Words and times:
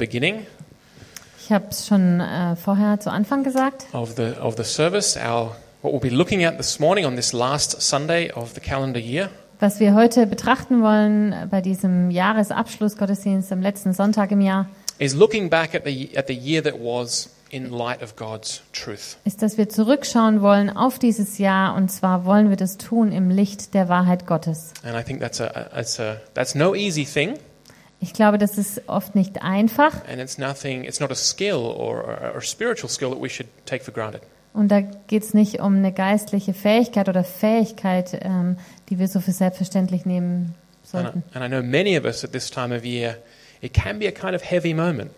beginning 0.00 0.46
Ich 1.44 1.52
habe 1.52 1.66
es 1.70 1.86
schon 1.86 2.20
äh, 2.20 2.56
vorher 2.56 2.98
zu 3.00 3.10
Anfang 3.10 3.44
gesagt. 3.44 3.86
of 3.92 4.14
the 4.16 4.32
of 4.40 4.56
the 4.56 4.64
service. 4.64 5.16
Our 5.16 5.54
what 5.82 5.92
we'll 5.92 6.00
be 6.00 6.08
looking 6.14 6.44
at 6.44 6.56
this 6.58 6.78
morning 6.80 7.06
on 7.06 7.14
this 7.16 7.32
last 7.32 7.80
Sunday 7.80 8.30
of 8.32 8.52
the 8.54 8.60
calendar 8.60 8.98
year 9.00 9.30
Was 9.60 9.78
wir 9.78 9.94
heute 9.94 10.26
betrachten 10.26 10.80
wollen 10.82 11.34
bei 11.50 11.60
diesem 11.60 12.10
Jahresabschlussgottesdienst 12.10 13.52
am 13.52 13.60
letzten 13.60 13.92
Sonntag 13.92 14.30
im 14.32 14.40
Jahr, 14.40 14.66
is 14.98 15.14
looking 15.14 15.50
back 15.50 15.74
at 15.74 15.82
the 15.84 16.10
at 16.16 16.28
the 16.28 16.34
year 16.34 16.62
that 16.62 16.74
was 16.80 17.30
in 17.50 17.70
light 17.70 18.00
of 18.02 18.14
God's 18.16 18.62
truth. 18.72 19.16
ist, 19.24 19.42
dass 19.42 19.58
wir 19.58 19.68
zurückschauen 19.68 20.40
wollen 20.40 20.70
auf 20.70 20.98
dieses 20.98 21.38
Jahr 21.38 21.74
und 21.74 21.90
zwar 21.90 22.24
wollen 22.24 22.48
wir 22.48 22.56
das 22.56 22.76
tun 22.78 23.10
im 23.12 23.28
Licht 23.28 23.74
der 23.74 23.88
Wahrheit 23.88 24.26
Gottes. 24.26 24.72
And 24.84 24.94
I 24.96 25.02
think 25.02 25.20
that's 25.20 25.40
a, 25.40 25.46
a 25.46 25.64
that's 25.74 25.98
a 26.00 26.16
that's 26.34 26.54
no 26.54 26.74
easy 26.74 27.04
thing, 27.04 27.34
Ich 28.00 28.14
glaube, 28.14 28.38
das 28.38 28.56
ist 28.58 28.82
oft 28.88 29.14
nicht 29.14 29.42
einfach 29.42 29.92
and 30.08 30.20
it's 30.20 30.38
nothing. 30.38 30.84
It's 30.84 31.00
not 31.00 31.10
a 31.10 31.14
skill 31.14 31.56
or 31.56 32.04
or, 32.04 32.32
or 32.36 32.40
spiritual 32.40 32.88
skill 32.88 33.10
that 33.10 33.20
we 33.22 33.28
should 33.28 33.48
take 33.66 33.84
for 33.84 33.92
granted. 33.92 34.22
und 34.52 34.68
da 34.68 34.80
geht 34.80 35.22
es 35.22 35.34
nicht 35.34 35.60
um 35.60 35.76
eine 35.76 35.92
geistliche 35.92 36.54
Fähigkeit 36.54 37.08
oder 37.08 37.22
Fähigkeit, 37.24 38.18
ähm, 38.22 38.56
die 38.88 38.98
wir 38.98 39.06
so 39.06 39.20
für 39.20 39.32
selbstverständlich 39.32 40.06
nehmen 40.06 40.54
And 40.92 41.02
I, 41.08 41.12
sollten. 41.12 41.22
and 41.34 41.44
I 41.44 41.48
know 41.48 41.62
many 41.62 41.96
of 41.98 42.04
us 42.04 42.24
at 42.24 42.32
this 42.32 42.50
time 42.50 42.74
of 42.74 42.84
year, 42.84 43.16
it 43.60 43.72
can 43.74 43.98
be 43.98 44.08
a 44.08 44.10
kind 44.10 44.34
of 44.34 44.42
heavy 44.42 44.74
moment 44.74 45.10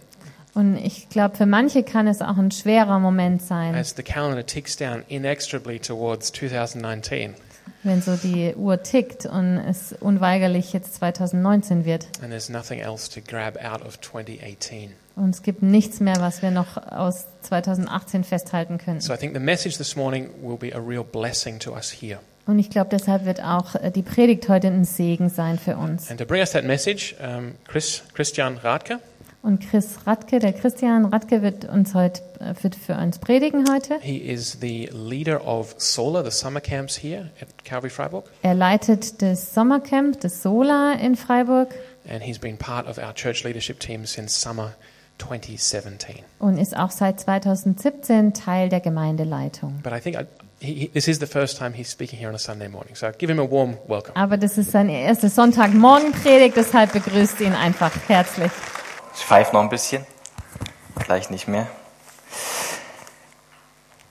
Und 0.55 0.77
ich 0.77 1.09
glaube, 1.09 1.35
für 1.37 1.47
manche 1.47 1.83
kann 1.83 2.07
es 2.07 2.21
auch 2.21 2.37
ein 2.37 2.51
schwerer 2.51 2.99
Moment 2.99 3.41
sein, 3.43 3.75
as 3.75 3.95
the 3.97 4.03
calendar 4.03 4.45
ticks 4.45 4.77
down 4.77 5.03
inexorably 5.09 5.79
towards 5.79 6.31
2019, 6.33 7.35
wenn 7.83 8.01
so 8.03 8.17
die 8.17 8.55
Uhr 8.55 8.83
tickt 8.83 9.27
und 9.27 9.59
es 9.59 9.93
unweigerlich 10.01 10.73
jetzt 10.73 10.95
2019 10.97 11.85
wird. 11.85 12.07
and 12.23 12.31
there's 12.31 12.49
nothing 12.49 12.81
else 12.81 13.11
to 13.11 13.21
grab 13.21 13.57
out 13.65 13.85
of 13.85 14.01
2018. 14.01 14.93
Und 15.15 15.35
es 15.35 15.43
gibt 15.43 15.63
nichts 15.63 16.01
mehr, 16.01 16.17
was 16.21 16.41
wir 16.41 16.51
noch 16.51 16.77
aus 16.91 17.27
2018 17.43 18.25
festhalten 18.25 18.79
können. 18.79 19.01
So 19.01 19.13
I 19.13 19.17
think 19.17 19.35
the 19.35 19.41
message 19.41 19.77
this 19.77 19.95
morning 19.97 20.31
will 20.41 20.57
be 20.57 20.75
a 20.75 20.81
real 20.81 21.05
blessing 21.05 21.59
to 21.59 21.73
us 21.73 21.91
here. 21.91 22.19
Und 22.45 22.59
ich 22.59 22.71
glaube, 22.71 22.89
deshalb 22.91 23.25
wird 23.25 23.41
auch 23.43 23.77
äh, 23.77 23.91
die 23.93 24.03
Predigt 24.03 24.49
heute 24.49 24.67
ein 24.67 24.85
Segen 24.85 25.29
sein 25.29 25.59
für 25.59 25.77
uns. 25.77 26.11
And 26.11 26.19
to 26.19 26.27
bring 26.27 26.41
us 26.41 26.51
that 26.53 26.65
message, 26.65 27.15
um, 27.23 27.53
Chris, 27.69 28.03
Christian 28.15 28.57
Radke, 28.59 28.99
Und 29.43 29.59
Chris 29.69 29.99
Radke, 30.07 30.39
der 30.39 30.53
Christian 30.53 31.05
Radke, 31.07 31.43
wird 31.43 31.65
uns 31.65 31.95
heute 31.95 32.23
äh, 32.39 32.55
wird 32.63 32.77
für 32.77 32.95
uns 32.95 33.19
predigen 33.19 33.65
heute. 33.73 33.99
he 34.01 34.17
is 34.19 34.59
the 34.61 34.89
leader 34.93 35.45
of 35.45 35.75
SOLA, 35.79 36.23
the 36.25 36.31
summer 36.31 36.61
camps 36.61 36.97
here 37.03 37.31
at 37.41 37.49
Calvary 37.65 37.91
Freiburg, 37.91 38.27
Er 38.43 38.55
leitet 38.55 39.21
das 39.21 39.53
Sommercamp 39.53 40.21
des 40.21 40.43
Sola 40.43 40.93
in 40.93 41.17
Freiburg 41.17 41.75
and 42.09 42.23
he's 42.23 42.39
been 42.39 42.57
part 42.57 42.87
of 42.89 42.99
our 42.99 43.13
church 43.15 43.43
leadership 43.43 43.81
team 43.81 44.07
since 44.07 44.41
summer 44.41 44.75
2017. 45.19 46.17
und 46.39 46.57
ist 46.59 46.77
auch 46.77 46.93
seit 46.93 47.19
2017 47.21 48.35
Teil 48.35 48.69
der 48.69 48.79
Gemeindeleitung. 48.81 49.81
But 49.83 49.93
I 49.93 49.99
think 50.01 50.17
I, 50.21 50.27
he, 50.65 50.73
he- 50.75 50.89
this 50.89 51.09
is 51.09 51.19
the 51.19 51.27
first 51.27 51.59
time 51.59 51.73
he's 51.75 51.91
speaking 51.91 52.17
here 52.19 52.29
on 52.29 52.37
a 52.37 52.39
Sunday 52.39 52.69
morning, 52.69 52.95
so 52.95 53.09
give 53.19 53.31
him 53.33 53.41
a 53.41 53.51
warm 53.51 53.77
welcome. 53.89 54.15
Aber 54.15 54.37
das 54.37 54.57
ist 54.57 54.71
seine 54.71 55.01
erste 55.01 55.29
Sonntagmorgenpredigt, 55.29 56.57
deshalb 56.57 56.93
begrüßt 56.93 57.41
ihn 57.41 57.55
einfach 57.55 57.91
herzlich. 58.09 58.53
Ich 59.15 59.25
pfeife 59.25 59.53
noch 59.53 59.63
ein 59.63 59.69
bisschen. 59.69 60.07
Gleich 60.97 61.29
nicht 61.31 61.47
mehr. 61.47 61.67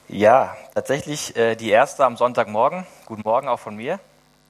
Ja, 0.08 0.56
tatsächlich 0.76 1.36
äh, 1.36 1.56
die 1.56 1.70
erste 1.70 2.06
am 2.06 2.18
Sonntagmorgen. 2.18 2.86
Guten 3.06 3.22
Morgen 3.24 3.48
auch 3.48 3.60
von 3.60 3.76
mir. 3.76 4.00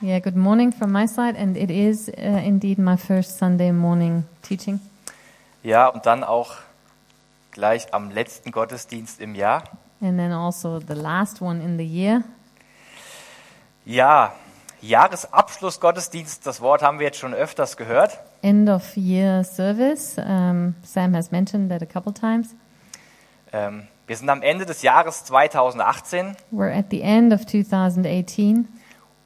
Yeah, 0.01 0.19
good 0.19 0.35
morning 0.35 0.73
from 0.73 0.91
my 0.91 1.07
side, 1.07 1.37
and 1.37 1.55
it 1.55 1.69
is 1.69 2.09
uh, 2.09 2.11
indeed 2.43 2.79
my 2.79 2.97
first 2.97 3.37
Sunday 3.37 3.71
morning 3.71 4.25
teaching. 4.41 4.79
Ja, 5.63 5.87
und 5.87 6.05
dann 6.07 6.23
auch 6.23 6.55
gleich 7.51 7.93
am 7.93 8.09
letzten 8.09 8.51
Gottesdienst 8.51 9.21
im 9.21 9.35
Jahr. 9.35 9.63
And 10.01 10.17
then 10.17 10.31
also 10.31 10.79
the 10.79 10.95
last 10.95 11.41
one 11.41 11.63
in 11.63 11.77
the 11.77 11.85
year. 11.85 12.23
Ja, 13.85 14.33
Jahresabschlussgottesdienst, 14.81 16.45
das 16.45 16.61
Wort 16.61 16.81
haben 16.81 16.99
wir 16.99 17.05
jetzt 17.07 17.19
schon 17.19 17.33
öfters 17.33 17.77
gehört. 17.77 18.19
End 18.41 18.69
of 18.69 18.95
year 18.97 19.43
service. 19.43 20.17
Um, 20.17 20.75
Sam 20.83 21.15
has 21.15 21.31
mentioned 21.31 21.69
that 21.69 21.81
a 21.81 21.85
couple 21.85 22.13
times. 22.13 22.55
Ähm, 23.53 23.87
wir 24.07 24.17
sind 24.17 24.29
am 24.29 24.41
Ende 24.41 24.65
des 24.65 24.81
Jahres 24.81 25.23
2018 25.25 26.35
We're 26.51 26.73
at 26.77 26.85
the 26.89 27.01
end 27.01 27.33
of 27.33 27.45
2018 27.45 28.67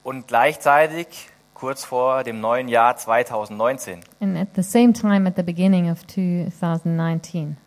und 0.04 0.28
gleichzeitig 0.28 1.30
kurz 1.54 1.86
vor 1.86 2.24
dem 2.24 2.42
neuen 2.42 2.68
Jahr 2.68 2.98
2019. 2.98 4.02
and 4.20 4.38
at 4.38 4.50
the 4.56 4.64
same 4.64 4.94
time 4.94 5.28
at 5.28 5.36
the 5.36 5.44
beginning 5.44 5.90
of 5.90 6.06
2019. 6.08 7.58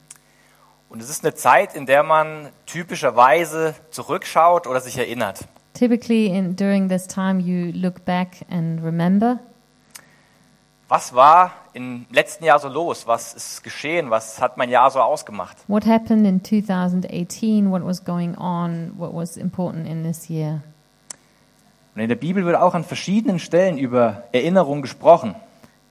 Und 0.91 1.03
es 1.03 1.11
ist 1.11 1.25
eine 1.25 1.35
Zeit, 1.35 1.75
in 1.75 1.87
der 1.87 2.03
man 2.03 2.49
typischerweise 2.67 3.75
zurückschaut 3.91 4.67
oder 4.67 4.81
sich 4.81 4.97
erinnert. 4.99 5.47
Typically, 5.75 6.27
in, 6.27 6.55
during 6.55 6.89
this 6.89 7.07
time, 7.07 7.41
you 7.41 7.73
look 7.73 8.05
back 8.05 8.43
and 8.51 8.83
remember 8.83 9.39
Was 10.89 11.15
war 11.15 11.53
im 11.75 12.07
letzten 12.11 12.45
Jahr 12.45 12.59
so 12.59 12.69
los? 12.69 13.07
Was 13.07 13.35
ist 13.35 13.63
geschehen? 13.63 14.09
Was 14.09 14.41
hat 14.41 14.57
mein 14.57 14.71
Jahr 14.71 14.91
so 14.91 15.01
ausgemacht? 15.01 15.59
what 15.69 15.85
happened 15.85 16.27
in 16.27 16.43
2018, 16.43 17.71
what 17.71 17.85
was 17.85 18.03
going 18.03 18.35
on, 18.37 18.93
what 18.97 19.13
was 19.13 19.37
important 19.37 19.87
in 19.87 20.03
this 20.03 20.31
year. 20.31 20.63
Und 21.95 22.01
in 22.03 22.09
der 22.09 22.17
Bibel 22.17 22.47
wird 22.47 22.57
auch 22.57 22.75
an 22.75 22.85
verschiedenen 22.85 23.39
Stellen 23.39 23.77
über 23.77 24.25
Erinnerung 24.33 24.81
gesprochen. 24.81 25.35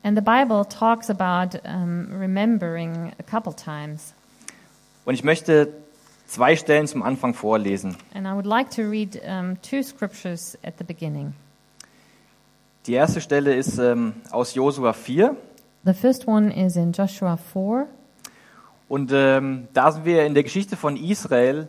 And 0.03 0.17
the 0.17 0.23
Bible 0.23 0.65
talks 0.67 1.11
about 1.11 1.59
um, 1.63 2.07
remembering 2.11 3.13
a 3.19 3.23
couple 3.23 3.53
times. 3.53 4.15
Und 5.05 5.13
ich 5.13 5.23
möchte 5.23 5.73
zwei 6.27 6.55
Stellen 6.55 6.87
zum 6.87 7.01
Anfang 7.01 7.33
vorlesen. 7.33 7.97
Like 8.13 8.77
read 8.77 9.19
um. 9.25 9.57
Die 12.85 12.93
erste 12.93 13.19
Stelle 13.19 13.55
ist 13.55 13.77
ähm, 13.79 14.13
aus 14.31 14.53
Josua 14.53 14.93
4. 14.93 15.35
The 15.83 15.93
first 15.93 16.27
one 16.27 16.53
is 16.53 16.75
in 16.75 16.91
Joshua 16.91 17.37
4. 17.37 17.87
Und 18.87 19.11
ähm, 19.13 19.67
da 19.73 19.91
sind 19.91 20.05
wir 20.05 20.25
in 20.25 20.33
der 20.33 20.43
Geschichte 20.43 20.77
von 20.77 20.95
Israel 20.95 21.67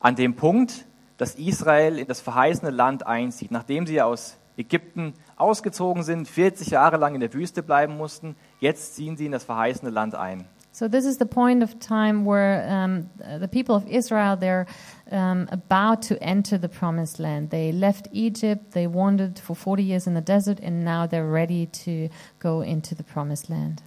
an 0.00 0.16
dem 0.16 0.34
Punkt, 0.34 0.86
dass 1.18 1.34
Israel 1.34 1.98
in 1.98 2.06
das 2.06 2.20
verheißene 2.20 2.70
Land 2.70 3.06
einzieht. 3.06 3.50
Nachdem 3.50 3.86
sie 3.86 4.00
aus 4.00 4.36
Ägypten 4.56 5.12
ausgezogen 5.36 6.02
sind, 6.02 6.28
40 6.28 6.68
Jahre 6.70 6.96
lang 6.96 7.14
in 7.14 7.20
der 7.20 7.32
Wüste 7.34 7.62
bleiben 7.62 7.96
mussten, 7.96 8.36
jetzt 8.58 8.94
ziehen 8.94 9.16
sie 9.16 9.26
in 9.26 9.32
das 9.32 9.44
verheißene 9.44 9.90
Land 9.90 10.14
ein. 10.14 10.46
So 10.76 10.88
this 10.88 11.06
is 11.06 11.16
the 11.16 11.24
point 11.24 11.62
of 11.62 11.80
time 11.80 12.26
where 12.26 12.68
um, 12.68 13.08
the 13.40 13.48
people 13.48 13.74
of 13.74 13.86
Israel 13.88 14.36
they're 14.36 14.66
um, 15.10 15.48
about 15.50 16.02
to 16.08 16.22
enter 16.22 16.58
the 16.58 16.68
promised 16.68 17.18
land. 17.18 17.48
They 17.48 17.72
left 17.72 18.08
Egypt, 18.12 18.72
they 18.72 18.86
wandered 18.86 19.38
for 19.38 19.56
40 19.56 19.82
years 19.82 20.06
in 20.06 20.12
the 20.12 20.20
desert, 20.20 20.60
and 20.60 20.84
now 20.84 21.06
they're 21.06 21.32
ready 21.32 21.64
to 21.84 22.10
go 22.40 22.60
into 22.60 22.94
the 22.94 23.02
promised 23.02 23.48
land. 23.48 23.82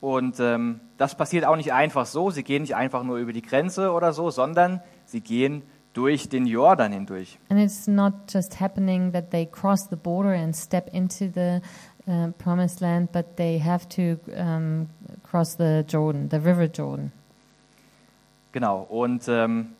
Und 0.00 0.38
ähm, 0.38 0.78
das 0.98 1.16
passiert 1.16 1.46
auch 1.46 1.56
nicht 1.56 1.72
einfach 1.72 2.06
so. 2.06 2.30
Sie 2.30 2.44
gehen 2.44 2.62
nicht 2.62 2.76
einfach 2.76 3.02
nur 3.02 3.16
über 3.16 3.32
die 3.32 3.42
Grenze 3.42 3.90
oder 3.90 4.12
so, 4.12 4.30
sondern 4.30 4.82
sie 5.06 5.20
gehen 5.20 5.62
durch 5.94 6.28
den 6.28 6.46
Jordan 6.46 6.92
hindurch. 6.92 7.40
And 7.48 7.58
it's 7.58 7.88
not 7.88 8.32
just 8.32 8.60
happening 8.60 9.10
that 9.10 9.32
they 9.32 9.46
cross 9.46 9.88
the 9.88 9.96
border 9.96 10.34
and 10.34 10.54
step 10.54 10.88
into 10.92 11.28
the 11.34 11.60
uh, 12.06 12.28
promised 12.38 12.80
land, 12.80 13.10
but 13.10 13.36
they 13.36 13.58
have 13.58 13.88
to 13.88 14.20
um, 14.36 14.88
cross 15.34 15.56
the 15.56 15.82
Jordan, 15.88 16.28
the 16.30 16.36
River 16.36 16.66
Jordan. 16.66 17.10
Genau. 18.52 18.82
Und 18.82 19.26
ähm, 19.26 19.72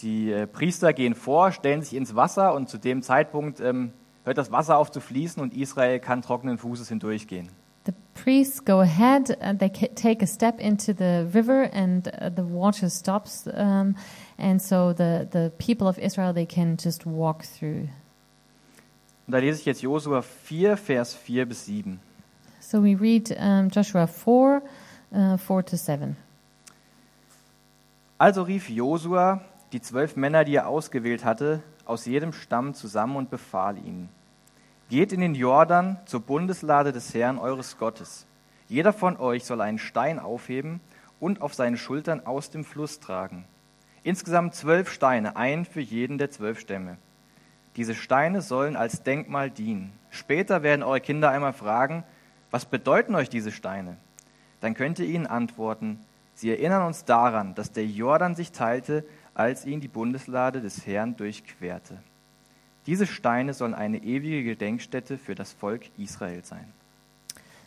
die 0.00 0.32
äh, 0.32 0.46
Priester 0.46 0.94
gehen 0.94 1.14
vor, 1.14 1.52
stellen 1.52 1.82
sich 1.82 1.94
ins 1.94 2.16
Wasser 2.16 2.54
und 2.54 2.70
zu 2.70 2.78
dem 2.78 3.02
Zeitpunkt 3.02 3.60
ähm, 3.60 3.92
hört 4.24 4.38
das 4.38 4.50
Wasser 4.50 4.78
auf 4.78 4.90
zu 4.90 5.00
fließen 5.00 5.42
und 5.42 5.54
Israel 5.54 5.98
kann 5.98 6.22
trockenen 6.22 6.56
Fußes 6.56 6.88
hindurchgehen. 6.88 7.50
The 7.84 7.92
priests 8.14 8.64
go 8.64 8.80
ahead, 8.80 9.36
uh, 9.42 9.54
they 9.54 9.68
take 9.68 10.22
a 10.22 10.26
step 10.26 10.58
into 10.58 10.94
the 10.96 11.26
river, 11.34 11.68
and 11.74 12.08
uh, 12.08 12.30
the 12.34 12.42
water 12.42 12.88
stops, 12.88 13.46
um, 13.46 13.96
and 14.38 14.62
so 14.62 14.94
the, 14.94 15.26
the 15.30 15.50
people 15.58 15.86
of 15.86 15.98
Israel 15.98 16.32
they 16.32 16.46
can 16.46 16.78
just 16.82 17.04
walk 17.04 17.42
through. 17.42 17.88
Und 19.26 19.32
da 19.32 19.38
lese 19.38 19.60
ich 19.60 19.66
jetzt 19.66 19.82
Josua 19.82 20.22
4, 20.22 20.78
Vers 20.78 21.14
4 21.14 21.46
bis 21.46 21.66
7. 21.66 22.00
So 22.70 22.84
we 22.84 22.94
read 22.94 23.36
um, 23.36 23.68
Joshua 23.68 24.06
4, 24.06 24.62
uh, 25.12 25.36
4 25.36 25.62
to 25.64 25.76
7. 25.76 26.16
Also 28.16 28.42
rief 28.42 28.70
Josua 28.70 29.40
die 29.72 29.80
zwölf 29.80 30.14
Männer, 30.14 30.44
die 30.44 30.54
er 30.54 30.68
ausgewählt 30.68 31.24
hatte, 31.24 31.64
aus 31.84 32.06
jedem 32.06 32.32
Stamm 32.32 32.74
zusammen 32.74 33.16
und 33.16 33.28
befahl 33.28 33.76
ihnen: 33.76 34.08
Geht 34.88 35.12
in 35.12 35.18
den 35.18 35.34
Jordan 35.34 35.98
zur 36.04 36.20
Bundeslade 36.20 36.92
des 36.92 37.12
Herrn 37.12 37.38
eures 37.38 37.76
Gottes. 37.76 38.24
Jeder 38.68 38.92
von 38.92 39.16
euch 39.16 39.46
soll 39.46 39.62
einen 39.62 39.80
Stein 39.80 40.20
aufheben 40.20 40.78
und 41.18 41.42
auf 41.42 41.54
seine 41.54 41.76
Schultern 41.76 42.24
aus 42.24 42.50
dem 42.50 42.64
Fluss 42.64 43.00
tragen. 43.00 43.46
Insgesamt 44.04 44.54
zwölf 44.54 44.92
Steine, 44.92 45.34
ein 45.34 45.64
für 45.64 45.80
jeden 45.80 46.18
der 46.18 46.30
zwölf 46.30 46.60
Stämme. 46.60 46.98
Diese 47.74 47.96
Steine 47.96 48.42
sollen 48.42 48.76
als 48.76 49.02
Denkmal 49.02 49.50
dienen. 49.50 49.92
Später 50.10 50.62
werden 50.62 50.84
eure 50.84 51.00
Kinder 51.00 51.30
einmal 51.30 51.52
fragen, 51.52 52.04
was 52.50 52.64
bedeuten 52.64 53.14
euch 53.14 53.28
diese 53.28 53.52
Steine? 53.52 53.96
dann 54.60 54.74
könnt 54.74 54.98
ihr 54.98 55.06
ihnen 55.06 55.26
antworten, 55.26 55.98
sie 56.34 56.50
erinnern 56.50 56.86
uns 56.86 57.04
daran, 57.04 57.54
dass 57.54 57.72
der 57.72 57.86
Jordan 57.86 58.34
sich 58.34 58.52
teilte, 58.52 59.04
als 59.34 59.64
ihn 59.64 59.80
die 59.80 59.88
Bundeslade 59.88 60.60
des 60.60 60.86
Herrn 60.86 61.16
durchquerte. 61.16 61.98
Diese 62.86 63.06
Steine 63.06 63.54
sollen 63.54 63.74
eine 63.74 63.98
ewige 63.98 64.42
Gedenkstätte 64.44 65.18
für 65.18 65.34
das 65.34 65.52
Volk 65.52 65.82
Israel 65.98 66.44
sein. 66.44 66.72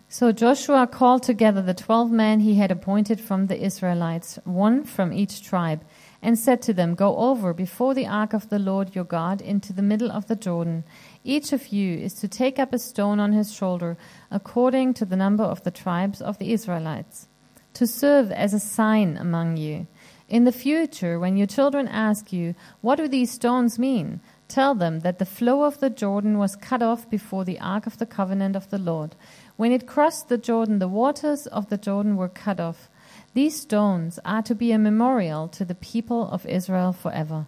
So 0.10 0.30
Joshua 0.30 0.86
called 0.86 1.26
together 1.26 1.64
the 1.66 1.74
twelve 1.74 2.12
men 2.12 2.40
he 2.40 2.62
had 2.62 2.72
appointed 2.72 3.20
from 3.20 3.48
the 3.48 3.56
Israelites, 3.56 4.40
one 4.46 4.86
from 4.86 5.12
each 5.12 5.42
tribe, 5.42 5.80
and 6.22 6.38
said 6.38 6.62
to 6.66 6.74
them, 6.74 6.96
Go 6.96 7.18
over 7.18 7.52
before 7.54 7.96
the 7.96 8.08
ark 8.08 8.34
of 8.36 8.50
the 8.50 8.60
Lord 8.60 8.96
your 8.96 9.06
God 9.06 9.42
into 9.42 9.74
the 9.74 9.82
middle 9.82 10.12
of 10.12 10.28
the 10.28 10.36
Jordan. 10.36 10.84
Each 11.24 11.54
of 11.54 11.68
you 11.68 11.98
is 11.98 12.14
to 12.16 12.28
take 12.28 12.60
up 12.60 12.74
a 12.74 12.80
stone 12.80 13.20
on 13.20 13.32
his 13.32 13.54
shoulder, 13.54 13.98
according 14.30 14.94
to 14.96 15.06
the 15.06 15.16
number 15.16 15.44
of 15.44 15.64
the 15.64 15.72
tribes 15.72 16.22
of 16.22 16.38
the 16.38 16.52
Israelites, 16.52 17.28
to 17.76 17.88
serve 17.88 18.30
as 18.32 18.54
a 18.54 18.60
sign 18.60 19.16
among 19.18 19.56
you. 19.56 19.88
In 20.28 20.44
the 20.44 20.52
future, 20.52 21.20
when 21.20 21.38
your 21.38 21.48
children 21.48 21.88
ask 21.88 22.34
you, 22.34 22.56
What 22.82 22.96
do 22.96 23.08
these 23.08 23.32
stones 23.32 23.80
mean? 23.80 24.20
Tell 24.50 24.76
them 24.76 25.00
that 25.00 25.18
the 25.18 25.26
flow 25.26 25.64
of 25.64 25.80
the 25.80 25.90
Jordan 25.90 26.38
was 26.38 26.56
cut 26.56 26.82
off 26.82 27.10
before 27.10 27.46
the 27.46 27.60
ark 27.60 27.88
of 27.88 27.98
the 27.98 28.06
covenant 28.06 28.56
of 28.56 28.70
the 28.70 28.78
Lord. 28.78 29.16
When 29.56 29.72
it 29.72 29.88
crossed 29.88 30.28
the 30.28 30.38
Jordan, 30.38 30.80
the 30.80 30.88
waters 30.88 31.48
of 31.48 31.70
the 31.70 31.78
Jordan 31.78 32.18
were 32.18 32.30
cut 32.30 32.60
off. 32.60 32.90
These 33.34 33.62
stones 33.62 34.20
are 34.26 34.42
to 34.44 34.54
be 34.54 34.72
a 34.72 34.78
memorial 34.78 35.48
to 35.50 35.64
the 35.64 35.76
people 35.76 36.28
of 36.30 36.46
Israel 36.46 36.92
forever. 36.92 37.48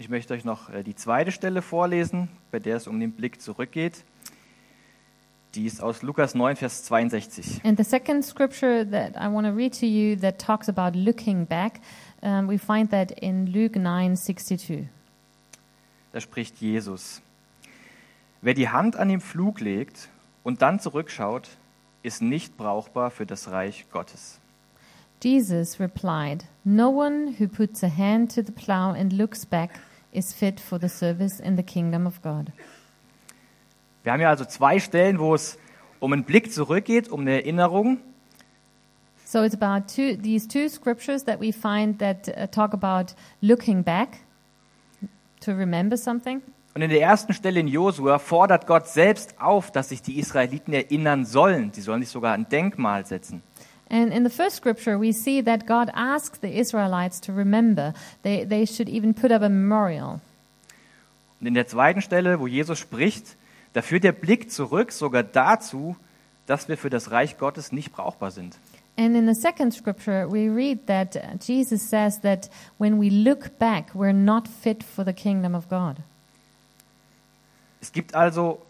Ich 0.00 0.08
möchte 0.08 0.32
euch 0.32 0.44
noch 0.44 0.70
äh, 0.70 0.84
die 0.84 0.94
zweite 0.94 1.32
Stelle 1.32 1.60
vorlesen, 1.60 2.28
bei 2.52 2.60
der 2.60 2.76
es 2.76 2.86
um 2.86 3.00
den 3.00 3.10
Blick 3.10 3.42
zurückgeht. 3.42 4.04
Die 5.56 5.66
ist 5.66 5.82
aus 5.82 6.02
Lukas 6.02 6.36
9, 6.36 6.54
Vers 6.54 6.84
62. 6.84 7.64
And 7.64 7.76
the 7.76 7.82
second 7.82 8.24
scripture 8.24 8.88
that 8.88 9.16
I 9.16 9.26
want 9.26 9.44
to 9.48 9.52
read 9.52 9.76
to 9.80 9.86
you 9.86 10.14
that 10.20 10.38
talks 10.38 10.68
about 10.68 10.96
looking 10.96 11.46
back, 11.46 11.80
um, 12.22 12.48
we 12.48 12.60
find 12.60 12.92
that 12.92 13.10
in 13.10 13.48
Luke 13.48 13.76
9:62. 13.76 14.86
Da 16.12 16.20
spricht 16.20 16.60
Jesus. 16.60 17.20
Wer 18.40 18.54
die 18.54 18.68
Hand 18.68 18.94
an 18.94 19.08
den 19.08 19.20
Flug 19.20 19.58
legt 19.58 20.10
und 20.44 20.62
dann 20.62 20.78
zurückschaut, 20.78 21.48
ist 22.04 22.22
nicht 22.22 22.56
brauchbar 22.56 23.10
für 23.10 23.26
das 23.26 23.50
Reich 23.50 23.86
Gottes. 23.90 24.38
Jesus 25.20 25.80
replied, 25.80 26.44
No 26.62 26.88
one 26.90 27.34
who 27.40 27.48
puts 27.48 27.82
a 27.82 27.88
hand 27.88 28.32
to 28.36 28.42
the 28.42 28.52
plow 28.52 28.92
and 28.92 29.12
looks 29.12 29.44
back 29.44 29.80
is 30.12 30.32
fit 30.32 30.60
for 30.60 30.78
the 30.80 30.88
service 30.88 31.40
in 31.40 31.56
the 31.56 31.62
kingdom 31.62 32.06
of 32.06 32.22
God. 32.22 32.52
Wir 34.02 34.12
haben 34.12 34.20
ja 34.20 34.30
also 34.30 34.44
zwei 34.44 34.78
Stellen, 34.78 35.18
wo 35.18 35.34
es 35.34 35.58
um 36.00 36.12
einen 36.12 36.24
Blick 36.24 36.52
zurückgeht, 36.52 37.08
um 37.08 37.20
eine 37.20 37.42
Erinnerung. 37.42 37.98
So 39.24 39.42
it's 39.42 39.54
about 39.54 39.88
two, 39.88 40.16
these 40.16 40.48
two 40.48 40.68
scriptures 40.68 41.24
that 41.24 41.40
we 41.40 41.52
find 41.52 41.98
that 41.98 42.28
uh, 42.28 42.46
talk 42.46 42.72
about 42.72 43.14
looking 43.42 43.82
back 43.82 44.20
to 45.40 45.52
remember 45.52 45.96
something. 45.96 46.40
Und 46.74 46.82
in 46.82 46.90
der 46.90 47.02
ersten 47.02 47.34
Stelle 47.34 47.60
in 47.60 47.68
Josua 47.68 48.18
fordert 48.18 48.66
Gott 48.66 48.86
selbst 48.86 49.40
auf, 49.40 49.72
dass 49.72 49.88
sich 49.88 50.00
die 50.00 50.18
Israeliten 50.18 50.72
erinnern 50.72 51.24
sollen. 51.24 51.72
Sie 51.72 51.80
sollen 51.80 52.02
sich 52.02 52.10
sogar 52.10 52.34
ein 52.34 52.48
Denkmal 52.48 53.04
setzen. 53.04 53.42
And 53.90 54.12
in 54.12 54.24
the 54.24 54.30
first 54.30 54.56
scripture, 54.56 54.98
we 54.98 55.12
see 55.12 55.42
that 55.42 55.66
God 55.66 55.90
asks 55.94 56.38
the 56.40 56.58
Israelites 56.58 57.20
to 57.22 57.32
remember. 57.32 57.94
They, 58.22 58.44
they 58.44 58.66
should 58.66 58.88
even 58.88 59.14
put 59.14 59.30
up 59.30 59.42
a 59.42 59.48
memorial. 59.48 60.20
Und 61.40 61.46
in 61.46 61.54
der 61.54 61.66
zweiten 61.66 62.02
Stelle, 62.02 62.40
wo 62.40 62.46
Jesus 62.46 62.78
spricht, 62.78 63.36
da 63.72 63.82
führt 63.82 64.04
der 64.04 64.12
Blick 64.12 64.50
zurück 64.50 64.92
sogar 64.92 65.22
dazu, 65.22 65.96
dass 66.46 66.68
wir 66.68 66.76
für 66.76 66.90
das 66.90 67.10
Reich 67.10 67.38
Gottes 67.38 67.72
nicht 67.72 67.92
brauchbar 67.92 68.30
sind. 68.30 68.58
And 68.98 69.14
in 69.14 69.32
the 69.32 69.40
second 69.40 69.72
scripture, 69.72 70.26
we 70.30 70.50
read 70.50 70.86
that 70.88 71.16
Jesus 71.40 71.88
says 71.88 72.20
that 72.22 72.50
when 72.78 73.00
we 73.00 73.08
look 73.08 73.58
back, 73.58 73.94
we're 73.94 74.12
not 74.12 74.48
fit 74.48 74.82
for 74.82 75.04
the 75.04 75.12
kingdom 75.12 75.54
of 75.54 75.68
God. 75.68 75.96
Es 77.80 77.92
gibt 77.92 78.14
also 78.14 78.60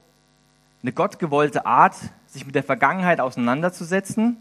eine 0.82 0.93
gottgewollte 0.93 1.64
Art, 1.64 1.94
sich 2.26 2.44
mit 2.44 2.55
der 2.55 2.62
Vergangenheit 2.62 3.21
auseinanderzusetzen 3.21 4.37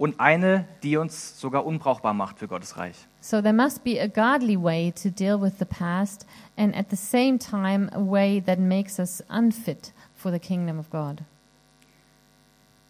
und 0.00 0.18
eine, 0.18 0.64
die 0.82 0.96
uns 0.96 1.38
sogar 1.38 1.66
unbrauchbar 1.66 2.14
macht 2.14 2.38
für 2.38 2.48
Gottes 2.48 2.78
Reich. 2.78 2.96
So 3.20 3.42
there 3.42 3.52
must 3.52 3.84
be 3.84 4.00
a 4.00 4.06
godly 4.06 4.56
way 4.56 4.92
to 4.92 5.10
deal 5.10 5.38
with 5.38 5.58
the 5.58 5.66
past, 5.66 6.26
and 6.56 6.74
at 6.74 6.86
the 6.88 6.96
same 6.96 7.38
time, 7.38 7.90
a 7.92 8.00
way 8.00 8.40
that 8.40 8.58
makes 8.58 8.98
us 8.98 9.22
unfit 9.28 9.92
for 10.16 10.32
the 10.32 10.38
kingdom 10.38 10.78
of 10.78 10.88
God. 10.88 11.20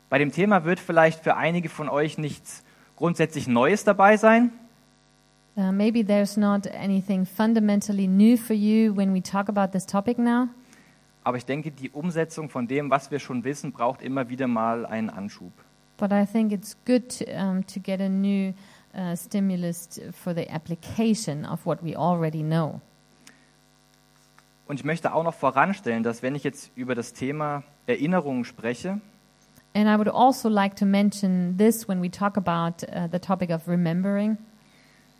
Bei 0.09 0.19
dem 0.19 0.31
Thema 0.31 0.65
wird 0.65 0.79
vielleicht 0.79 1.25
für 1.25 1.37
einige 1.37 1.69
von 1.69 1.89
euch 1.89 2.17
nichts 2.17 2.63
grundsätzlich 2.95 3.49
Neues 3.49 3.83
dabei 3.83 4.17
sein. 4.17 4.53
Uh, 5.57 5.73
maybe 5.73 6.07
there's 6.07 6.37
not 6.37 6.69
anything 6.69 7.27
fundamentally 7.27 8.07
new 8.07 8.37
for 8.37 8.55
you 8.55 8.97
when 8.97 9.13
we 9.13 9.21
talk 9.21 9.49
about 9.49 9.73
this 9.73 9.85
topic 9.85 10.17
now, 10.17 10.47
Aber 11.25 11.37
ich 11.37 11.45
denke, 11.45 11.73
die 11.73 11.91
Umsetzung 11.91 12.49
von 12.49 12.69
dem, 12.69 12.89
was 12.89 13.11
wir 13.11 13.19
schon 13.19 13.43
wissen, 13.43 13.73
braucht 13.73 14.01
immer 14.01 14.29
wieder 14.29 14.47
mal 14.47 14.87
einen 14.87 15.11
Anschub. 15.11 15.53
But 16.01 16.11
I 16.11 16.25
think 16.27 16.51
it's 16.51 16.75
good 16.87 17.09
to, 17.19 17.25
um, 17.37 17.63
to 17.65 17.79
get 17.79 18.01
a 18.01 18.09
new 18.09 18.55
uh, 18.95 19.15
stimulus 19.15 20.01
for 20.13 20.35
the 20.35 20.51
application 20.51 21.45
of 21.45 21.65
what 21.67 21.83
we 21.83 21.95
already 21.95 22.43
know. 22.43 22.81
Und 24.67 24.79
ich 24.79 24.85
möchte 24.85 25.13
auch 25.13 25.25
noch 25.25 25.35
voranstellen, 25.35 26.03
dass 26.03 26.23
wenn 26.23 26.35
ich 26.35 26.45
jetzt 26.45 26.71
über 26.77 26.95
das 26.95 27.13
Thema 27.13 27.63
Erinnerungen 27.87 28.45
spreche, 28.45 29.01
And 29.73 29.89
I 29.89 29.97
would 29.97 30.09
also 30.09 30.49
like 30.49 30.75
to 30.77 30.85
mention 30.85 31.57
this 31.57 31.87
when 31.87 32.03
we 32.03 32.11
talk 32.11 32.37
about 32.37 32.83
uh, 32.89 33.07
the 33.07 33.21
topic 33.21 33.51
of 33.51 33.69
remembering. 33.69 34.37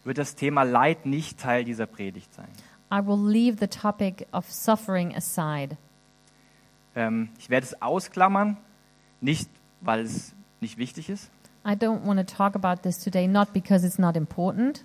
wird 0.03 0.19
das 0.19 0.35
Thema 0.35 0.65
Leid 0.65 1.07
nicht 1.07 1.39
Teil 1.39 1.63
dieser 1.63 1.87
Predigt 1.87 2.35
sein. 2.35 2.49
I 2.93 3.07
will 3.07 3.21
leave 3.21 3.59
the 3.61 3.69
topic 3.69 4.27
of 4.33 4.51
suffering 4.51 5.15
aside. 5.15 5.77
Ähm, 6.97 7.29
ich 7.39 7.49
werde 7.51 7.67
es 7.67 7.81
ausklammern, 7.81 8.57
nicht 9.21 9.49
weil 9.81 10.01
es 10.01 10.35
nicht 10.61 10.79
wichtig 10.79 11.09
ist, 11.09 11.31
I 11.65 11.73
don't 11.73 12.07
want 12.07 12.19
to 12.19 12.25
talk 12.25 12.55
about 12.55 12.83
this 12.83 12.99
today, 12.99 13.27
not 13.27 13.53
because 13.53 13.87
it's 13.87 13.99
not 13.99 14.17
important, 14.17 14.85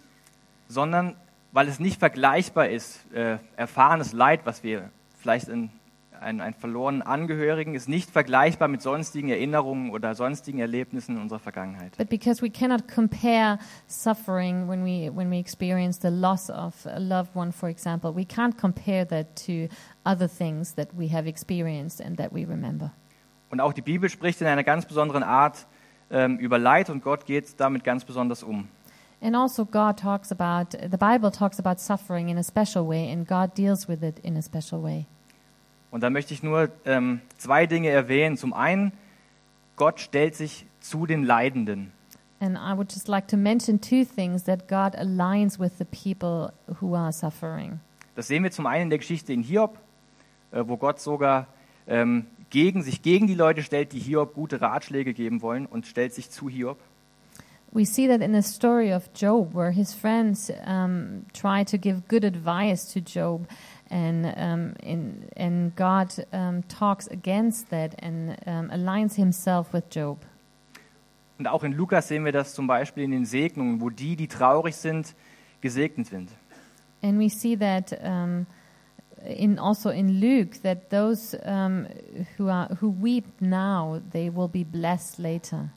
sondern 0.68 1.16
weil 1.51 1.68
es 1.69 1.80
nicht 1.80 2.00
vergleichbar 2.00 2.69
ist. 2.69 3.00
Äh, 3.13 3.38
erfahrenes 3.56 4.12
Leid, 4.12 4.42
was 4.45 4.62
wir 4.63 4.89
vielleicht 5.22 5.48
in 5.48 5.69
einen, 6.19 6.42
einen 6.42 6.54
verlorenen 6.54 7.01
Angehörigen, 7.01 7.75
ist 7.75 7.88
nicht 7.88 8.10
vergleichbar 8.10 8.68
mit 8.68 8.81
sonstigen 8.81 9.30
Erinnerungen 9.30 9.92
oder 9.92 10.16
sonstigen 10.16 10.60
Erlebnissen 10.60 11.16
in 11.16 11.22
unserer 11.22 11.39
Vergangenheit. 11.39 11.95
but 11.98 12.10
because 12.10 12.42
we 12.42 12.50
cannot 12.50 12.88
compare 12.88 13.57
suffering 13.88 14.68
when 14.68 14.83
we 14.83 15.09
when 15.09 15.30
we 15.30 15.40
experience 15.40 16.00
the 16.00 16.09
loss 16.09 16.50
of 16.50 16.85
a 16.85 17.00
loved 17.00 17.35
one, 17.35 17.52
for 17.52 17.69
example. 17.69 18.14
We 18.14 18.26
can't 18.26 18.57
compare 18.57 19.06
that 19.07 19.35
to 19.45 19.69
other 20.06 20.28
things 20.28 20.76
that 20.76 20.90
we 20.97 21.09
have 21.14 21.28
experienced 21.28 22.02
and 22.02 22.18
that 22.18 22.33
we 22.33 22.45
remember. 22.45 22.92
Und 23.56 23.62
auch 23.62 23.71
die 23.71 23.81
Bibel 23.81 24.09
spricht 24.09 24.42
in 24.42 24.47
einer 24.47 24.66
ganz 24.66 24.85
besonderen 24.85 25.24
Art 25.24 25.66
ähm, 26.12 26.38
über 26.40 26.59
Leid 26.59 26.90
und 26.90 27.02
Gott 27.02 27.26
geht 27.26 27.57
damit 27.57 27.85
ganz 27.85 28.04
besonders 28.04 28.44
um. 28.44 28.68
And 29.21 29.33
also, 29.33 29.64
God 29.64 29.97
talks 29.97 30.30
about 30.30 30.78
the 30.78 30.97
Bible 30.97 31.31
talks 31.31 31.57
about 31.57 31.80
suffering 31.80 32.28
in 32.28 32.38
a 32.38 32.44
special 32.44 32.85
way, 32.85 33.09
and 33.09 33.26
God 33.26 33.57
deals 33.57 33.88
with 33.88 34.04
it 34.04 34.19
in 34.19 34.35
a 34.35 34.42
special 34.42 34.83
way. 34.83 35.06
Und 35.90 36.02
da 36.02 36.09
möchte 36.09 36.33
ich 36.33 36.44
nur 36.44 36.68
ähm, 36.83 37.21
zwei 37.38 37.66
Dinge 37.66 37.88
erwähnen. 37.88 38.35
Zum 38.35 38.52
einen, 38.52 38.92
Gott 39.78 40.02
stellt 40.02 40.35
sich 40.35 40.66
zu 40.81 41.06
den 41.06 41.24
Leidenden. 41.24 41.94
And 42.42 42.57
I 42.57 42.76
would 42.76 42.92
just 42.92 43.07
like 43.07 43.30
to 43.30 43.38
mention 43.38 43.80
two 43.80 44.04
things 44.04 44.44
that 44.44 44.68
God 44.68 44.97
aligns 44.97 45.62
with 45.62 45.78
the 45.78 45.85
people 45.85 46.52
who 46.81 46.94
are 46.94 47.14
suffering. 47.14 47.80
Das 48.16 48.28
sehen 48.28 48.44
wir 48.44 48.52
zum 48.52 48.66
einen 48.66 48.83
in 48.83 48.90
der 48.90 49.00
Geschichte 49.00 49.31
in 49.31 49.44
Hiob, 49.44 49.78
äh, 50.52 50.62
wo 50.68 50.76
Gott 50.76 51.00
sogar 51.00 51.47
ähm, 51.88 52.26
gegen, 52.56 52.83
sich 52.83 53.02
gegen 53.02 53.28
die 53.28 53.35
Leute 53.35 53.64
stellt, 53.64 53.92
die 53.92 54.00
Hiob 54.00 54.33
gute 54.33 54.62
Ratschläge 54.62 55.14
geben 55.14 55.42
wollen 55.42 55.66
und 55.66 55.88
stellt 55.88 56.14
sich 56.14 56.30
zu 56.30 56.47
Hiob. 56.47 56.78
We 57.74 57.85
see 57.85 58.07
that 58.07 58.21
in 58.21 58.33
the 58.33 58.42
story 58.42 58.94
of 58.94 59.09
Job, 59.14 59.54
where 59.54 59.71
his 59.71 59.94
friends 59.94 60.50
um, 60.66 61.26
try 61.33 61.66
to 61.66 61.78
give 61.78 62.04
good 62.07 62.24
advice 62.24 62.94
to 62.94 63.02
Job, 63.02 63.45
and 63.90 64.26
um, 64.38 64.74
in, 64.81 65.26
and 65.35 65.76
God 65.76 66.07
um, 66.31 66.66
talks 66.69 67.09
against 67.09 67.69
that 67.71 68.02
and 68.02 68.38
um, 68.45 68.71
aligns 68.71 69.16
Himself 69.16 69.74
with 69.74 69.83
Job. 69.92 70.19
Und 71.38 71.50
auch 71.50 71.66
in 71.66 71.74
Lukas 71.74 72.07
sehen 72.07 72.24
wir 72.24 72.31
das 72.31 72.54
zum 72.54 72.68
Beispiel 72.68 73.04
in 73.04 73.12
den 73.12 73.26
Segnungen, 73.26 73.81
wo 73.81 73.90
die, 73.90 74.16
die 74.16 74.30
traurig 74.30 74.78
sind, 74.78 75.14
gesegnet 75.59 76.07
sind. 76.07 76.30
And 77.04 77.19
we 77.19 77.30
see 77.30 77.57
that 77.57 77.92
um, 78.02 78.45
in 79.28 79.60
also 79.60 79.90
in 79.90 80.20
Luke 80.20 80.62
that 80.64 80.90
those 80.90 81.36
um, 81.46 81.88
who 82.38 82.50
are 82.50 82.70
who 82.80 82.90
weep 82.90 83.26
now 83.42 84.02
they 84.12 84.30
will 84.30 84.50
be 84.50 84.64
blessed 84.64 85.20
later. 85.20 85.70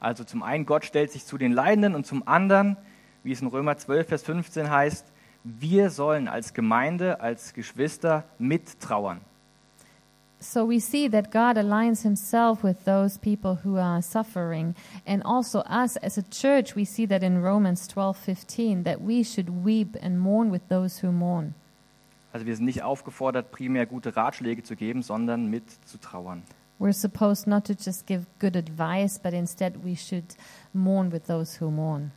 Also 0.00 0.24
zum 0.24 0.42
einen, 0.42 0.66
Gott 0.66 0.84
stellt 0.84 1.12
sich 1.12 1.24
zu 1.24 1.38
den 1.38 1.52
Leidenden 1.52 1.94
und 1.94 2.06
zum 2.06 2.28
anderen, 2.28 2.76
wie 3.22 3.32
es 3.32 3.40
in 3.40 3.48
Römer 3.48 3.78
12, 3.78 4.06
Vers 4.06 4.22
15 4.22 4.70
heißt, 4.70 5.06
wir 5.44 5.88
sollen 5.88 6.28
als 6.28 6.52
Gemeinde, 6.52 7.20
als 7.20 7.54
Geschwister 7.54 8.24
mittrauern. 8.38 9.20
So 10.40 10.68
we 10.68 10.78
see 10.78 11.08
that 11.08 11.30
God 11.30 11.56
aligns 11.56 12.02
himself 12.02 12.62
with 12.62 12.84
those 12.84 13.18
people 13.18 13.60
who 13.64 13.78
are 13.78 14.02
suffering. 14.02 14.74
And 15.06 15.24
also 15.24 15.60
us 15.60 15.96
as 15.96 16.18
a 16.18 16.22
church, 16.22 16.76
we 16.76 16.84
see 16.84 17.06
that 17.06 17.22
in 17.22 17.42
Romans 17.42 17.88
12:15 17.88 18.84
that 18.84 19.00
we 19.00 19.24
should 19.24 19.64
weep 19.64 19.96
and 20.02 20.20
mourn 20.20 20.50
with 20.50 20.68
those 20.68 20.98
who 21.02 21.10
mourn. 21.10 21.54
Also 22.34 22.46
wir 22.46 22.56
sind 22.56 22.64
nicht 22.64 22.82
aufgefordert, 22.82 23.52
primär 23.52 23.86
gute 23.86 24.16
Ratschläge 24.16 24.64
zu 24.64 24.74
geben, 24.74 25.02
sondern 25.02 25.46
mit 25.46 25.70
zu 25.86 25.98
trauern. 25.98 26.42
We're 26.80 26.92
supposed 26.92 27.46
not 27.46 27.64
to 27.68 27.74
just 27.74 28.08
give 28.08 28.26
good 28.40 28.56
advice, 28.56 29.20
but 29.20 29.32
instead 29.32 29.84
we 29.84 29.94
should 29.94 30.24
mourn 30.72 31.12
with 31.12 31.26
those 31.28 31.60
who 31.60 31.70
mourn. 31.70 32.10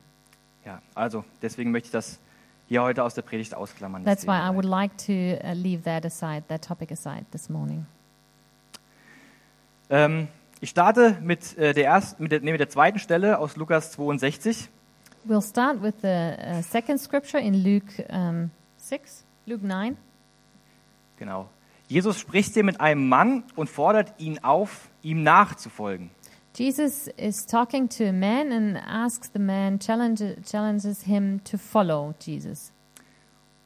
Ja, 0.65 0.81
also 0.95 1.24
deswegen 1.43 1.69
möchte 1.69 1.89
ich 1.89 1.91
das 1.91 2.19
hier 2.67 2.81
heute 2.81 3.03
aus 3.03 3.13
der 3.13 3.21
Predigt 3.21 3.53
ausklammern. 3.53 4.05
That's 4.05 4.25
why 4.25 4.39
I 4.39 4.50
would 4.50 4.65
like 4.65 4.97
to 5.05 5.13
uh, 5.13 5.53
leave 5.53 5.83
that 5.83 6.03
aside, 6.03 6.45
that 6.47 6.63
topic 6.63 6.91
aside 6.91 7.27
this 7.29 7.47
morning. 7.47 7.86
Ähm, 9.91 10.29
ich 10.62 10.71
starte 10.71 11.19
mit, 11.21 11.55
äh, 11.59 11.75
der 11.75 11.86
ersten, 11.86 12.24
mit, 12.24 12.31
der, 12.31 12.41
nee, 12.41 12.53
mit 12.53 12.59
der 12.59 12.69
zweiten 12.69 12.97
Stelle 12.97 13.38
aus 13.38 13.55
Lukas 13.55 13.91
62. 13.91 14.67
We'll 15.27 15.47
start 15.47 15.83
with 15.83 15.93
the 16.01 16.07
uh, 16.07 16.63
second 16.63 16.97
scripture 16.97 17.39
in 17.39 17.53
Luke 17.53 18.03
um, 18.09 18.50
6, 18.77 19.26
Luke 19.47 19.65
9. 19.65 19.95
Genau. 21.15 21.47
Jesus 21.87 22.19
spricht 22.19 22.53
hier 22.53 22.65
mit 22.65 22.81
einem 22.81 23.07
Mann 23.07 23.45
und 23.55 23.69
fordert 23.69 24.13
ihn 24.19 24.39
auf, 24.39 24.89
ihm 25.01 25.23
nachzufolgen. 25.23 26.09
Jesus 26.53 27.07
is 27.15 27.45
talking 27.45 27.87
to 27.87 28.03
a 28.03 28.11
man 28.11 28.51
and 28.51 28.77
asks 28.85 29.31
the 29.31 29.39
man, 29.39 29.79
challenge, 29.79 30.35
challenges 30.43 31.03
him 31.03 31.41
to 31.45 31.57
follow 31.57 32.13
Jesus. 32.19 32.73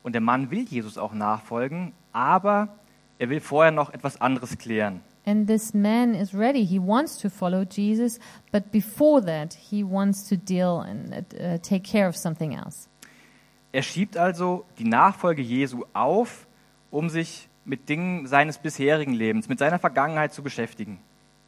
Und 0.04 0.14
der 0.14 0.22
Mann 0.22 0.52
will 0.52 0.66
Jesus 0.70 1.00
auch 1.00 1.14
nachfolgen, 1.14 1.94
aber 2.14 2.68
er 3.18 3.30
will 3.30 3.40
vorher 3.40 3.72
noch 3.72 3.92
etwas 3.92 4.22
anderes 4.22 4.60
klären. 4.60 5.02
And 5.26 5.48
this 5.48 5.74
man 5.74 6.14
is 6.14 6.36
ready. 6.36 6.64
He 6.64 6.80
wants 6.80 7.18
to 7.20 7.30
follow 7.30 7.64
Jesus, 7.64 8.20
but 8.52 8.72
before 8.72 9.20
that, 9.26 9.56
he 9.56 9.84
wants 9.84 10.30
to 10.30 10.36
deal 10.36 10.82
and 10.82 11.12
uh, 11.12 11.58
take 11.58 11.82
care 11.82 12.08
of 12.08 12.16
something 12.16 12.54
else. 12.54 12.88
Er 13.72 13.84
schiebt 13.84 14.18
also 14.18 14.66
die 14.80 14.84
Nachfolge 14.84 15.42
Jesu 15.42 15.84
auf, 15.94 16.48
um 16.90 17.10
sich 17.10 17.48
mit 17.64 17.90
Dingen 17.90 18.28
seines 18.28 18.58
bisherigen 18.58 19.14
Lebens, 19.14 19.48
mit 19.48 19.60
seiner 19.60 19.80
Vergangenheit 19.80 20.34
zu 20.34 20.44
beschäftigen. 20.44 21.00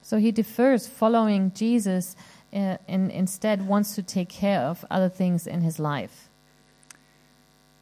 So 0.02 0.18
he 0.18 0.32
defers 0.32 0.88
following 0.88 1.52
Jesus 1.56 2.16
and 2.52 3.12
instead 3.12 3.68
wants 3.68 3.96
to 3.96 4.02
take 4.02 4.26
care 4.26 4.70
of 4.70 4.84
other 4.90 5.12
things 5.12 5.48
in 5.48 5.62
his 5.62 5.78
life. 5.78 6.30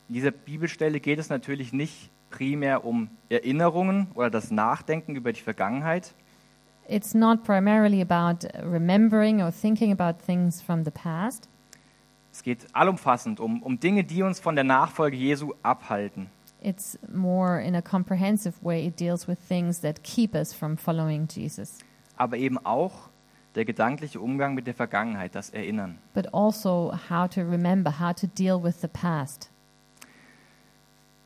In 0.08 0.16
dieser 0.16 0.32
Bibelstelle 0.32 1.00
geht 1.00 1.20
es 1.20 1.30
natürlich 1.30 1.74
nicht 1.74 2.10
primär 2.30 2.86
um 2.86 3.10
Erinnerungen 3.30 4.08
oder 4.14 4.30
das 4.30 4.52
Nachdenken 4.52 5.16
über 5.16 5.34
die 5.34 5.42
Vergangenheit, 5.42 6.14
It's 6.88 7.14
not 7.14 7.46
primarily 7.46 8.02
about 8.02 8.46
remembering 8.62 9.42
or 9.42 9.52
thinking 9.52 9.92
about 9.94 10.26
things 10.26 10.62
from 10.62 10.84
the 10.84 10.92
past. 10.92 11.48
Es 12.42 12.44
geht 12.44 12.66
allumfassend 12.74 13.40
um, 13.40 13.62
um 13.62 13.80
Dinge, 13.80 14.04
die 14.04 14.24
uns 14.24 14.40
von 14.40 14.56
der 14.56 14.64
Nachfolge 14.64 15.16
Jesu 15.16 15.54
abhalten. 15.62 16.26
It's 16.64 16.98
more 17.14 17.62
in 17.62 17.76
a 17.76 17.84
comprehensive 17.84 18.56
way, 18.64 18.88
it 18.88 19.00
deals 19.00 19.28
with 19.28 19.38
things 19.48 19.82
that 19.82 20.02
keep 20.02 20.34
us 20.34 20.52
from 20.52 20.76
following 20.76 21.28
Jesus, 21.28 21.78
aber 22.18 22.38
eben 22.38 22.58
auch 22.66 23.10
der 23.54 23.64
gedankliche 23.66 24.20
Umgang 24.20 24.56
mit 24.56 24.66
der 24.66 24.74
Vergangenheit, 24.74 25.36
das 25.36 25.52
Erinnern. 25.52 26.00
but 26.16 26.34
also 26.34 26.92
how 27.12 27.30
to 27.30 27.42
remember, 27.42 28.00
how 28.00 28.12
to 28.12 28.26
deal 28.26 28.62
with 28.64 28.82
the 28.82 28.88
past. 28.88 29.52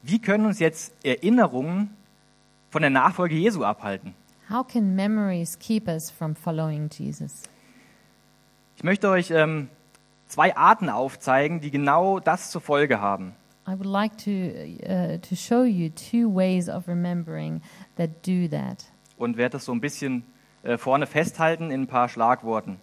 Wie 0.03 0.19
können 0.19 0.45
uns 0.45 0.59
jetzt 0.59 0.93
Erinnerungen 1.05 1.91
von 2.71 2.81
der 2.81 2.91
Nachfolge 2.91 3.35
Jesu 3.35 3.63
abhalten? 3.63 4.13
How 4.49 4.67
can 4.67 4.95
memories 4.95 5.57
keep 5.57 5.87
us 5.87 6.11
from 6.11 6.35
following 6.35 6.89
Jesus? 6.89 7.43
Ich 8.75 8.83
möchte 8.83 9.09
euch 9.09 9.31
ähm, 9.31 9.69
zwei 10.27 10.55
Arten 10.55 10.89
aufzeigen, 10.89 11.61
die 11.61 11.71
genau 11.71 12.19
das 12.19 12.51
zur 12.51 12.61
Folge 12.61 12.99
haben. 13.01 13.33
I 13.67 13.71
would 13.71 13.85
like 13.85 14.15
to, 14.19 14.29
uh, 14.31 15.17
to 15.17 15.35
show 15.35 15.63
you 15.63 15.89
two 15.89 16.29
ways 16.29 16.69
of 16.69 16.87
remembering 16.87 17.61
that 17.95 18.25
do 18.25 18.47
that. 18.47 18.85
Und 19.17 19.37
werde 19.37 19.53
das 19.53 19.65
so 19.65 19.71
ein 19.71 19.81
bisschen 19.81 20.23
äh, 20.63 20.77
vorne 20.77 21.07
festhalten 21.07 21.71
in 21.71 21.83
ein 21.83 21.87
paar 21.87 22.09
Schlagworten. 22.09 22.79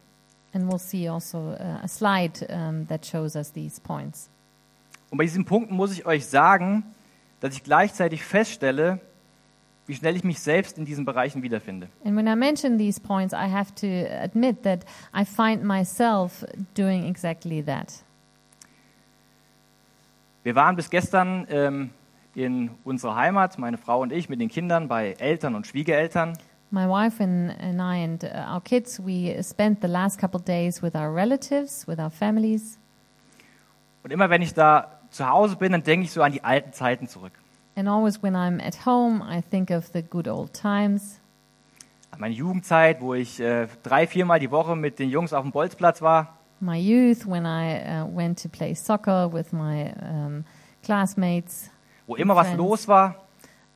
And 0.52 0.70
we'll 0.70 0.78
see 0.78 1.08
also 1.08 1.38
uh, 1.38 1.78
a 1.82 1.88
slide 1.88 2.46
um, 2.50 2.87
that 2.88 3.06
shows 3.06 3.37
us 3.37 3.52
these 3.52 3.80
points. 3.80 4.28
Und 5.11 5.18
bei 5.18 5.25
diesen 5.25 5.44
Punkten 5.44 5.76
muss 5.76 5.92
ich 5.92 6.04
euch 6.04 6.26
sagen, 6.26 6.84
dass 7.40 7.54
ich 7.54 7.62
gleichzeitig 7.62 8.25
feststelle, 8.25 9.00
wie 9.87 9.95
schnell 9.95 10.17
ich 10.17 10.25
mich 10.25 10.41
selbst 10.41 10.79
in 10.79 10.85
diesen 10.85 11.05
Bereichen 11.05 11.43
wiederfinde. 11.43 11.89
And 12.05 12.17
when 12.17 12.27
I 12.27 12.37
mention 12.37 12.79
these 12.79 13.01
points, 13.01 13.33
I 13.33 13.51
have 13.51 13.75
to 13.77 13.87
admit 14.23 14.62
that 14.62 14.85
I 15.15 15.25
find 15.25 15.65
myself 15.65 16.45
doing 16.75 17.05
exactly 17.05 17.62
that. 17.65 18.05
Wir 20.45 20.55
waren 20.55 20.77
bis 20.77 20.91
gestern 20.91 21.47
ähm, 21.51 21.91
in 22.35 22.71
unserer 22.85 23.15
Heimat, 23.15 23.59
meine 23.59 23.79
Frau 23.79 24.01
und 24.01 24.12
ich, 24.12 24.29
mit 24.29 24.41
den 24.41 24.49
Kindern 24.49 24.89
bei 24.89 25.12
Eltern 25.12 25.55
und 25.55 25.67
Schwiegereltern. 25.67 26.37
My 26.71 26.89
wife 26.89 27.23
and, 27.23 27.51
and 27.61 27.81
I 27.81 28.03
and 28.03 28.25
uh, 28.25 28.55
our 28.55 28.61
kids, 28.61 28.99
we 29.05 29.37
spent 29.43 29.83
the 29.83 29.89
last 29.89 30.19
couple 30.19 30.41
days 30.41 30.83
with 30.83 30.95
our 30.95 31.15
relatives, 31.15 31.87
with 31.87 31.99
our 31.99 32.11
families. 32.11 32.79
Und 34.03 34.11
immer 34.11 34.31
wenn 34.31 34.43
ich 34.43 34.55
da 34.55 35.01
zu 35.11 35.29
Hause 35.29 35.57
bin, 35.57 35.73
dann 35.73 35.83
denke 35.83 36.07
ich 36.07 36.12
so 36.12 36.23
an 36.23 36.33
die 36.33 36.43
alten 36.43 36.73
Zeiten 36.73 37.07
zurück. 37.07 37.33
And 37.75 37.88
always 37.88 38.23
when 38.23 38.35
I'm 38.35 38.61
at 38.61 38.87
home, 38.87 39.23
I 39.23 39.43
think 39.43 39.71
of 39.71 39.93
the 39.93 40.02
good 40.02 40.29
old 40.29 40.52
times, 40.52 41.19
meine 42.19 42.35
Jugendzeit, 42.35 43.00
wo 43.00 43.14
ich 43.14 43.41
äh, 43.41 43.67
drei, 43.83 44.07
viermal 44.07 44.38
die 44.38 44.50
Woche 44.50 44.76
mit 44.76 44.99
den 44.99 45.09
Jungs 45.09 45.33
auf 45.33 45.43
dem 45.43 45.50
Bolzplatz 45.50 46.02
war. 46.02 46.37
my 46.62 46.76
youth, 46.76 47.26
when 47.26 47.45
I 47.45 47.83
uh, 47.83 48.07
went 48.07 48.38
to 48.43 48.49
play 48.49 48.75
soccer 48.75 49.29
with 49.29 49.52
my 49.52 49.93
um, 50.00 50.45
classmates. 50.83 51.71
wo 52.07 52.14
immer 52.14 52.35
was 52.37 52.47
Friends. 52.47 52.59
los 52.59 52.88
war. 52.88 53.17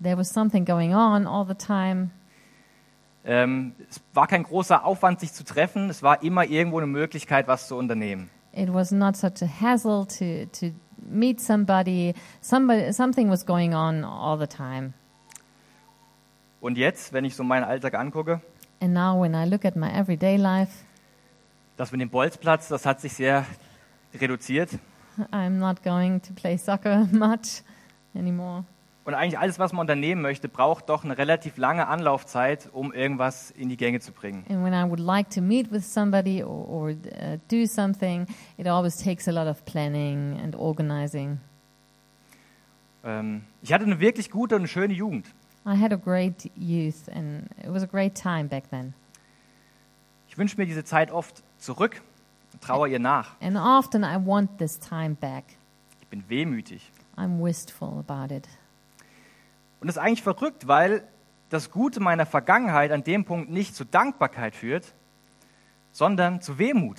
There 0.00 0.17
was 0.17 0.31
something 0.31 0.65
going 0.65 0.95
on 0.95 1.26
all 1.26 1.45
the 1.45 1.55
time. 1.55 2.11
Ähm, 3.25 3.75
es 3.91 4.00
war 4.15 4.29
kein 4.29 4.45
großer 4.45 4.85
Aufwand, 4.85 5.19
sich 5.19 5.33
zu 5.33 5.43
treffen. 5.43 5.91
Es 5.91 6.03
war 6.03 6.23
immer 6.23 6.45
irgendwo 6.45 6.79
eine 6.79 6.87
Möglichkeit, 6.87 7.49
was 7.49 7.67
zu 7.67 7.76
unternehmen. 7.76 8.31
It 8.53 8.73
was 8.73 8.93
not 8.93 9.17
such 9.17 9.43
a 9.43 9.47
hassle 9.47 10.07
to, 10.07 10.47
to 10.61 10.73
meet 11.09 11.41
somebody. 11.41 12.15
somebody. 12.41 12.93
Something 12.93 13.31
was 13.31 13.45
going 13.45 13.75
on 13.75 14.05
all 14.05 14.39
the 14.39 14.47
time. 14.47 14.95
Und 16.61 16.79
jetzt, 16.79 17.13
wenn 17.13 17.25
ich 17.25 17.37
so 17.37 17.45
meinen 17.45 17.65
Alltag 17.65 17.95
angucke, 17.95 18.41
And 18.81 18.93
now, 18.93 19.19
when 19.19 19.35
I 19.35 19.47
look 19.47 19.65
at 19.65 19.75
my 19.75 19.89
everyday 19.89 20.37
life, 20.37 20.85
das 21.77 21.93
mit 21.93 22.01
dem 22.01 22.11
Bolzplatz, 22.11 22.69
das 22.69 22.85
hat 22.85 23.01
sich 23.01 23.15
sehr 23.15 23.47
reduziert. 24.15 24.71
I'm 25.33 25.59
not 25.59 25.83
going 25.83 26.21
to 26.21 26.35
play 26.35 26.59
soccer 26.59 27.09
much 27.13 27.63
anymore. 28.15 28.65
Und 29.07 29.15
eigentlich 29.15 29.39
alles, 29.39 29.61
was 29.61 29.73
man 29.73 29.83
unternehmen 29.83 30.21
möchte, 30.21 30.49
braucht 30.49 30.89
doch 30.89 31.05
eine 31.05 31.17
relativ 31.17 31.59
lange 31.59 31.87
Anlaufzeit, 31.87 32.69
um 32.73 32.93
irgendwas 32.93 33.53
in 33.53 33.69
die 33.69 33.77
Gänge 33.77 34.01
zu 34.01 34.11
bringen. 34.11 34.45
And 34.49 34.65
when 34.65 34.73
I 34.73 34.83
would 34.83 34.99
like 34.99 35.31
to 35.31 35.41
meet 35.41 35.71
with 35.71 35.85
somebody 35.85 36.43
or, 36.43 36.69
or 36.69 36.91
uh, 36.91 37.39
do 37.49 37.67
something, 37.67 38.27
it 38.59 38.67
always 38.67 38.97
takes 38.97 39.29
a 39.29 39.31
lot 39.31 39.47
of 39.47 39.65
planning 39.65 40.37
and 40.43 40.57
organizing. 40.57 41.39
Ähm, 43.05 43.45
ich 43.63 43.73
hatte 43.73 43.85
eine 43.85 44.01
wirklich 44.01 44.29
gute 44.29 44.57
und 44.57 44.63
eine 44.63 44.69
schöne 44.69 44.93
Jugend. 44.93 45.27
I 45.65 45.81
had 45.81 45.93
a 45.93 45.97
great 45.97 46.51
youth, 46.57 47.09
and 47.15 47.49
it 47.63 47.73
was 47.73 47.85
a 47.85 47.87
great 47.87 48.21
time 48.21 48.49
back 48.49 48.69
then. 48.71 48.93
Ich 50.29 50.37
wünsche 50.37 50.57
mir 50.57 50.67
diese 50.67 50.83
Zeit 50.83 51.13
oft 51.13 51.45
zurück 51.59 52.03
und 52.53 52.61
traue 52.61 52.89
ihr 52.89 52.99
nach. 52.99 53.37
And 53.41 53.57
often 53.57 54.03
I 54.03 54.17
want 54.17 54.59
this 54.59 54.81
time 54.81 55.15
back. 55.15 55.45
Ich 56.01 56.09
bin 56.09 56.29
wehmütig. 56.29 56.91
I'm 57.17 57.41
wistful 57.41 58.05
about 58.05 58.35
it. 58.35 58.49
Und 59.87 59.90
das 59.90 59.99
ist 59.99 60.02
eigentlich 60.02 60.25
verrückt, 60.25 60.66
weil 60.66 61.07
das 61.49 61.71
Gute 61.71 62.00
meiner 62.00 62.26
Vergangenheit 62.26 62.90
an 62.90 63.05
dem 63.05 63.25
Punkt 63.25 63.50
nicht 63.52 63.76
zu 63.76 63.85
Dankbarkeit 63.85 64.57
führt, 64.57 64.97
sondern 65.93 66.40
zu 66.40 66.59
Wehmut. 66.59 66.99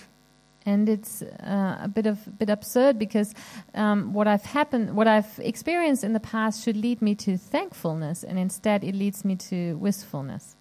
And 0.66 0.88
it's 0.88 1.22
uh, 1.22 1.26
a 1.44 1.88
bit 1.94 2.08
of 2.08 2.18
bit 2.40 2.50
absurd 2.50 2.98
because 2.98 3.34
um, 3.74 4.14
what 4.14 4.26
I've 4.26 4.54
happened, 4.54 4.96
what 4.96 5.06
I've 5.06 5.38
experienced 5.40 6.06
in 6.06 6.14
the 6.14 6.22
past, 6.22 6.64
should 6.64 6.78
lead 6.78 7.02
me 7.02 7.14
to 7.18 7.38
thankfulness, 7.52 8.24
and 8.24 8.40
instead 8.40 8.86
it 8.86 8.96
leads 8.96 9.26
me 9.26 9.36
to 9.36 9.78
wistfulness. 9.84 10.56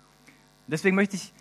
Deswegen 0.66 0.96
möchte 0.96 1.14
ich 1.14 1.32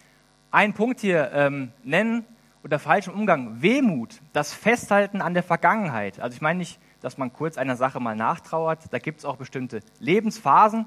einen 0.51 0.73
Punkt 0.73 0.99
hier 0.99 1.31
ähm, 1.33 1.71
nennen 1.83 2.25
unter 2.61 2.77
falschem 2.77 3.15
Umgang. 3.15 3.59
Wehmut, 3.63 4.21
das 4.33 4.53
Festhalten 4.53 5.21
an 5.21 5.33
der 5.33 5.41
Vergangenheit. 5.41 6.19
Also 6.19 6.35
ich 6.35 6.41
meine 6.41 6.59
nicht, 6.59 6.79
dass 7.05 7.17
man 7.17 7.31
kurz 7.31 7.57
einer 7.57 7.75
Sache 7.75 7.99
mal 7.99 8.15
nachtrauert. 8.15 8.91
Da 8.91 8.99
gibt 8.99 9.19
es 9.19 9.25
auch 9.25 9.37
bestimmte 9.37 9.81
Lebensphasen. 9.99 10.85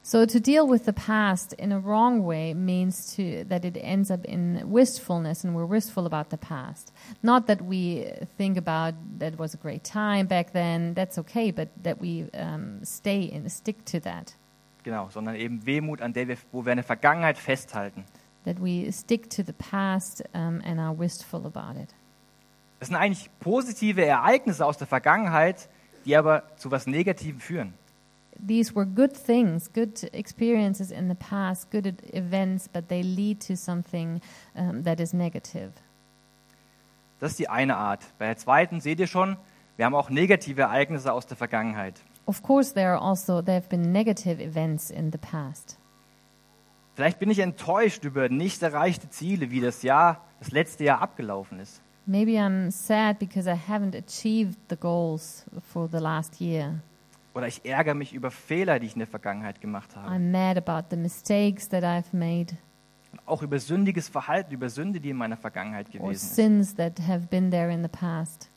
So 0.00 0.24
to 0.24 0.38
deal 0.38 0.66
with 0.66 0.84
the 0.86 0.92
past 0.92 1.52
in 1.52 1.72
a 1.72 1.78
wrong 1.78 2.24
way 2.24 2.54
means 2.54 3.14
to 3.16 3.44
that 3.48 3.64
it 3.64 3.76
ends 3.76 4.10
up 4.10 4.24
in 4.24 4.62
wistfulness, 4.64 5.44
and 5.44 5.54
we're 5.54 5.68
wistful 5.68 6.06
about 6.06 6.30
the 6.30 6.36
past. 6.38 6.92
Not 7.20 7.46
that 7.48 7.60
we 7.60 8.06
think 8.38 8.56
about 8.56 8.94
that 9.18 9.38
was 9.38 9.54
a 9.54 9.58
great 9.58 9.82
time 9.82 10.26
back 10.26 10.52
then. 10.52 10.94
That's 10.94 11.18
okay, 11.18 11.50
but 11.50 11.68
that 11.82 12.00
we 12.00 12.30
um, 12.32 12.78
stay 12.84 13.30
and 13.34 13.50
stick 13.50 13.84
to 13.86 14.00
that. 14.00 14.34
Genau, 14.84 15.10
sondern 15.10 15.34
eben 15.34 15.66
Wehmut, 15.66 16.00
an 16.00 16.12
der 16.12 16.28
wir, 16.28 16.38
wo 16.52 16.64
wir 16.64 16.72
eine 16.72 16.84
Vergangenheit 16.84 17.36
festhalten. 17.36 18.04
that 18.48 18.60
we 18.60 18.90
stick 18.90 19.28
to 19.28 19.42
the 19.42 19.52
past 19.52 20.22
um, 20.32 20.62
and 20.64 20.80
are 20.80 20.94
wistful 20.94 21.46
about 21.46 21.76
it. 21.76 21.92
Das 22.78 22.88
sind 22.88 22.96
eigentlich 22.96 23.30
positive 23.40 24.04
Ereignisse 24.04 24.64
aus 24.64 24.78
der 24.78 24.86
Vergangenheit, 24.86 25.68
die 26.04 26.16
aber 26.16 26.44
zu 26.56 26.70
was 26.70 26.86
Negativem 26.86 27.40
führen. 27.40 27.74
These 28.46 28.74
were 28.74 28.86
good 28.86 29.12
things, 29.14 29.72
good 29.72 30.04
experiences 30.14 30.92
in 30.92 31.08
the 31.08 31.16
past, 31.16 31.72
good 31.72 31.86
events, 32.12 32.68
but 32.68 32.88
they 32.88 33.02
lead 33.02 33.44
to 33.48 33.56
something 33.56 34.20
um, 34.54 34.84
that 34.84 35.00
is 35.00 35.12
negative. 35.12 35.72
Das 37.18 37.32
ist 37.32 37.40
die 37.40 37.48
eine 37.48 37.76
Art. 37.76 38.04
Bei 38.18 38.26
der 38.26 38.36
zweiten 38.36 38.80
seht 38.80 39.00
ihr 39.00 39.08
schon, 39.08 39.36
wir 39.76 39.86
haben 39.86 39.94
auch 39.96 40.08
negative 40.08 40.62
Ereignisse 40.62 41.12
aus 41.12 41.26
der 41.26 41.36
Vergangenheit. 41.36 42.00
Of 42.26 42.42
course, 42.42 42.74
there 42.74 42.90
are 42.90 43.00
also 43.00 43.42
there 43.42 43.56
have 43.56 43.68
been 43.68 43.90
negative 43.90 44.40
events 44.40 44.90
in 44.90 45.10
the 45.10 45.18
past. 45.18 45.78
Vielleicht 46.94 47.18
bin 47.18 47.30
ich 47.30 47.40
enttäuscht 47.40 48.04
über 48.04 48.28
nicht 48.28 48.62
erreichte 48.62 49.08
Ziele, 49.10 49.50
wie 49.50 49.60
das 49.60 49.82
Jahr, 49.82 50.24
das 50.38 50.50
letzte 50.50 50.84
Jahr 50.84 51.00
abgelaufen 51.00 51.58
ist. 51.58 51.80
Maybe 52.08 52.38
I'm 52.38 52.70
sad 52.70 53.18
because 53.18 53.46
I 53.46 53.54
haven't 53.54 53.94
achieved 53.94 54.56
the 54.70 54.76
goals 54.76 55.44
for 55.70 55.86
the 55.90 55.98
last 55.98 56.40
year. 56.40 56.80
Oder 57.34 57.48
ich 57.48 57.62
ärgere 57.66 57.94
mich 57.94 58.14
über 58.14 58.30
Fehler, 58.30 58.80
die 58.80 58.86
ich 58.86 58.94
in 58.94 59.00
der 59.00 59.06
Vergangenheit 59.06 59.60
gemacht 59.60 59.94
habe. 59.94 60.08
I'm 60.08 60.30
mad 60.30 60.56
about 60.56 60.88
the 60.90 60.96
mistakes 60.96 61.68
that 61.68 61.84
I've 61.84 62.16
made 62.16 62.56
Auch 63.26 63.42
über 63.42 63.58
sündiges 63.58 64.08
Verhalten, 64.08 64.54
über 64.54 64.70
Sünde, 64.70 65.00
die 65.00 65.10
in 65.10 65.18
meiner 65.18 65.36
Vergangenheit 65.36 65.88
or 65.88 65.92
gewesen 65.92 66.12
ist. 66.12 66.34
sins 66.34 66.74
that 66.76 66.98
have 67.06 67.26
been 67.26 67.50
there 67.50 67.70
in 67.70 67.82
the 67.82 67.88
past. 67.88 68.48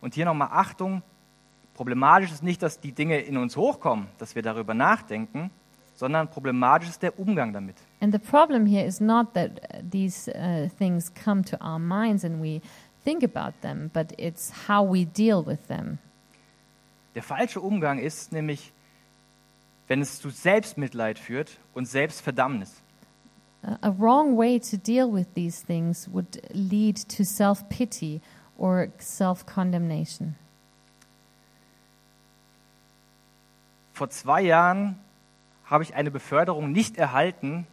Und 0.00 0.14
hier 0.14 0.24
nochmal 0.24 0.48
Achtung, 0.50 1.02
problematisch 1.74 2.32
ist 2.32 2.42
nicht, 2.42 2.62
dass 2.62 2.80
die 2.80 2.92
Dinge 2.92 3.20
in 3.20 3.36
uns 3.36 3.56
hochkommen, 3.56 4.08
dass 4.18 4.34
wir 4.34 4.42
darüber 4.42 4.74
nachdenken, 4.74 5.50
sondern 5.98 6.28
problematisch 6.28 6.88
ist 6.90 7.02
der 7.02 7.18
Umgang 7.18 7.52
damit. 7.52 7.76
And 8.00 8.14
the 8.14 8.20
problem 8.20 8.66
here 8.66 8.86
is 8.86 9.00
not 9.00 9.34
that 9.34 9.60
uh, 9.74 9.82
these 9.82 10.30
uh, 10.30 10.68
things 10.78 11.12
come 11.12 11.42
to 11.44 11.56
our 11.60 11.80
minds 11.80 12.24
and 12.24 12.40
we 12.40 12.62
think 13.04 13.24
about 13.24 13.60
them, 13.62 13.90
but 13.92 14.12
it's 14.16 14.68
how 14.68 14.88
we 14.88 15.04
deal 15.04 15.44
with 15.44 15.66
them. 15.66 15.98
Der 17.16 17.24
falsche 17.24 17.60
Umgang 17.60 17.98
ist 17.98 18.30
nämlich, 18.30 18.72
wenn 19.88 20.00
es 20.00 20.20
zu 20.20 20.30
Selbstmitleid 20.30 21.18
führt 21.18 21.58
und 21.74 21.86
Selbstverdammnis. 21.86 22.80
A 23.62 23.90
wrong 23.98 24.36
way 24.36 24.60
to 24.60 24.76
deal 24.76 25.12
with 25.12 25.26
these 25.34 25.66
things 25.66 26.08
would 26.12 26.40
lead 26.52 26.96
to 27.08 27.24
self 27.24 27.68
pity 27.68 28.20
or 28.56 28.86
self 29.00 29.44
condemnation. 29.46 30.36
Vor 33.94 34.10
zwei 34.10 34.42
Jahren 34.42 34.94
habe 35.68 35.84
ich 35.84 35.94
eine 35.94 36.10
Beförderung 36.10 36.72
nicht 36.72 36.96
erhalten, 36.96 37.66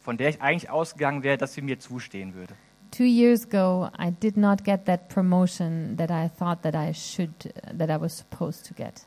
von 0.00 0.16
der 0.16 0.28
ich 0.28 0.42
eigentlich 0.42 0.70
ausgegangen 0.70 1.22
wäre, 1.22 1.38
dass 1.38 1.54
sie 1.54 1.62
mir 1.62 1.78
zustehen 1.78 2.34
würde. 2.34 2.54
Two 2.90 3.04
years 3.04 3.46
ago, 3.46 3.88
I 3.98 4.10
did 4.10 4.36
not 4.36 4.64
get 4.64 4.84
that 4.86 5.08
promotion 5.08 5.96
that 5.96 6.10
I 6.10 6.28
thought 6.28 6.62
that 6.62 6.74
I 6.74 6.94
should, 6.94 7.52
that 7.76 7.90
I 7.90 8.00
was 8.00 8.16
supposed 8.16 8.66
to 8.68 8.74
get. 8.74 9.06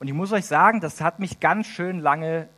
Und 0.00 0.08
ich 0.08 0.14
muss 0.14 0.32
euch 0.32 0.44
sagen, 0.44 0.80
das 0.80 1.00
hat 1.00 1.18
mich 1.18 1.40
ganz 1.40 1.66
schön 1.66 2.00
lange 2.00 2.48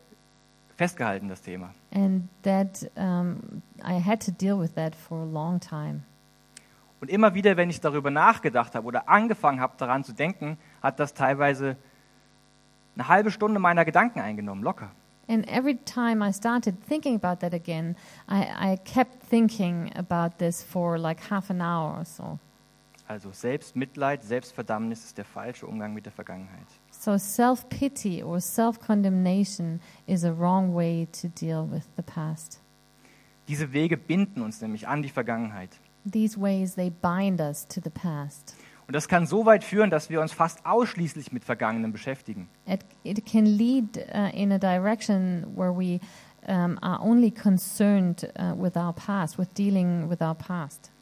festgehalten, 0.76 1.28
das 1.28 1.42
Thema. 1.42 1.74
And 1.92 2.28
that 2.42 2.90
um, 2.96 3.62
I 3.78 4.02
had 4.02 4.24
to 4.24 4.32
deal 4.32 4.58
with 4.58 4.74
that 4.74 4.94
for 4.94 5.18
a 5.18 5.24
long 5.24 5.60
time. 5.60 6.02
Und 7.00 7.10
immer 7.10 7.34
wieder, 7.34 7.56
wenn 7.56 7.68
ich 7.68 7.80
darüber 7.80 8.10
nachgedacht 8.10 8.74
habe 8.74 8.86
oder 8.86 9.08
angefangen 9.08 9.60
habe, 9.60 9.74
daran 9.76 10.02
zu 10.02 10.12
denken, 10.12 10.56
hat 10.82 10.98
das 10.98 11.12
teilweise 11.12 11.76
eine 12.96 13.08
halbe 13.08 13.30
Stunde 13.30 13.60
meiner 13.60 13.84
Gedanken 13.84 14.20
eingenommen, 14.20 14.64
locker. 14.64 14.90
And 15.28 15.46
every 15.48 15.76
time 15.76 16.22
I 16.22 16.32
started 16.32 16.76
thinking 16.88 17.16
about 17.16 17.40
that 17.40 17.52
again, 17.52 17.96
I, 18.28 18.74
I 18.74 18.76
kept 18.76 19.24
thinking 19.28 19.90
about 19.96 20.38
this 20.38 20.62
for 20.62 20.98
like 20.98 21.20
half 21.30 21.50
an 21.50 21.60
hour 21.60 21.98
or 21.98 22.04
so. 22.04 22.38
Also 23.08 23.30
Selbstmitleid, 23.30 24.24
Selbstverdammnis 24.24 25.04
ist 25.04 25.18
der 25.18 25.24
falsche 25.24 25.66
Umgang 25.66 25.94
mit 25.94 26.06
der 26.06 26.12
Vergangenheit. 26.12 26.66
So 26.90 27.18
self 27.18 27.68
pity 27.68 28.22
or 28.22 28.40
self 28.40 28.80
condemnation 28.80 29.80
is 30.06 30.24
a 30.24 30.32
wrong 30.32 30.74
way 30.74 31.06
to 31.20 31.28
deal 31.28 31.68
with 31.70 31.84
the 31.96 32.02
past. 32.02 32.60
Diese 33.48 33.72
Wege 33.72 33.96
binden 33.96 34.42
uns 34.42 34.60
nämlich 34.60 34.88
an 34.88 35.02
die 35.02 35.08
Vergangenheit. 35.08 35.78
These 36.04 36.40
ways 36.40 36.74
they 36.74 36.90
bind 36.90 37.40
us 37.40 37.66
to 37.68 37.80
the 37.82 37.90
past. 37.90 38.56
Und 38.86 38.94
das 38.94 39.08
kann 39.08 39.26
so 39.26 39.46
weit 39.46 39.64
führen, 39.64 39.90
dass 39.90 40.10
wir 40.10 40.20
uns 40.20 40.32
fast 40.32 40.64
ausschließlich 40.64 41.32
mit 41.32 41.44
Vergangenen 41.44 41.92
beschäftigen. 41.92 42.48
It, 42.66 42.80
it 43.02 43.26
can 43.26 43.44
lead 43.44 43.96
uh, 43.96 44.30
in 44.32 44.52
a 44.52 44.58
direction 44.58 45.44
where 45.56 45.76
we 45.76 45.98
um, 46.46 46.78
are 46.82 47.00
only 47.02 47.32
concerned 47.32 48.32
uh, 48.38 48.54
with 48.56 48.76
our 48.76 48.92
past, 48.92 49.38
with 49.38 49.48
dealing 49.54 50.08
with 50.08 50.20
our 50.20 50.34
past. 50.34 50.92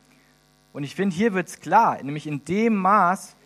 Und 0.72 0.82
ich 0.82 0.94
finde, 0.94 1.14
hier 1.14 1.34
wird 1.34 1.48
es 1.48 1.60
klar, 1.60 2.02
nämlich 2.02 2.26
in 2.26 2.44
dem 2.46 2.74
Maß, 2.74 3.36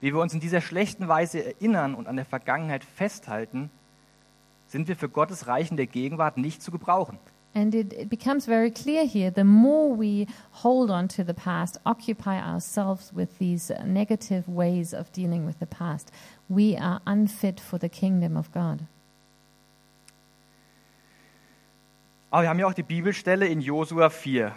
wie 0.00 0.14
wir 0.14 0.20
uns 0.20 0.32
in 0.32 0.40
dieser 0.40 0.60
schlechten 0.60 1.08
Weise 1.08 1.44
erinnern 1.44 1.94
und 1.94 2.06
an 2.06 2.16
der 2.16 2.24
Vergangenheit 2.24 2.84
festhalten, 2.84 3.70
sind 4.68 4.86
wir 4.86 4.96
für 4.96 5.08
Gottes 5.08 5.48
Reich 5.48 5.70
in 5.70 5.76
der 5.76 5.86
Gegenwart 5.86 6.38
nicht 6.38 6.62
zu 6.62 6.70
gebrauchen. 6.70 7.18
And 7.54 7.74
it, 7.74 7.92
it 7.92 8.08
becomes 8.08 8.46
very 8.46 8.70
clear 8.70 9.04
here 9.06 9.30
the 9.30 9.44
more 9.44 9.92
we 9.92 10.26
hold 10.62 10.90
on 10.90 11.08
to 11.08 11.24
the 11.24 11.34
past, 11.34 11.78
occupy 11.84 12.38
ourselves 12.40 13.12
with 13.12 13.38
these 13.38 13.72
negative 13.84 14.48
ways 14.48 14.92
of 14.92 15.10
dealing 15.12 15.46
with 15.46 15.58
the 15.58 15.66
past, 15.66 16.12
we 16.48 16.76
are 16.76 17.00
unfit 17.06 17.58
for 17.58 17.78
the 17.78 17.88
kingdom 17.88 18.36
of 18.36 18.52
God. 18.52 18.86
Aber 22.30 22.42
wir 22.42 22.50
haben 22.50 22.58
ja 22.58 22.66
auch 22.66 22.74
die 22.74 22.82
Bibelstelle 22.82 23.46
in 23.46 23.60
Josua 23.60 24.10
4, 24.10 24.52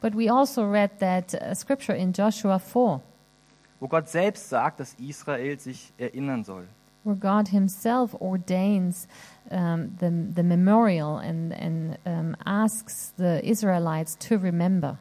But 0.00 0.14
we 0.14 0.28
also 0.28 0.64
read 0.64 0.98
that 0.98 1.32
uh, 1.32 1.54
scripture 1.54 1.94
in 1.94 2.12
Joshua 2.12 2.58
4, 2.58 3.00
wo 3.80 3.88
Gott 3.88 4.08
selbst 4.08 4.48
sagt, 4.48 4.80
dass 4.80 4.94
Israel 4.94 5.58
sich 5.58 5.92
erinnern 5.96 6.44
soll. 6.44 6.66
Where 7.04 7.16
God 7.16 7.48
Himself 7.48 8.14
ordains 8.20 9.06
um, 9.50 9.96
the, 9.98 10.10
the 10.10 10.42
memorial 10.42 11.18
and, 11.18 11.52
and 11.52 11.98
um, 12.06 12.36
asks 12.46 13.12
the 13.16 13.40
Israelites 13.44 14.16
to 14.28 14.38
remember. 14.38 14.98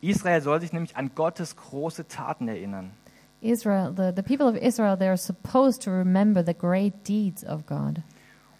Israel 0.00 0.40
soll 0.40 0.60
sich 0.60 0.72
nämlich 0.72 0.96
an 0.96 1.10
Gottes 1.14 1.56
große 1.56 2.08
Taten 2.08 2.48
erinnern. 2.48 2.92
Israel, 3.40 3.92
the, 3.92 4.12
the 4.14 4.22
people 4.22 4.48
of 4.48 4.56
Israel, 4.56 4.96
they 4.96 5.08
are 5.08 5.16
supposed 5.16 5.82
to 5.82 5.90
remember 5.90 6.42
the 6.42 6.54
great 6.54 7.04
deeds 7.04 7.44
of 7.44 7.66
God. 7.66 8.02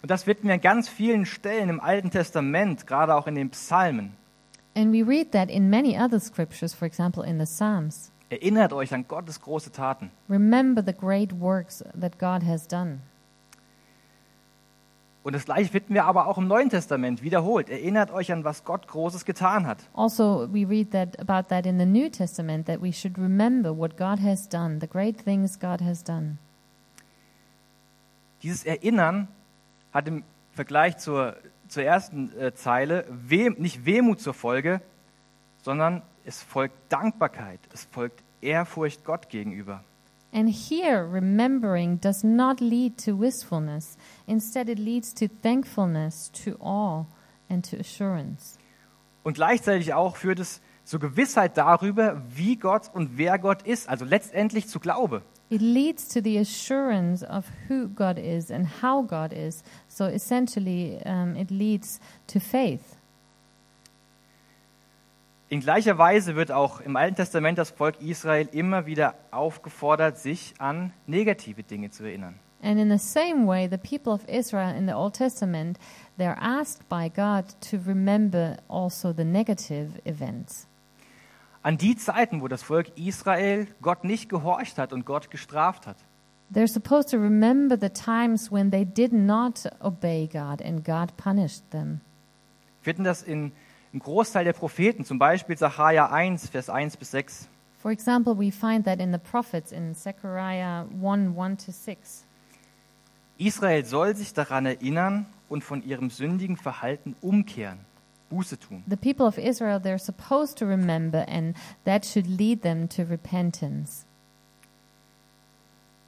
Und 0.01 0.11
das 0.11 0.23
finden 0.23 0.47
wir 0.47 0.53
an 0.53 0.61
ganz 0.61 0.87
vielen 0.87 1.25
Stellen 1.25 1.69
im 1.69 1.79
Alten 1.79 2.11
Testament, 2.11 2.85
gerade 2.85 3.15
auch 3.15 3.25
in 3.25 3.35
den 3.35 3.49
Psalmen. 3.49 4.13
And 4.75 4.91
we 4.91 5.01
read 5.01 5.31
that 5.31 5.49
in 5.49 5.69
many 5.69 5.97
other 5.97 6.19
scriptures, 6.19 6.73
for 6.73 6.85
example, 6.85 7.23
in 7.23 7.39
the 7.39 7.45
Psalms. 7.45 8.11
Erinnert 8.29 8.73
euch 8.73 8.93
an 8.93 9.07
Gottes 9.07 9.39
große 9.41 9.71
Taten. 9.71 10.11
Remember 10.29 10.83
the 10.85 10.93
great 10.93 11.39
works 11.39 11.83
that 11.99 12.17
God 12.17 12.43
has 12.43 12.67
done. 12.67 12.99
Und 15.25 15.33
das 15.33 15.45
gleiche 15.45 15.71
finden 15.71 15.95
wir 15.95 16.05
aber 16.05 16.27
auch 16.27 16.37
im 16.37 16.47
Neuen 16.47 16.69
Testament 16.69 17.23
wiederholt. 17.23 17.67
Erinnert 17.67 18.11
euch 18.11 18.31
an, 18.31 18.43
was 18.43 18.63
Gott 18.63 18.87
Großes 18.87 19.25
getan 19.25 19.65
hat. 19.65 19.79
Also, 19.95 20.47
we 20.53 20.67
read 20.69 20.91
that 20.91 21.19
about 21.19 21.49
that 21.49 21.65
in 21.65 21.79
the 21.79 21.85
New 21.85 22.09
Testament 22.09 22.67
that 22.67 22.79
we 22.79 22.93
should 22.93 23.17
remember 23.17 23.75
what 23.75 23.97
God 23.97 24.19
has 24.19 24.47
done, 24.47 24.79
the 24.79 24.87
great 24.87 25.17
things 25.23 25.59
God 25.59 25.81
has 25.81 26.03
done. 26.03 26.37
Dieses 28.43 28.65
Erinnern 28.65 29.27
hat 29.91 30.07
im 30.07 30.23
Vergleich 30.53 30.97
zur, 30.97 31.37
zur 31.69 31.81
ersten 31.81 32.31
äh, 32.39 32.53
Zeile 32.53 33.05
Weh, 33.09 33.49
nicht 33.49 33.83
Wehmut 33.83 34.19
zur 34.19 34.35
Folge, 34.35 34.79
sondern 35.63 36.03
es 36.25 36.41
folgt 36.41 36.75
Dankbarkeit, 36.89 37.59
es 37.73 37.85
folgt 37.85 38.23
Ehrfurcht 38.41 39.05
Gott 39.05 39.29
gegenüber. 39.29 39.83
And 40.33 40.49
here, 40.49 41.05
remembering 41.09 41.99
does 42.01 42.23
not 42.23 42.59
lead 42.59 42.97
to 43.05 43.17
wistfulness. 43.17 43.95
Instead, 44.27 44.67
it 44.67 44.79
leads 44.79 45.13
to 45.13 45.27
thankfulness, 45.41 46.29
to 46.43 46.57
awe, 46.59 47.05
and 47.49 47.63
to 47.69 47.77
assurance. 47.77 48.57
Und 49.23 49.35
gleichzeitig 49.35 49.93
auch 49.93 50.17
führt 50.17 50.39
es 50.39 50.61
zur 50.83 50.99
Gewissheit 50.99 51.57
darüber, 51.57 52.21
wie 52.35 52.57
Gott 52.57 52.91
und 52.93 53.17
wer 53.17 53.39
Gott 53.39 53.63
ist, 53.63 53.87
also 53.87 54.03
letztendlich 54.03 54.67
zu 54.67 54.79
Glaube. 54.79 55.21
It 55.49 55.61
leads 55.61 56.07
to 56.09 56.21
the 56.21 56.37
assurance 56.39 57.23
of 57.23 57.45
who 57.69 57.87
God 57.87 58.17
is 58.17 58.51
and 58.51 58.67
how 58.81 59.07
God 59.07 59.31
is. 59.31 59.63
So 59.87 60.05
essentially, 60.05 60.99
um, 61.05 61.35
it 61.35 61.49
leads 61.49 61.99
to 62.27 62.39
faith. 62.39 62.94
In 65.47 65.59
gleicher 65.59 65.99
Weise 65.99 66.35
wird 66.35 66.51
auch 66.51 66.81
im 66.81 66.95
Alten 66.95 67.17
Testament 67.17 67.59
das 67.59 67.69
Volk 67.69 68.01
Israel 68.01 68.49
immer 68.51 68.87
wieder 68.87 69.13
aufgefordert, 69.29 70.17
sich 70.17 70.55
an 70.57 70.91
negative 71.05 71.61
Dinge 71.61 71.91
zu 71.91 72.03
erinnern. 72.03 72.39
And 72.63 72.79
in 72.79 72.89
the 72.89 72.97
same 72.97 73.45
way, 73.45 73.67
the 73.69 73.77
people 73.77 74.11
of 74.11 74.27
Israel 74.27 74.75
in 74.75 74.87
the 74.87 74.93
Old 74.93 75.13
Testament, 75.13 75.77
they're 76.17 76.37
asked 76.39 76.89
by 76.89 77.09
God 77.09 77.45
to 77.69 77.77
remember 77.85 78.57
also 78.67 79.13
the 79.13 79.23
negative 79.23 80.01
events. 80.03 80.65
An 81.61 81.77
die 81.77 81.95
Zeiten, 81.95 82.41
wo 82.41 82.47
das 82.47 82.63
Volk 82.63 82.97
Israel 82.97 83.67
Gott 83.83 84.03
nicht 84.03 84.29
gehorcht 84.29 84.79
hat 84.79 84.93
und 84.93 85.05
Gott 85.05 85.29
gestraft 85.29 85.85
hat. 85.85 85.97
They're 86.51 86.67
supposed 86.67 87.09
to 87.11 87.17
remember 87.17 87.77
the 87.79 87.89
times 87.89 88.51
when 88.51 88.71
they 88.71 88.85
did 88.85 89.13
not 89.13 89.67
obey 89.79 90.27
God 90.27 90.63
and 90.63 90.83
God 90.83 91.15
punished 91.17 91.69
them. 91.69 92.01
Wir 92.81 92.93
finden 92.93 93.03
das 93.03 93.21
in 93.21 93.51
einem 93.95 94.01
Großteil 94.01 94.43
der 94.43 94.51
Propheten, 94.51 95.05
zum 95.05 95.19
Beispiel 95.19 95.57
Sacharja 95.57 96.07
1, 96.07 96.49
Vers 96.49 96.69
1 96.69 96.97
bis 96.97 97.11
6. 97.11 97.47
For 97.81 97.91
example, 97.91 98.37
we 98.37 98.51
find 98.51 98.83
that 98.83 98.99
in 98.99 99.13
the 99.13 99.17
prophets 99.17 99.71
in 99.71 99.95
Zechariah 99.95 100.85
1 101.01 101.37
1 101.37 101.65
to 101.65 101.71
6. 101.71 102.25
Israel 103.37 103.85
soll 103.85 104.15
sich 104.15 104.33
daran 104.33 104.65
erinnern 104.65 105.27
und 105.47 105.63
von 105.63 105.81
ihrem 105.81 106.09
sündigen 106.09 106.57
Verhalten 106.57 107.15
umkehren, 107.21 107.79
Buße 108.29 108.59
tun. 108.59 108.83
The 108.89 108.97
people 108.97 109.25
of 109.25 109.37
Israel, 109.37 109.77
they're 109.77 109.97
supposed 109.97 110.57
to 110.57 110.65
remember, 110.65 111.25
and 111.29 111.55
that 111.85 112.05
should 112.05 112.27
lead 112.27 112.63
them 112.63 112.89
to 112.89 113.03
repentance. 113.03 114.05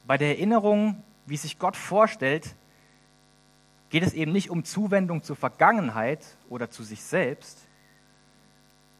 Bei 0.06 0.18
der 0.18 0.30
Erinnerung, 0.30 1.04
wie 1.26 1.38
sich 1.38 1.58
Gott 1.58 1.78
vorstellt, 1.78 2.54
geht 3.90 4.04
es 4.04 4.14
eben 4.14 4.34
nicht 4.34 4.50
um 4.50 4.66
Zuwendung 4.66 5.24
zur 5.24 5.38
Vergangenheit 5.38 6.20
oder 6.50 6.70
zu 6.70 6.84
sich 6.84 7.02
selbst, 7.02 7.67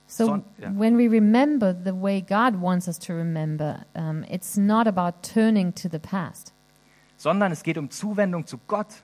So, 0.08 0.26
Son- 0.28 0.44
yeah. 0.60 0.70
when 0.72 0.96
we 0.96 1.08
remember 1.10 1.74
the 1.74 1.94
way 1.94 2.22
God 2.22 2.62
wants 2.62 2.88
us 2.88 2.98
to 3.00 3.14
remember, 3.14 3.84
um, 3.94 4.24
it's 4.30 4.56
not 4.58 4.88
about 4.88 5.22
turning 5.22 5.74
to 5.74 5.90
the 5.90 6.00
past. 6.00 6.54
sondern 7.18 7.52
es 7.52 7.64
geht 7.64 7.78
um 7.78 7.90
Zuwendung 7.90 8.46
zu 8.48 8.58
Gott. 8.68 9.02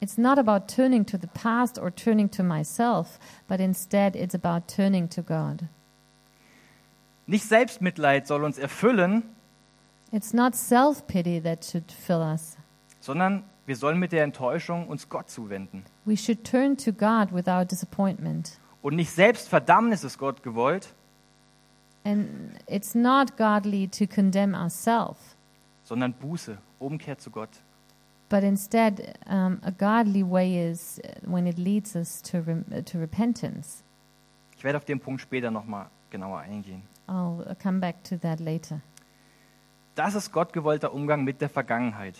It's 0.00 0.16
not 0.18 0.38
about 0.38 0.66
turning 0.66 1.04
to 1.06 1.18
the 1.18 1.26
past 1.28 1.78
or 1.78 1.90
turning 1.90 2.30
to 2.30 2.42
myself, 2.42 3.18
but 3.46 3.60
instead 3.60 4.16
it's 4.16 4.34
about 4.34 4.66
turning 4.66 5.08
to 5.10 5.22
God. 5.22 5.68
Nicht 7.26 7.44
Selbstmitleid 7.44 8.26
soll 8.26 8.44
uns 8.44 8.58
erfüllen, 8.58 9.22
It's 10.12 10.32
not 10.34 10.56
self 10.56 11.06
pity 11.06 11.38
that 11.40 11.64
should 11.64 11.92
fill 11.92 12.20
us. 12.22 12.56
sondern 13.00 13.44
wir 13.66 13.76
sollen 13.76 13.98
mit 14.00 14.10
der 14.10 14.24
Enttäuschung 14.24 14.88
uns 14.88 15.08
Gott 15.08 15.30
zuwenden. 15.30 15.84
We 16.04 16.16
should 16.16 16.42
turn 16.42 16.76
to 16.78 16.90
God 16.92 17.30
without 17.32 17.70
disappointment. 17.70 18.58
Und 18.82 18.96
nicht 18.96 19.10
Selbstverdammnis 19.10 20.04
ist 20.04 20.18
Gott 20.18 20.42
gewollt, 20.42 20.94
And 22.02 22.54
it's 22.66 22.94
not 22.94 23.36
godly 23.36 23.86
to 23.88 24.06
condemn 24.06 24.54
ourselves, 24.54 25.36
sondern 25.84 26.14
Buße, 26.14 26.56
Umkehr 26.78 27.18
zu 27.18 27.30
Gott. 27.30 27.50
but 28.30 28.42
instead, 28.42 29.18
um, 29.26 29.58
a 29.62 29.70
godly 29.70 30.22
way 30.22 30.70
is 30.70 30.98
uh, 31.04 31.08
when 31.30 31.46
it 31.46 31.58
leads 31.58 31.94
us 31.96 32.22
to, 32.22 32.38
rem- 32.38 32.64
uh, 32.72 32.80
to 32.82 32.98
repentance. 32.98 33.82
Ich 34.56 34.64
werde 34.64 34.78
auf 34.78 34.84
den 34.86 34.98
Punkt 35.00 35.20
später 35.20 35.50
nochmal 35.50 35.88
genauer 36.10 36.38
eingehen. 36.40 36.82
I'll 37.06 37.40
uh, 37.46 37.54
come 37.62 37.80
back 37.80 38.02
to 38.04 38.16
that 38.18 38.40
later. 38.40 38.80
Das 39.94 40.14
ist 40.14 40.32
Gott 40.32 40.52
gewollter 40.54 40.94
Umgang 40.94 41.24
mit 41.24 41.40
der 41.42 41.50
Vergangenheit. 41.50 42.14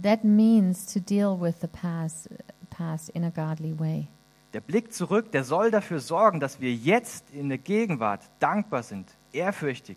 That 0.00 0.24
means 0.24 0.86
to 0.86 1.00
deal 1.00 1.38
with 1.38 1.56
the 1.60 1.66
past, 1.66 2.30
past 2.70 3.10
in 3.10 3.24
a 3.24 3.30
godly 3.30 3.78
way. 3.78 4.08
Der 4.52 4.60
Blick 4.60 4.92
zurück, 4.92 5.32
der 5.32 5.44
soll 5.44 5.70
dafür 5.70 6.00
sorgen, 6.00 6.38
dass 6.38 6.60
wir 6.60 6.74
jetzt 6.74 7.30
in 7.30 7.48
der 7.48 7.58
Gegenwart 7.58 8.20
dankbar 8.38 8.82
sind, 8.82 9.08
ehrfürchtig, 9.32 9.96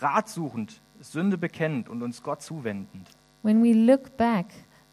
ratsuchend, 0.00 0.80
Sünde 1.00 1.38
bekennend 1.38 1.88
und 1.88 2.02
uns 2.02 2.22
Gott 2.22 2.42
zuwendend. 2.42 3.08
When 3.42 3.62
we 3.62 3.72
look 3.72 4.16
back, 4.16 4.46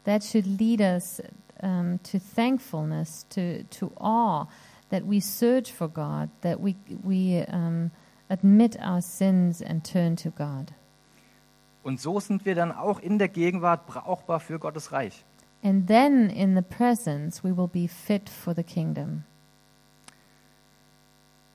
that 0.04 0.22
should 0.22 0.46
lead 0.46 0.80
us 0.80 1.22
um, 1.62 1.98
to 2.02 2.18
thankfulness, 2.36 3.26
to, 3.30 3.64
to 3.70 3.90
awe, 3.96 4.46
that 4.90 5.02
we 5.04 5.20
search 5.20 5.72
for 5.72 5.88
God, 5.88 6.28
that 6.42 6.60
we, 6.62 6.76
we 7.02 7.44
um, 7.50 7.90
admit 8.28 8.78
our 8.78 9.00
sins 9.00 9.62
and 9.62 9.82
turn 9.84 10.16
to 10.16 10.30
God. 10.30 10.72
Und 11.82 12.00
so 12.00 12.20
sind 12.20 12.44
wir 12.44 12.54
dann 12.54 12.70
auch 12.70 13.00
in 13.00 13.18
der 13.18 13.28
Gegenwart 13.28 13.86
brauchbar 13.86 14.38
für 14.38 14.58
Gottes 14.58 14.92
Reich. 14.92 15.24
And 15.62 15.86
then 15.86 16.28
in 16.30 16.56
the 16.56 16.62
presence, 16.62 17.44
we 17.44 17.56
will 17.56 17.68
be 17.68 17.86
fit 17.86 18.28
for 18.28 18.54
the 18.54 18.64
kingdom. 18.64 19.24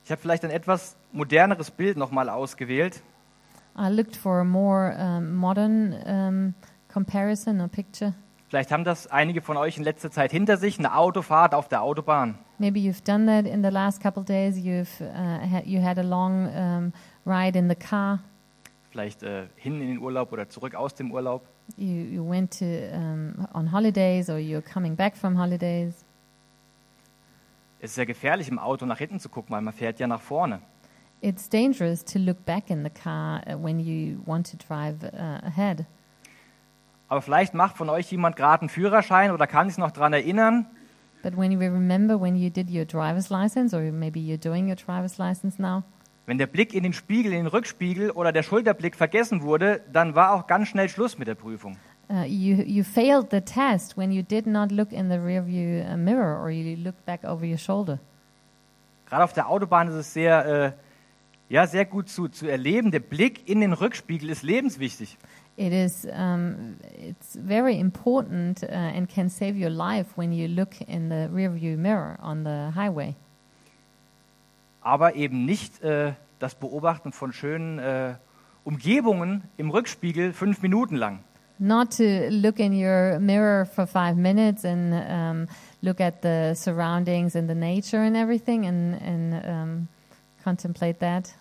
Ich 0.06 0.12
habe 0.12 0.22
vielleicht 0.22 0.46
ein 0.46 0.52
etwas 0.52 0.96
moderneres 1.12 1.70
Bild 1.72 1.98
nochmal 1.98 2.30
ausgewählt. 2.30 3.02
I 3.78 3.90
looked 3.90 4.16
for 4.16 4.40
a 4.40 4.46
more 4.46 4.96
um, 4.98 5.36
modern 5.36 5.94
um, 6.06 6.54
comparison 6.88 7.60
or 7.60 7.68
picture. 7.68 8.14
Vielleicht 8.48 8.72
haben 8.72 8.86
das 8.86 9.08
einige 9.08 9.42
von 9.42 9.58
euch 9.58 9.78
in 9.78 9.84
letzter 9.84 10.10
Zeit 10.10 10.32
hinter 10.32 10.56
sich, 10.56 10.80
eine 10.80 10.96
Autofahrt 10.96 11.54
auf 11.54 11.68
der 11.68 11.82
Autobahn. 11.82 12.36
Maybe 12.60 12.80
you've 12.80 13.04
done 13.04 13.26
that 13.28 13.46
in 13.46 13.62
the 13.62 13.70
last 13.70 14.02
couple 14.02 14.22
of 14.22 14.26
days. 14.26 14.58
You've 14.58 15.02
uh, 15.02 15.46
had, 15.46 15.66
you 15.66 15.82
had 15.82 16.00
a 16.00 16.04
long 16.04 16.48
um, 16.56 16.94
ride 17.26 17.60
in 17.60 17.68
the 17.68 17.76
car. 17.76 18.20
Vielleicht 18.98 19.22
äh, 19.22 19.46
hin 19.58 19.80
in 19.80 19.90
den 19.90 20.00
Urlaub 20.00 20.32
oder 20.32 20.50
zurück 20.50 20.74
aus 20.74 20.96
dem 20.96 21.12
Urlaub. 21.12 21.46
You 21.76 21.86
you 21.86 22.28
went 22.28 22.58
to 22.58 22.66
um, 22.66 23.48
on 23.54 23.72
holidays 23.72 24.28
or 24.28 24.38
you're 24.38 24.64
coming 24.64 24.96
back 24.96 25.16
from 25.16 25.40
holidays. 25.40 26.04
Es 27.80 27.92
ist 27.92 27.98
ja 27.98 28.06
gefährlich, 28.06 28.50
im 28.50 28.58
Auto 28.58 28.88
nach 28.88 28.98
hinten 28.98 29.20
zu 29.20 29.30
gucken, 29.30 29.54
weil 29.54 29.62
man 29.62 29.72
fährt 29.76 30.00
ja 30.00 30.08
nach 30.08 30.22
vorne. 30.22 30.62
It's 31.22 31.48
dangerous 31.48 32.04
to 32.06 32.18
look 32.18 32.44
back 32.44 32.72
in 32.72 32.84
the 32.84 32.90
car 32.90 33.44
uh, 33.46 33.64
when 33.64 33.80
you 33.80 34.18
want 34.26 34.50
to 34.50 34.58
drive 34.58 35.04
uh, 35.04 35.46
ahead. 35.46 35.86
Aber 37.08 37.22
vielleicht 37.22 37.54
macht 37.54 37.78
von 37.78 37.92
euch 37.92 38.12
jemand 38.12 38.36
gerade 38.36 38.62
einen 38.62 38.70
Führerschein 38.70 39.30
oder 39.30 39.46
kann 39.46 39.70
sich 39.70 39.78
noch 39.78 39.92
daran 39.92 40.14
erinnern, 40.14 40.66
But 41.22 41.36
when 41.36 41.52
you 41.52 41.60
remember 41.60 42.18
when 42.18 42.36
you 42.36 42.50
did 42.50 42.72
your 42.72 42.86
driver's 42.86 43.30
license, 43.30 43.76
or 43.76 43.92
maybe 43.92 44.20
you're 44.20 44.38
doing 44.38 44.68
your 44.68 44.76
driver's 44.76 45.20
license 45.20 45.60
now, 45.60 45.84
wenn 46.28 46.38
der 46.38 46.46
Blick 46.46 46.76
in 46.76 46.84
den 46.84 46.94
Spiegel, 46.94 47.32
in 47.32 47.40
den 47.40 47.48
Rückspiegel 47.48 48.12
oder 48.12 48.32
der 48.32 48.44
Schulterblick 48.44 48.96
vergessen 48.96 49.42
wurde, 49.42 49.82
dann 49.92 50.14
war 50.14 50.34
auch 50.34 50.46
ganz 50.46 50.68
schnell 50.68 50.90
Schluss 50.90 51.18
mit 51.18 51.28
der 51.28 51.36
Prüfung. 51.36 51.78
uh, 52.10 52.24
you 52.24 52.64
you 52.64 52.84
failed 52.84 53.32
the 53.32 53.42
test 53.42 53.98
when 53.98 54.12
you 54.12 54.22
did 54.22 54.48
not 54.48 54.72
look 54.72 54.92
in 54.92 55.10
the 55.10 55.18
rearview 55.18 55.84
uh, 55.84 55.98
mirror 55.98 56.42
or 56.42 56.50
you 56.50 56.76
looked 56.78 57.06
back 57.06 57.24
over 57.24 57.46
your 57.46 57.58
shoulder. 57.58 58.00
Gerade 59.10 59.24
auf 59.24 59.34
der 59.34 59.48
Autobahn 59.48 59.88
ist 59.88 59.96
es 59.96 60.14
sehr, 60.14 60.46
äh, 60.46 60.72
ja, 61.54 61.66
sehr 61.66 61.86
gut 61.86 62.10
zu, 62.10 62.28
zu 62.28 62.46
erleben. 62.48 62.92
Der 62.92 63.00
Blick 63.00 63.48
in 63.48 63.62
den 63.62 63.72
Rückspiegel 63.72 64.30
ist 64.30 64.44
lebenswichtig. 64.44 65.18
It 65.56 65.72
is 65.72 66.06
um, 66.06 66.76
it's 67.02 67.38
very 67.48 67.80
important 67.80 68.64
uh, 68.64 68.68
and 68.68 69.10
can 69.10 69.30
save 69.30 69.56
your 69.56 69.70
life 69.70 70.18
when 70.18 70.32
you 70.34 70.48
look 70.48 70.82
in 70.88 71.10
the 71.10 71.30
rearview 71.34 71.78
mirror 71.78 72.18
on 72.22 72.44
the 72.44 72.76
highway. 72.76 73.16
Aber 74.88 75.16
eben 75.16 75.44
nicht 75.44 75.84
äh, 75.84 76.14
das 76.40 76.56
Beobachten 76.56 77.12
von 77.12 77.34
schönen 77.34 77.78
äh, 77.78 78.16
Umgebungen 78.64 79.44
im 79.58 79.70
Rückspiegel 79.70 80.32
fünf 80.32 80.62
Minuten 80.62 80.96
lang. 80.96 81.20
Not 81.60 81.98
to 81.98 82.04
look 82.30 82.60
in 82.60 82.72
your 82.72 83.20
mirror 83.20 83.66
for 83.66 83.86
five 83.86 84.16
minutes 84.16 84.64
and 84.64 84.94
um, 84.94 85.48
look 85.82 86.00
at 86.00 86.22
the 86.22 86.54
surroundings 86.56 87.36
and 87.36 87.50
the 87.50 87.56
nature 87.56 87.98
and 87.98 88.16
everything 88.16 88.66
and, 88.66 88.94
and 89.02 89.46
um, 89.46 89.88
contemplate 90.44 91.00
that. 91.00 91.34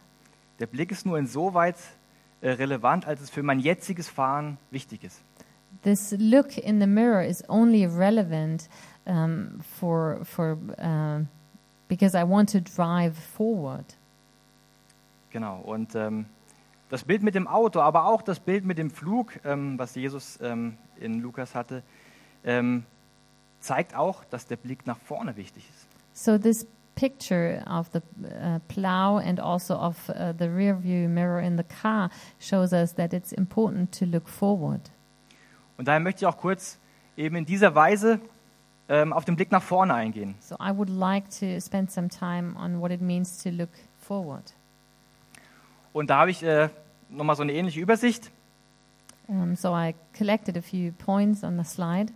Der 0.58 0.66
Blick 0.66 0.90
ist 0.90 1.06
nur 1.06 1.16
insoweit 1.16 1.76
äh, 2.40 2.50
relevant, 2.50 3.06
als 3.06 3.20
es 3.20 3.30
für 3.30 3.44
mein 3.44 3.60
jetziges 3.60 4.08
Fahren 4.08 4.58
wichtig 4.72 5.04
ist. 5.04 5.22
This 5.84 6.16
look 6.18 6.58
in 6.58 6.80
the 6.80 6.86
mirror 6.88 7.22
is 7.22 7.44
only 7.48 7.86
relevant 7.86 8.68
um, 9.04 9.60
for 9.78 10.24
for 10.24 10.58
um 10.78 11.28
because 11.88 12.14
I 12.16 12.24
want 12.24 12.50
to 12.52 12.60
drive 12.60 13.14
forward. 13.36 13.96
Genau. 15.30 15.60
Und 15.60 15.94
ähm, 15.94 16.26
das 16.88 17.04
Bild 17.04 17.22
mit 17.22 17.34
dem 17.34 17.46
Auto, 17.46 17.80
aber 17.80 18.06
auch 18.06 18.22
das 18.22 18.40
Bild 18.40 18.64
mit 18.64 18.78
dem 18.78 18.90
Flug, 18.90 19.32
ähm, 19.44 19.78
was 19.78 19.94
Jesus 19.94 20.38
ähm, 20.40 20.76
in 20.98 21.20
Lukas 21.20 21.54
hatte, 21.54 21.82
ähm, 22.44 22.84
zeigt 23.60 23.94
auch, 23.94 24.24
dass 24.24 24.46
der 24.46 24.56
Blick 24.56 24.86
nach 24.86 24.98
vorne 24.98 25.36
wichtig 25.36 25.68
ist. 25.68 25.86
So 26.12 26.38
this 26.38 26.66
picture 26.94 27.62
of 27.68 27.90
the 27.92 28.00
uh, 28.24 28.58
plow 28.68 29.18
and 29.18 29.38
also 29.38 29.74
of 29.74 30.08
uh, 30.08 30.32
the 30.32 30.48
rear 30.48 30.74
view 30.74 31.08
mirror 31.08 31.40
in 31.40 31.56
the 31.56 31.64
car 31.64 32.10
shows 32.38 32.72
us 32.72 32.94
that 32.94 33.12
it's 33.12 33.32
important 33.32 33.92
to 33.98 34.06
look 34.06 34.28
forward. 34.28 34.90
Und 35.76 35.88
daher 35.88 36.00
möchte 36.00 36.24
ich 36.24 36.26
auch 36.26 36.38
kurz 36.38 36.78
eben 37.16 37.36
in 37.36 37.44
dieser 37.44 37.74
Weise 37.74 38.20
ähm, 38.88 39.12
auf 39.12 39.24
den 39.24 39.36
Blick 39.36 39.50
nach 39.50 39.62
vorne 39.62 39.94
eingehen. 39.94 40.34
So 40.40 40.56
I 40.56 40.76
would 40.76 40.88
like 40.88 41.28
to 41.40 41.60
spend 41.60 41.90
some 41.90 42.08
time 42.08 42.54
on 42.56 42.80
what 42.80 42.90
it 42.90 43.00
means 43.00 43.42
to 43.42 43.50
look 43.50 43.70
forward. 44.00 44.54
Und 45.92 46.10
da 46.10 46.18
habe 46.18 46.30
ich 46.30 46.42
äh, 46.42 46.68
nochmal 47.08 47.36
so 47.36 47.42
eine 47.42 47.52
ähnliche 47.52 47.80
Übersicht. 47.80 48.30
Um, 49.28 49.56
so 49.56 49.74
I 49.74 49.94
collected 50.16 50.56
a 50.56 50.62
few 50.62 50.92
points 50.92 51.42
on 51.42 51.56
the 51.58 51.64
slide. 51.64 52.12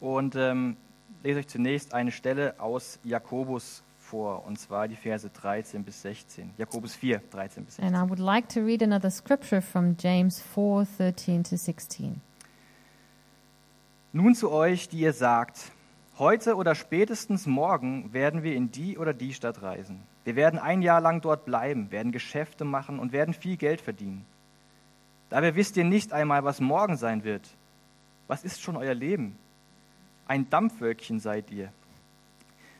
Und 0.00 0.36
ähm, 0.36 0.76
lese 1.22 1.40
euch 1.40 1.48
zunächst 1.48 1.94
eine 1.94 2.10
Stelle 2.10 2.54
aus 2.58 2.98
Jakobus 3.02 3.82
vor, 3.98 4.46
und 4.46 4.58
zwar 4.58 4.88
die 4.88 4.96
Verse 4.96 5.28
13 5.28 5.84
bis 5.84 6.02
16. 6.02 6.50
Jakobus 6.56 6.94
4, 6.94 7.20
13 7.30 7.64
bis 7.64 7.76
16. 7.76 7.94
And 7.94 8.06
I 8.06 8.08
would 8.08 8.18
like 8.18 8.48
to 8.50 8.60
read 8.60 8.82
another 8.82 9.10
scripture 9.10 9.62
from 9.62 9.96
James 9.98 10.40
4 10.54 10.86
13 10.96 11.44
to 11.44 11.56
16. 11.56 12.20
Nun 14.12 14.34
zu 14.34 14.50
euch, 14.50 14.88
die 14.88 15.00
ihr 15.00 15.12
sagt, 15.12 15.70
heute 16.18 16.56
oder 16.56 16.74
spätestens 16.74 17.46
morgen 17.46 18.12
werden 18.12 18.42
wir 18.42 18.54
in 18.54 18.70
die 18.70 18.98
oder 18.98 19.14
die 19.14 19.34
Stadt 19.34 19.62
reisen. 19.62 20.02
Wir 20.24 20.36
werden 20.36 20.58
ein 20.58 20.82
Jahr 20.82 21.00
lang 21.00 21.20
dort 21.20 21.44
bleiben, 21.44 21.90
werden 21.90 22.12
Geschäfte 22.12 22.64
machen 22.64 22.98
und 22.98 23.12
werden 23.12 23.34
viel 23.34 23.56
Geld 23.56 23.80
verdienen. 23.80 24.26
Dabei 25.30 25.54
wisst 25.54 25.76
ihr 25.76 25.84
nicht 25.84 26.12
einmal, 26.12 26.44
was 26.44 26.60
morgen 26.60 26.96
sein 26.96 27.24
wird. 27.24 27.48
Was 28.26 28.44
ist 28.44 28.60
schon 28.60 28.76
euer 28.76 28.94
Leben? 28.94 29.38
Ein 30.26 30.50
Dampfwölkchen 30.50 31.20
seid 31.20 31.50
ihr, 31.50 31.72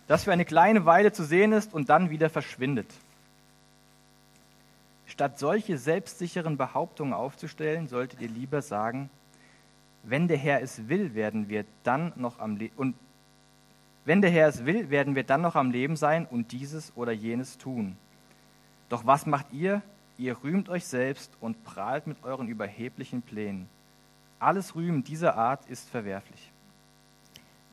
das 0.06 0.24
für 0.24 0.32
eine 0.32 0.44
kleine 0.44 0.84
Weile 0.86 1.12
zu 1.12 1.24
sehen 1.24 1.52
ist 1.52 1.72
und 1.72 1.88
dann 1.88 2.10
wieder 2.10 2.30
verschwindet. 2.30 2.92
Statt 5.06 5.38
solche 5.38 5.78
selbstsicheren 5.78 6.56
Behauptungen 6.56 7.14
aufzustellen, 7.14 7.88
solltet 7.88 8.20
ihr 8.20 8.28
lieber 8.28 8.60
sagen, 8.62 9.10
wenn 10.02 10.28
der 10.28 10.36
Herr 10.36 10.62
es 10.62 10.88
will, 10.88 11.14
werden 11.14 11.48
wir 11.48 11.64
dann 11.82 12.12
noch 12.16 12.38
am 12.38 12.56
Le 12.56 12.70
und 12.76 12.94
wenn 14.08 14.22
der 14.22 14.30
Herr 14.30 14.48
es 14.48 14.64
will, 14.64 14.88
werden 14.88 15.14
wir 15.14 15.22
dann 15.22 15.42
noch 15.42 15.54
am 15.54 15.70
Leben 15.70 15.94
sein 15.94 16.24
und 16.24 16.52
dieses 16.52 16.96
oder 16.96 17.12
jenes 17.12 17.58
tun. 17.58 17.98
Doch 18.88 19.04
was 19.04 19.26
macht 19.26 19.52
ihr? 19.52 19.82
Ihr 20.16 20.34
rühmt 20.42 20.70
euch 20.70 20.86
selbst 20.86 21.30
und 21.42 21.62
prahlt 21.62 22.06
mit 22.06 22.16
euren 22.24 22.48
überheblichen 22.48 23.20
Plänen. 23.20 23.68
Alles 24.38 24.74
Rühmen 24.74 25.04
dieser 25.04 25.36
Art 25.36 25.66
ist 25.66 25.90
verwerflich. 25.90 26.50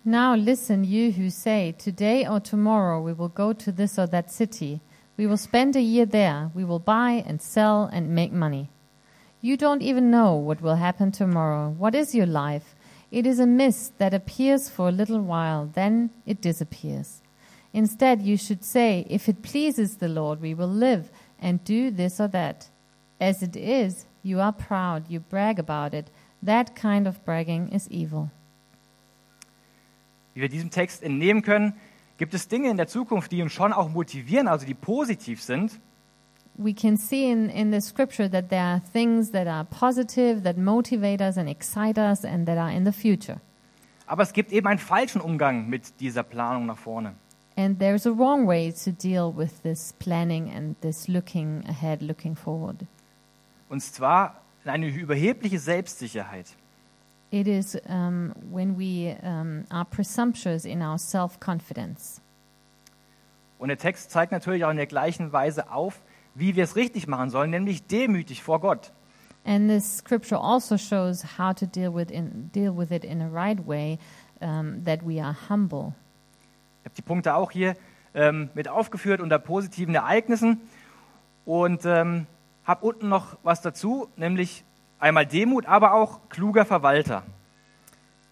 Now 0.03 0.35
listen, 0.35 0.83
you 0.83 1.13
who 1.15 1.29
say, 1.29 1.71
Today 1.71 2.27
or 2.27 2.43
tomorrow 2.43 3.01
we 3.01 3.17
will 3.17 3.31
go 3.33 3.53
to 3.53 3.71
this 3.71 3.97
or 3.97 4.09
that 4.09 4.29
city. 4.29 4.81
We 5.17 5.29
will 5.29 5.37
spend 5.37 5.77
a 5.77 5.79
year 5.79 6.05
there. 6.05 6.51
We 6.53 6.67
will 6.67 6.81
buy 6.81 7.23
and 7.25 7.41
sell 7.41 7.89
and 7.93 8.09
make 8.09 8.33
money. 8.33 8.67
You 9.41 9.55
don't 9.55 9.81
even 9.81 10.11
know 10.11 10.35
what 10.35 10.61
will 10.61 10.75
happen 10.75 11.13
tomorrow. 11.13 11.73
What 11.77 11.95
is 11.95 12.13
your 12.13 12.27
life? 12.27 12.74
It 13.15 13.25
is 13.25 13.39
a 13.39 13.45
mist 13.45 13.97
that 13.97 14.13
appears 14.13 14.67
for 14.67 14.89
a 14.89 14.91
little 14.91 15.21
while, 15.21 15.69
then 15.73 16.09
it 16.25 16.41
disappears. 16.41 17.21
Instead, 17.71 18.21
you 18.21 18.35
should 18.35 18.61
say, 18.61 19.05
If 19.09 19.29
it 19.29 19.41
pleases 19.41 19.99
the 19.99 20.09
Lord, 20.09 20.41
we 20.41 20.53
will 20.53 20.67
live 20.67 21.09
and 21.39 21.63
do 21.63 21.91
this 21.91 22.19
or 22.19 22.27
that. 22.27 22.67
As 23.21 23.41
it 23.41 23.55
is, 23.55 24.05
you 24.21 24.41
are 24.41 24.51
proud, 24.51 25.09
you 25.09 25.21
brag 25.21 25.59
about 25.59 25.93
it. 25.93 26.09
That 26.43 26.75
kind 26.75 27.07
of 27.07 27.23
bragging 27.23 27.69
is 27.69 27.89
evil. 27.89 28.31
Wie 30.33 30.41
wir 30.41 30.49
diesem 30.49 30.69
Text 30.69 31.01
entnehmen 31.01 31.41
können, 31.41 31.71
gibt 32.17 32.33
es 32.33 32.49
Dinge 32.49 32.69
in 32.69 32.75
der 32.75 32.87
Zukunft, 32.87 33.31
die 33.31 33.41
uns 33.41 33.53
schon 33.53 33.71
auch 33.71 33.87
motivieren, 33.87 34.49
also 34.49 34.65
die 34.65 34.73
positiv 34.73 35.41
sind. 35.41 35.79
We 36.57 36.73
can 36.73 36.97
see 36.97 37.29
in, 37.29 37.49
in 37.49 37.71
the 37.71 37.81
scripture 37.81 38.29
that 38.29 38.49
there 38.49 38.63
are 38.63 38.81
things 38.93 39.31
that 39.31 39.47
are 39.47 39.65
positive, 39.65 40.43
that 40.43 40.57
motivate 40.57 41.21
us 41.21 41.37
and 41.37 41.49
excite 41.49 41.97
us, 41.97 42.23
and 42.23 42.47
that 42.47 42.57
are 42.57 42.71
in 42.71 42.85
the 42.85 42.93
future. 42.93 43.41
Aber 44.07 44.23
es 44.23 44.33
gibt 44.33 44.51
eben 44.51 44.67
einen 44.67 44.79
falschen 44.79 45.19
Umgang 45.19 45.67
mit 45.67 45.99
dieser 45.99 46.23
Planung 46.23 46.65
nach 46.65 46.77
vorne. 46.77 47.15
And 47.57 47.79
there's 47.79 48.05
a 48.05 48.11
wrong 48.11 48.47
way 48.47 48.71
to 48.83 48.91
deal 48.91 49.33
with 49.35 49.63
this 49.63 49.93
planning 49.93 50.49
and 50.49 50.79
this 50.81 51.07
looking 51.07 51.63
ahead, 51.67 52.01
looking 52.01 52.35
forward. 52.35 52.85
Und 53.69 53.81
zwar 53.81 54.41
eine 54.65 54.87
überhebliche 54.87 55.59
Selbstsicherheit. 55.59 56.47
It 57.31 57.47
is 57.47 57.77
um, 57.89 58.33
when 58.51 58.77
we 58.77 59.15
um, 59.23 59.65
are 59.69 59.85
presumptuous 59.85 60.65
in 60.65 60.81
our 60.81 60.97
self 60.97 61.39
confidence. 61.39 62.21
Und 63.57 63.69
der 63.69 63.77
Text 63.77 64.11
zeigt 64.11 64.31
natürlich 64.31 64.65
auch 64.65 64.69
in 64.69 64.77
der 64.77 64.85
gleichen 64.85 65.31
Weise 65.31 65.71
auf, 65.71 66.01
wie 66.35 66.55
wir 66.55 66.63
es 66.63 66.75
richtig 66.75 67.07
machen 67.07 67.29
sollen, 67.29 67.49
nämlich 67.49 67.87
demütig 67.87 68.43
vor 68.43 68.59
Gott. 68.59 68.91
And 69.45 69.69
this 69.69 69.97
scripture 69.97 70.41
also 70.41 70.77
shows 70.77 71.23
how 71.37 71.53
to 71.53 71.65
deal 71.65 71.93
with, 71.93 72.09
in, 72.09 72.51
deal 72.51 72.75
with 72.75 72.91
it 72.91 73.03
in 73.03 73.21
a 73.21 73.27
right 73.27 73.65
way, 73.65 73.99
um, 74.41 74.83
that 74.83 75.05
we 75.05 75.23
are 75.23 75.35
humble. 75.49 75.93
Ich 76.81 76.85
habe 76.85 76.95
die 76.95 77.01
Punkte 77.01 77.35
auch 77.35 77.51
hier 77.51 77.75
ähm, 78.13 78.49
mit 78.53 78.67
aufgeführt 78.67 79.21
unter 79.21 79.39
positiven 79.39 79.95
Ereignissen 79.95 80.61
und 81.45 81.85
ähm, 81.85 82.25
habe 82.63 82.85
unten 82.85 83.09
noch 83.09 83.37
was 83.43 83.61
dazu, 83.61 84.07
nämlich 84.15 84.63
einmal 84.99 85.25
Demut, 85.25 85.67
aber 85.67 85.93
auch 85.93 86.21
kluger 86.29 86.65
Verwalter. 86.65 87.23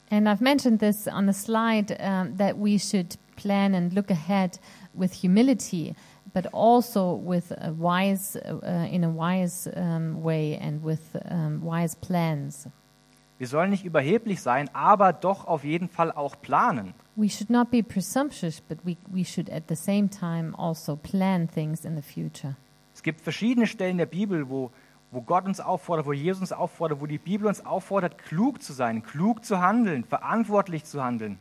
And 0.09 0.27
I've 0.27 0.43
mentioned 0.43 0.79
this 0.79 1.07
on 1.07 1.27
the 1.27 1.33
slide 1.33 1.95
um, 1.99 2.37
that 2.37 2.55
we 2.57 2.77
should 2.77 3.17
plan 3.35 3.73
and 3.73 3.93
look 3.93 4.11
ahead 4.11 4.59
with 4.93 5.13
humility, 5.13 5.95
but 6.33 6.53
also 6.53 7.15
with 7.15 7.51
a 7.51 7.71
wise, 7.71 8.35
uh, 8.35 8.87
in 8.91 9.03
a 9.03 9.09
wise 9.09 9.67
um, 9.75 10.23
way 10.23 10.57
and 10.59 10.83
with 10.83 10.99
um, 11.29 11.61
wise 11.63 11.95
plans. 11.95 12.67
Wir 13.39 13.47
sollen 13.47 13.71
nicht 13.71 13.83
überheblich 13.83 14.41
sein, 14.41 14.69
aber 14.73 15.11
doch 15.11 15.45
auf 15.47 15.63
jeden 15.63 15.89
Fall 15.89 16.11
auch 16.11 16.35
planen. 16.41 16.93
We 17.15 17.29
should 17.29 17.49
not 17.49 17.71
be 17.71 17.83
presumptuous, 17.83 18.61
but 18.61 18.77
we, 18.85 18.97
we 19.11 19.25
should 19.25 19.49
at 19.49 19.63
the 19.67 19.75
same 19.75 20.09
time 20.09 20.55
also 20.57 20.95
plan 20.95 21.47
things 21.47 21.83
in 21.83 21.95
the 21.95 22.01
future. 22.01 22.55
Es 22.93 23.03
gibt 23.03 23.21
verschiedene 23.21 23.67
Stellen 23.67 23.97
der 23.97 24.05
Bibel, 24.05 24.49
wo, 24.49 24.71
wo 25.11 25.21
Gott 25.21 25.45
uns 25.45 25.59
auffordert, 25.59 26.05
wo 26.05 26.13
Jesus 26.13 26.41
uns 26.41 26.51
auffordert, 26.53 27.01
wo 27.01 27.05
die 27.05 27.17
Bibel 27.17 27.47
uns 27.47 27.65
auffordert, 27.65 28.17
klug 28.17 28.61
zu 28.61 28.71
sein, 28.71 29.03
klug 29.03 29.43
zu 29.43 29.59
handeln, 29.59 30.03
verantwortlich 30.03 30.85
zu 30.85 31.03
handeln. 31.03 31.37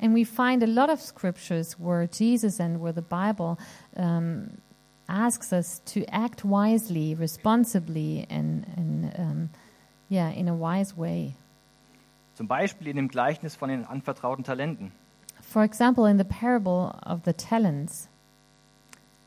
And 0.00 0.14
we 0.14 0.24
find 0.24 0.62
a 0.62 0.66
lot 0.66 0.88
of 0.90 1.00
scriptures 1.00 1.78
where 1.78 2.06
Jesus 2.06 2.58
and 2.58 2.80
where 2.80 2.92
the 2.92 3.02
Bible 3.02 3.58
um, 3.96 4.58
asks 5.08 5.52
us 5.52 5.80
to 5.92 6.04
act 6.06 6.44
wisely, 6.44 7.14
responsibly, 7.14 8.26
and, 8.30 8.64
and 8.76 9.12
um, 9.18 9.50
yeah, 10.08 10.30
in 10.30 10.48
a 10.48 10.54
wise 10.54 10.96
way. 10.96 11.34
Zum 12.34 12.46
Beispiel 12.48 12.88
in 12.88 12.96
dem 12.96 13.08
Gleichnis 13.08 13.54
von 13.56 13.68
den 13.68 13.84
anvertrauten 13.84 14.44
Talenten. 14.44 14.92
For 15.42 15.62
example, 15.62 16.06
in 16.06 16.16
the 16.16 16.24
parable 16.24 16.98
of 17.04 17.22
the 17.24 17.32
talents, 17.34 18.08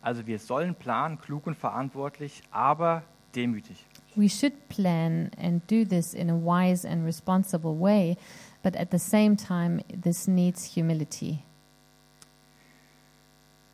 Also 0.02 0.26
wir 0.28 0.40
sollen 0.40 0.76
planen, 0.76 1.18
klug 1.20 1.48
und 1.48 1.56
verantwortlich, 1.56 2.42
aber 2.52 3.04
demütig. 3.36 3.86
we 4.16 4.28
should 4.28 4.54
plan 4.70 5.32
and 5.38 5.62
do 5.68 5.86
this 5.86 6.14
in 6.14 6.30
a 6.30 6.36
wise 6.36 6.84
and 6.86 7.06
responsible 7.06 7.80
way, 7.80 8.18
but 8.64 8.76
at 8.76 8.90
the 8.92 8.98
same 8.98 9.36
time, 9.38 9.82
this 10.02 10.28
needs 10.28 10.66
humility. 10.76 11.44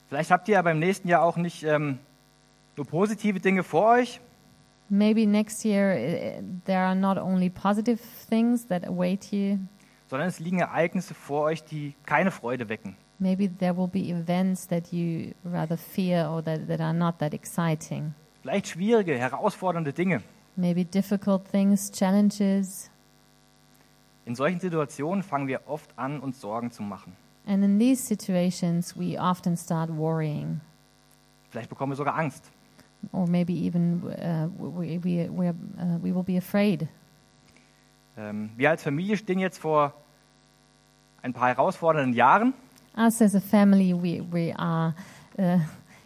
Vielleicht 0.09 0.31
habt 0.31 0.47
ihr 0.49 0.55
ja 0.55 0.61
beim 0.61 0.79
nächsten 0.79 1.07
Jahr 1.07 1.21
auch 1.23 1.37
nicht 1.37 1.63
ähm, 1.63 1.99
nur 2.75 2.85
positive 2.85 3.39
Dinge 3.39 3.63
vor 3.63 3.85
euch, 3.93 4.19
Maybe 4.91 5.27
next 5.27 5.63
year 5.63 5.93
uh, 5.93 6.41
there 6.65 6.79
are 6.79 6.95
not 6.95 7.19
only 7.19 7.49
positive 7.49 7.99
things 8.27 8.65
that 8.67 8.87
await 8.87 9.31
you, 9.31 9.59
sondern 10.07 10.27
es 10.27 10.39
liegen 10.39 10.59
Ereignisse 10.59 11.13
vor 11.13 11.43
euch, 11.43 11.63
die 11.63 11.93
keine 12.07 12.31
Freude 12.31 12.69
wecken. 12.69 12.95
maybe 13.19 13.47
there 13.47 13.75
will 13.77 13.87
be 13.87 14.09
events 14.09 14.65
that 14.67 14.91
you 14.91 15.33
rather 15.43 15.77
fear 15.77 16.27
or 16.27 16.41
that, 16.41 16.67
that 16.67 16.81
are 16.81 16.93
not 16.93 17.19
that 17.19 17.33
exciting. 17.35 18.15
Vielleicht 18.41 18.67
schwierige, 18.69 19.15
herausfordernde 19.15 19.93
Dinge. 19.93 20.23
Maybe 20.55 20.83
difficult 20.83 21.45
things, 21.47 21.91
challenges. 21.91 22.89
In 24.29 24.35
solchen 24.35 24.59
Situationen 24.59 25.23
fangen 25.23 25.47
wir 25.47 25.61
oft 25.65 25.89
an, 25.97 26.19
uns 26.19 26.39
Sorgen 26.39 26.69
zu 26.69 26.83
machen. 26.83 27.15
And 27.47 27.63
in 27.63 27.79
these 27.79 28.05
situations, 28.05 28.95
we 28.95 29.19
often 29.19 29.57
start 29.57 29.89
worrying, 29.89 30.61
Vielleicht 31.49 31.67
bekommen 31.67 31.93
wir 31.93 31.95
sogar 31.95 32.13
Angst. 32.15 32.51
or 33.11 33.27
maybe 33.27 33.53
even 33.53 34.03
uh, 34.03 34.47
we, 34.59 35.03
we, 35.03 35.27
we're, 35.31 35.55
uh, 35.79 35.97
we 35.99 36.13
will 36.13 36.21
be 36.21 36.37
afraid. 36.37 36.87
Ähm, 38.17 38.51
wir 38.55 38.69
als 38.69 38.83
Familie 38.83 39.17
stehen 39.17 39.39
jetzt 39.39 39.57
vor 39.57 39.95
ein 41.23 41.33
paar 41.33 41.47
herausfordernden 41.47 42.13
Jahren. 42.13 42.53
Us 42.95 43.23
as 43.23 43.33
a 43.33 43.39
family, 43.39 43.95
we, 43.95 44.21
we 44.31 44.53
are, 44.55 44.93
uh, 45.39 45.57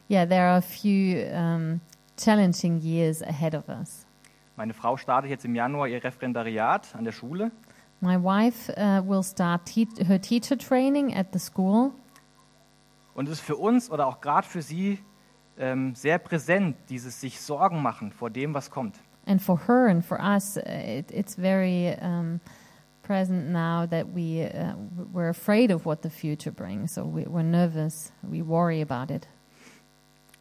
yeah, 0.10 0.26
there 0.26 0.48
are 0.48 0.60
a 0.60 0.62
few 0.62 1.26
um, 1.34 1.82
challenging 2.16 2.80
years 2.80 3.22
ahead 3.22 3.54
of 3.54 3.68
us. 3.68 4.06
Meine 4.56 4.74
Frau 4.74 4.96
startet 4.96 5.30
jetzt 5.30 5.44
im 5.44 5.56
Januar 5.56 5.90
ihr 5.90 6.02
Referendariat 6.02 6.96
an 6.96 7.04
der 7.04 7.12
Schule. 7.12 7.52
My 8.04 8.18
wife 8.18 8.70
uh, 8.76 9.02
will 9.02 9.24
start 9.24 9.66
te- 9.66 9.88
her 10.06 10.20
teacher 10.20 10.58
training 10.58 11.16
at 11.16 11.32
the 11.32 11.39
school, 11.39 11.94
Und 13.16 13.28
es 13.30 13.36
ist 13.39 13.42
für 13.46 13.56
uns 13.56 13.89
oder 13.89 14.08
auch 14.08 14.20
gerade 14.20 14.46
für 14.46 14.62
sie 14.62 15.00
ähm, 15.58 15.96
sehr 15.96 16.18
präsent, 16.18 16.76
dieses 16.89 17.22
sich 17.22 17.39
Sorgen 17.39 17.82
machen 17.82 18.12
vor 18.12 18.30
dem, 18.30 18.54
was 18.54 18.70
kommt. 18.70 19.00
and 19.26 19.42
for 19.42 19.58
her 19.68 19.88
and 19.88 20.04
for 20.04 20.20
us, 20.20 20.58
uh, 20.58 20.62
it, 20.66 21.10
it's 21.12 21.36
very 21.36 21.96
um, 22.02 22.42
present 23.04 23.50
now 23.52 23.86
that 23.86 24.06
we 24.13 24.44
uh, 24.44 24.74
we're 25.13 25.30
afraid 25.30 25.72
of 25.72 25.86
what 25.86 26.02
the 26.02 26.10
future 26.10 26.52
brings. 26.52 26.94
So 26.94 27.06
we, 27.06 27.24
we're 27.26 27.42
nervous, 27.42 28.12
we 28.22 28.42
worry 28.42 28.82
about 28.82 29.12
it. 29.13 29.28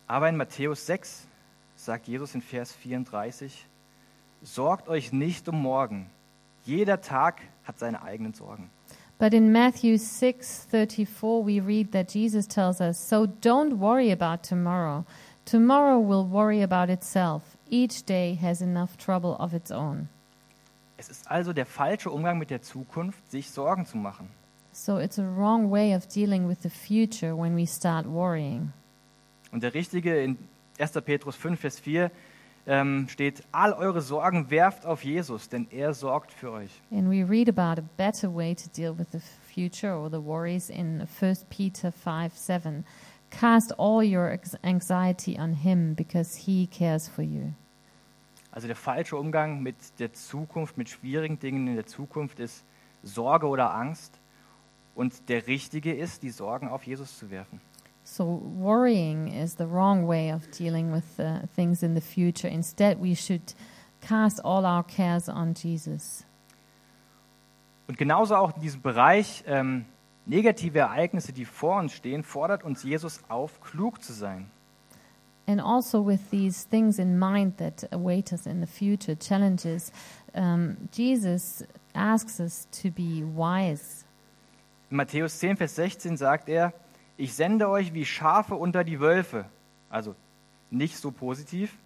Aber 0.08 0.28
in 0.28 0.36
Matthäus 0.36 0.84
6 0.86 1.28
sagt 1.76 2.08
Jesus 2.08 2.34
in 2.34 2.40
Vers 2.42 2.72
34, 2.72 3.66
Sorgt 4.42 4.88
euch 4.88 5.12
nicht 5.12 5.48
um 5.48 5.62
morgen. 5.62 6.10
Jeder 6.64 7.00
Tag 7.00 7.40
hat 7.64 7.78
seine 7.78 8.02
eigenen 8.02 8.34
Sorgen. 8.34 8.70
But 9.18 9.34
in 9.34 9.52
Matthew 9.52 9.98
6:34 9.98 11.46
we 11.46 11.60
read 11.60 11.92
that 11.92 12.12
Jesus 12.12 12.48
tells 12.48 12.80
us, 12.80 13.08
"So 13.08 13.26
don't 13.26 13.78
worry 13.78 14.10
about 14.10 14.42
tomorrow. 14.42 15.04
Tomorrow 15.44 16.00
will 16.00 16.28
worry 16.28 16.62
about 16.62 16.92
itself. 16.92 17.42
Each 17.70 18.04
day 18.04 18.36
has 18.40 18.60
enough 18.60 18.96
trouble 18.96 19.36
of 19.38 19.52
its 19.52 19.70
own." 19.70 20.08
Es 20.96 21.08
ist 21.08 21.30
also 21.30 21.52
der 21.52 21.66
falsche 21.66 22.10
Umgang 22.10 22.38
mit 22.38 22.50
der 22.50 22.62
Zukunft, 22.62 23.30
sich 23.30 23.50
Sorgen 23.50 23.86
zu 23.86 23.96
machen. 23.96 24.28
So 24.72 24.98
it's 24.98 25.18
a 25.18 25.24
wrong 25.36 25.70
way 25.70 25.94
of 25.94 26.06
dealing 26.06 26.48
with 26.48 26.62
the 26.62 26.70
future 26.70 27.36
when 27.36 27.56
we 27.56 27.66
start 27.66 28.06
worrying. 28.06 28.72
Und 29.52 29.62
der 29.62 29.74
richtige 29.74 30.22
in 30.22 30.38
1. 30.78 31.02
Petrus 31.02 31.36
5, 31.36 31.60
Vers 31.60 31.78
4 31.78 32.10
ähm, 32.66 33.08
steht, 33.08 33.42
all 33.52 33.72
eure 33.72 34.00
Sorgen 34.00 34.50
werft 34.50 34.86
auf 34.86 35.04
Jesus, 35.04 35.48
denn 35.48 35.66
er 35.70 35.94
sorgt 35.94 36.32
für 36.32 36.52
euch. 36.52 36.80
And 36.90 37.10
we 37.10 37.28
read 37.28 37.48
about 37.48 37.80
a 37.80 37.84
better 37.96 38.32
way 38.32 38.54
to 38.54 38.68
deal 38.74 38.96
with 38.96 39.08
the 39.12 39.20
future 39.52 39.96
or 39.96 40.10
the 40.10 40.24
worries 40.24 40.70
in 40.70 41.06
1 41.20 41.36
Peter 41.50 41.90
5 41.90 42.36
7. 42.36 42.84
Cast 43.30 43.72
all 43.78 44.02
your 44.02 44.38
anxiety 44.62 45.38
on 45.38 45.54
him 45.54 45.94
because 45.94 46.36
he 46.46 46.66
cares 46.66 47.08
for 47.08 47.22
you. 47.22 47.52
Also 48.52 48.66
der 48.66 48.76
falsche 48.76 49.16
Umgang 49.16 49.62
mit 49.62 49.76
der 49.98 50.12
Zukunft, 50.12 50.76
mit 50.76 50.90
schwierigen 50.90 51.38
Dingen 51.38 51.66
in 51.66 51.74
der 51.74 51.86
Zukunft 51.86 52.38
ist 52.38 52.64
Sorge 53.02 53.46
oder 53.46 53.74
Angst. 53.74 54.20
Und 54.94 55.30
der 55.30 55.46
richtige 55.46 55.94
ist, 55.94 56.22
die 56.22 56.30
Sorgen 56.30 56.68
auf 56.68 56.86
Jesus 56.86 57.18
zu 57.18 57.30
werfen. 57.30 57.62
So, 58.04 58.24
worrying 58.24 59.28
is 59.28 59.54
the 59.54 59.66
wrong 59.66 60.06
way 60.06 60.30
of 60.30 60.50
dealing 60.50 60.92
with 60.92 61.20
uh, 61.20 61.46
things 61.54 61.82
in 61.82 61.94
the 61.94 62.00
future. 62.00 62.48
Instead, 62.48 63.00
we 63.00 63.14
should 63.14 63.54
cast 64.00 64.40
all 64.44 64.66
our 64.66 64.82
cares 64.82 65.28
on 65.28 65.54
Jesus. 65.54 66.24
Und 67.88 67.98
genauso 67.98 68.36
auch 68.36 68.54
in 68.56 68.62
diesem 68.62 68.82
Bereich 68.82 69.44
ähm, 69.46 69.84
negative 70.26 70.78
Ereignisse, 70.78 71.32
die 71.32 71.44
vor 71.44 71.78
uns 71.78 71.92
stehen, 71.92 72.22
fordert 72.22 72.64
uns 72.64 72.82
Jesus 72.82 73.20
auf, 73.28 73.60
klug 73.60 74.02
zu 74.02 74.12
sein. 74.12 74.50
And 75.46 75.60
also, 75.60 76.04
with 76.04 76.30
these 76.30 76.64
things 76.64 76.98
in 76.98 77.18
mind 77.18 77.58
that 77.58 77.88
await 77.92 78.32
us 78.32 78.46
in 78.46 78.60
the 78.60 78.66
future, 78.66 79.16
challenges, 79.16 79.92
um, 80.34 80.88
Jesus 80.92 81.64
asks 81.94 82.40
us 82.40 82.68
to 82.70 82.90
be 82.90 83.22
wise. 83.24 84.04
In 84.90 84.96
Matthäus 84.98 85.38
10, 85.38 85.56
Vers 85.56 85.74
16 85.74 86.16
sagt 86.16 86.48
er, 86.48 86.72
ich 87.22 87.34
sende 87.34 87.68
euch 87.68 87.94
wie 87.94 88.04
Schafe 88.04 88.56
unter 88.56 88.82
die 88.82 88.98
Wölfe. 88.98 89.44
Also 89.88 90.16
nicht 90.70 90.96
so 90.96 91.12
positiv. 91.12 91.78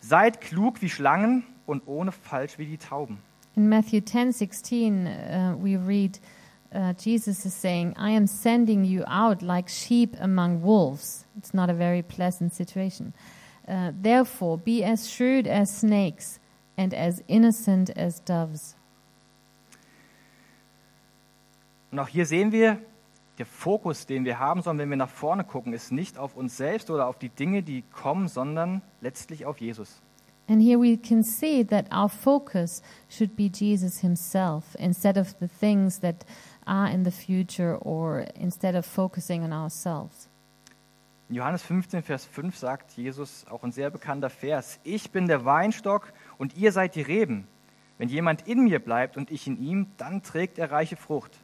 Seid 0.00 0.40
klug 0.40 0.80
wie 0.80 0.88
Schlangen 0.88 1.44
und 1.66 1.82
ohne 1.86 2.12
falsch 2.12 2.56
wie 2.56 2.64
die 2.64 2.78
Tauben. 2.78 3.18
In 3.56 3.68
Matthew 3.68 3.98
10:16, 4.00 5.06
uh, 5.06 5.62
we 5.62 5.76
read, 5.76 6.18
uh, 6.72 6.94
Jesus 6.98 7.44
is 7.44 7.60
saying, 7.60 7.94
"I 7.98 8.16
am 8.16 8.26
sending 8.26 8.84
you 8.84 9.04
out 9.04 9.42
like 9.42 9.68
sheep 9.68 10.16
among 10.18 10.62
wolves." 10.62 11.26
It's 11.36 11.52
not 11.52 11.68
a 11.68 11.74
very 11.74 12.02
pleasant 12.02 12.54
situation. 12.54 13.12
Uh, 13.66 13.92
Therefore, 14.02 14.56
be 14.56 14.82
as 14.82 15.12
shrewd 15.12 15.46
as 15.46 15.80
snakes 15.80 16.40
and 16.78 16.94
as 16.94 17.22
innocent 17.26 17.94
as 17.98 18.24
doves. 18.24 18.76
Und 21.90 21.98
auch 21.98 22.08
hier 22.08 22.24
sehen 22.24 22.50
wir, 22.52 22.78
der 23.38 23.46
Fokus, 23.46 24.06
den 24.06 24.24
wir 24.24 24.38
haben 24.38 24.62
sollen, 24.62 24.78
wenn 24.78 24.90
wir 24.90 24.96
nach 24.96 25.08
vorne 25.08 25.44
gucken, 25.44 25.72
ist 25.72 25.92
nicht 25.92 26.18
auf 26.18 26.36
uns 26.36 26.56
selbst 26.56 26.90
oder 26.90 27.06
auf 27.06 27.18
die 27.18 27.28
Dinge, 27.28 27.62
die 27.62 27.82
kommen, 27.82 28.28
sondern 28.28 28.82
letztlich 29.00 29.46
auf 29.46 29.60
Jesus. 29.60 30.02
And 30.48 30.62
here 30.62 30.80
we 30.80 30.96
can 30.96 31.22
see 31.22 31.62
that 31.64 31.92
our 31.92 32.08
focus 32.08 32.82
should 33.08 33.36
be 33.36 33.50
Jesus 33.52 34.00
himself 34.00 34.74
instead 34.78 35.18
of 35.18 35.34
the 35.40 35.48
things 35.48 36.00
that 36.00 36.24
are 36.64 36.90
in 36.90 37.04
the 37.04 37.10
future 37.10 37.78
or 37.82 38.24
instead 38.34 38.74
of 38.74 38.86
focusing 38.86 39.42
on 39.44 39.52
ourselves. 39.52 40.28
In 41.28 41.34
Johannes 41.34 41.62
15, 41.62 42.02
Vers 42.02 42.24
5 42.24 42.56
sagt 42.56 42.92
Jesus 42.92 43.44
auch 43.50 43.62
ein 43.62 43.72
sehr 43.72 43.90
bekannter 43.90 44.30
Vers, 44.30 44.80
ich 44.84 45.10
bin 45.10 45.26
der 45.26 45.44
Weinstock 45.44 46.14
und 46.38 46.56
ihr 46.56 46.72
seid 46.72 46.94
die 46.94 47.02
Reben. 47.02 47.46
Wenn 47.98 48.08
jemand 48.08 48.48
in 48.48 48.64
mir 48.64 48.78
bleibt 48.78 49.18
und 49.18 49.30
ich 49.30 49.46
in 49.46 49.58
ihm, 49.58 49.88
dann 49.98 50.22
trägt 50.22 50.58
er 50.58 50.70
reiche 50.70 50.96
Frucht. 50.96 51.38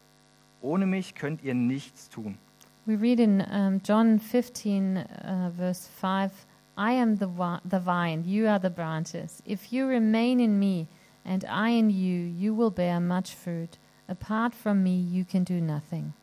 Ohne 0.64 0.86
mich 0.86 1.14
könnt 1.14 1.42
ihr 1.42 1.54
nichts 1.54 2.08
tun. 2.08 2.38
We 2.86 2.98
read 2.98 3.20
in 3.20 3.40
um, 3.40 3.80
John 3.84 4.18
15, 4.18 4.96
uh, 4.96 5.50
verse 5.56 5.88
5 6.00 6.32
I 6.76 6.92
am 6.92 7.16
the, 7.16 7.28
the 7.64 7.78
vine, 7.78 8.24
you 8.24 8.48
are 8.48 8.58
the 8.58 8.70
branches. 8.70 9.42
If 9.46 9.70
you 9.70 9.86
remain 9.86 10.40
in 10.40 10.58
me 10.58 10.88
and 11.24 11.44
I 11.44 11.78
in 11.78 11.90
you, 11.90 12.32
you 12.36 12.56
will 12.56 12.70
bear 12.70 12.98
much 12.98 13.34
fruit. 13.34 13.78
Apart 14.08 14.54
from 14.54 14.82
me, 14.82 14.96
you 14.96 15.24
can 15.24 15.44
do 15.44 15.60
nothing. 15.60 16.14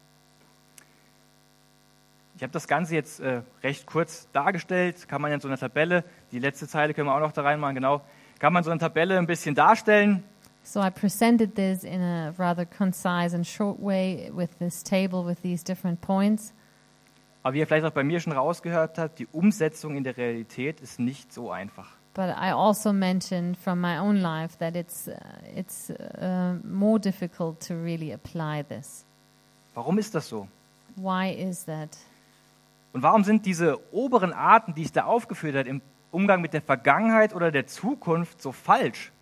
Ich 2.36 2.44
habe 2.44 2.52
das 2.52 2.68
Ganze 2.68 2.96
jetzt 2.96 3.20
äh, 3.20 3.44
recht 3.64 3.86
kurz 3.86 4.28
dargestellt. 4.32 5.08
Kann 5.08 5.22
man 5.22 5.32
in 5.32 5.40
so 5.40 5.48
einer 5.48 5.58
Tabelle, 5.58 6.04
die 6.32 6.40
letzte 6.40 6.68
Zeile 6.68 6.96
können 6.96 7.08
wir 7.08 7.16
auch 7.16 7.20
noch 7.20 7.32
da 7.32 7.44
reinmachen, 7.44 7.76
genau. 7.76 8.02
Kann 8.40 8.52
man 8.52 8.64
so 8.64 8.72
eine 8.72 8.80
Tabelle 8.80 9.20
ein 9.20 9.28
bisschen 9.28 9.54
darstellen. 9.54 10.24
So 10.64 10.80
I 10.80 10.90
presented 10.90 11.56
this 11.56 11.84
in 11.84 12.02
a 12.02 12.34
rather 12.38 12.66
concise 12.66 13.34
and 13.34 13.46
short 13.46 13.80
way 13.80 14.30
with 14.34 14.58
this 14.60 14.84
table 14.84 15.26
with 15.26 15.42
these 15.42 15.64
different 15.64 16.02
points. 16.02 16.54
Aber 17.44 17.56
wie 17.56 17.60
ihr 17.60 17.68
vielleicht 17.68 17.86
auch 17.86 17.92
bei 17.92 18.04
mir 18.04 18.20
schon 18.20 18.34
rausgehört 18.34 18.98
habt, 18.98 19.18
die 19.18 19.28
Umsetzung 19.32 19.96
in 19.96 20.04
der 20.04 20.16
Realität 20.16 20.80
ist 20.80 21.00
nicht 21.00 21.34
so 21.34 21.52
einfach. 21.52 21.88
But 22.14 22.30
I 22.30 22.52
also 22.52 22.92
mentioned 22.92 23.58
from 23.58 23.80
my 23.80 23.98
own 23.98 24.18
life 24.18 24.58
that 24.60 24.76
it's, 24.76 25.08
uh, 25.08 25.14
it's 25.56 25.90
uh, 25.90 26.56
more 26.64 27.00
difficult 27.00 27.66
to 27.68 27.74
really 27.74 28.14
apply 28.14 28.64
this. 28.64 29.06
Warum 29.74 29.98
ist 29.98 30.14
das 30.14 30.28
so? 30.28 30.48
Why 30.98 31.32
is 31.32 31.66
that? 31.66 31.98
Und 32.94 33.02
warum 33.02 33.24
sind 33.24 33.46
diese 33.46 33.80
oberen 33.94 34.34
Arten, 34.34 34.76
die 34.76 34.84
ich 34.84 34.92
da 34.92 35.06
aufgeführt 35.06 35.56
habe, 35.56 35.70
im 35.70 35.82
Umgang 36.12 36.42
mit 36.42 36.54
der 36.54 36.62
Vergangenheit 36.62 37.34
oder 37.34 37.50
der 37.50 37.66
Zukunft 37.66 38.42
so 38.42 38.52
falsch? 38.52 39.14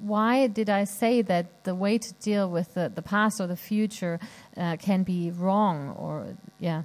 Why 0.00 0.48
did 0.48 0.68
I 0.68 0.84
say 0.84 1.22
that 1.22 1.46
the 1.64 1.74
way 1.74 1.98
to 1.98 2.12
deal 2.22 2.50
with 2.50 2.74
the, 2.74 2.90
the 2.94 3.02
past 3.02 3.40
or 3.40 3.46
the 3.46 3.56
future 3.56 4.18
uh, 4.56 4.76
can 4.76 5.04
be 5.04 5.30
wrong? 5.30 5.90
Or, 5.96 6.26
yeah, 6.60 6.84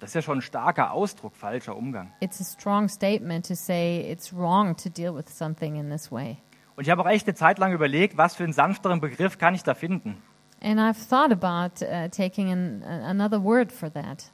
Das 0.00 0.10
ist 0.10 0.14
ja 0.14 0.22
schon 0.22 0.38
ein 0.38 0.42
starker 0.42 0.90
Ausdruck, 0.92 1.36
falscher 1.36 1.76
Umgang. 1.76 2.10
it's 2.20 2.40
a 2.40 2.44
strong 2.44 2.88
statement 2.88 3.46
to 3.46 3.54
say 3.54 4.00
it's 4.10 4.32
wrong 4.32 4.74
to 4.76 4.88
deal 4.90 5.14
with 5.14 5.28
something 5.28 5.76
in 5.76 5.90
this 5.90 6.10
way. 6.10 6.38
Und 6.74 6.84
ich 6.84 6.90
habe 6.90 7.02
auch 7.02 7.08
echt 7.08 7.26
eine 7.28 7.34
Zeit 7.36 7.58
lang 7.58 7.72
überlegt, 7.72 8.16
was 8.16 8.34
für 8.34 8.44
einen 8.44 8.52
sanfteren 8.52 9.00
Begriff 9.00 9.38
kann 9.38 9.54
ich 9.54 9.62
da 9.62 9.74
finden. 9.74 10.20
And 10.60 10.80
I've 10.80 11.08
thought 11.08 11.30
about 11.32 11.84
uh, 11.84 12.08
taking 12.08 12.50
an, 12.50 12.82
another 12.84 13.42
word 13.42 13.70
for 13.72 13.92
that. 13.92 14.32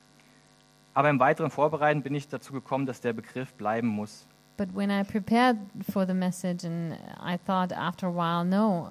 Aber 0.95 1.11
im 1.11 1.21
weiteren 1.21 1.51
Vorbereiten 1.51 2.03
bin 2.03 2.15
ich 2.15 2.29
dazu 2.29 2.53
gekommen, 2.53 2.87
dass 2.87 3.01
der 3.01 3.13
Begriff 3.13 3.55
bleiben 3.55 3.89
muss. 3.89 4.27
But 4.59 4.75
when 4.75 4.91
I 4.91 5.05
prepared 5.05 5.57
for 5.89 6.05
the 6.05 6.15
message, 6.15 6.65
and 6.65 6.99
I 7.21 7.37
thought 7.37 7.71
after 7.71 8.09
a 8.09 8.11
while, 8.11 8.45
no, 8.45 8.91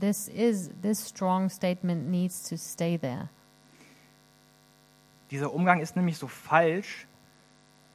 this 0.00 0.26
is 0.28 0.70
this 0.80 0.98
strong 0.98 1.50
statement 1.50 2.08
needs 2.08 2.48
to 2.48 2.56
stay 2.56 2.96
there. 2.96 3.28
Dieser 5.30 5.52
Umgang 5.52 5.80
ist 5.80 5.96
nämlich 5.96 6.16
so 6.16 6.28
falsch, 6.28 7.06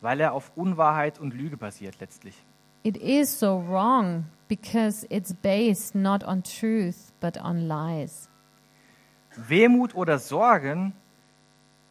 weil 0.01 0.21
er 0.21 0.33
auf 0.33 0.51
Unwahrheit 0.55 1.19
und 1.19 1.33
Lüge 1.33 1.57
basiert 1.57 1.99
letztlich. 1.99 2.35
It 2.83 2.97
is 2.97 3.39
so 3.39 3.63
wrong 3.67 4.25
because 4.47 5.07
it's 5.09 5.33
based 5.33 5.95
not 5.95 6.23
on 6.23 6.43
truth 6.43 7.11
but 7.19 7.37
on 7.43 7.67
lies. 7.67 8.29
Wehmut 9.35 9.95
oder 9.95 10.19
Sorgen 10.19 10.93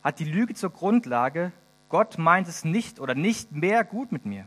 hat 0.05 0.21
die 0.21 0.25
Lüge 0.25 0.55
zur 0.55 0.71
Grundlage, 0.71 1.51
Gott 1.89 2.17
meint 2.17 2.47
es 2.47 2.65
nicht 2.65 3.01
oder 3.01 3.17
nicht 3.17 3.51
mehr 3.51 3.83
gut 3.83 4.12
mit 4.12 4.25
mir. 4.25 4.47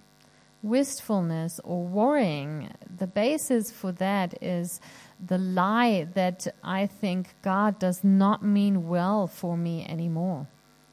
Wistfulness 0.62 1.60
or 1.64 1.86
worrying, 1.86 2.70
the 2.98 3.08
basis 3.08 3.72
for 3.72 3.94
that 3.94 4.34
is 4.42 4.82
the 5.26 5.38
lie 5.38 6.08
that 6.16 6.48
I 6.64 6.88
think 6.88 7.36
God 7.42 7.80
does 7.80 8.04
not 8.04 8.44
mean 8.44 8.90
well 8.90 9.28
for 9.28 9.56
me 9.56 9.86
anymore. 9.88 10.48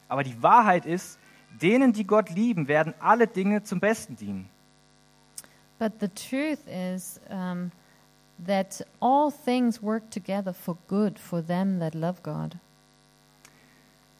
Aber 0.09 0.22
die 0.22 0.40
Wahrheit 0.40 0.87
ist, 0.87 1.18
denen, 1.61 1.92
die 1.92 2.07
Gott 2.07 2.31
lieben, 2.31 2.68
werden 2.68 2.94
alle 3.00 3.26
Dinge 3.26 3.62
zum 3.64 3.81
Besten 3.81 4.16
dienen. 4.16 4.48
But 5.79 6.00
the 6.00 6.09
truth 6.09 6.66
is 6.68 7.20
um, 7.29 7.70
that 8.38 8.83
all 9.00 9.31
things 9.31 9.83
work 9.83 10.11
together 10.11 10.52
for 10.52 10.76
good 10.88 11.18
for 11.18 11.42
them 11.42 11.81
that 11.81 11.94
love 11.94 12.22
God. 12.22 12.59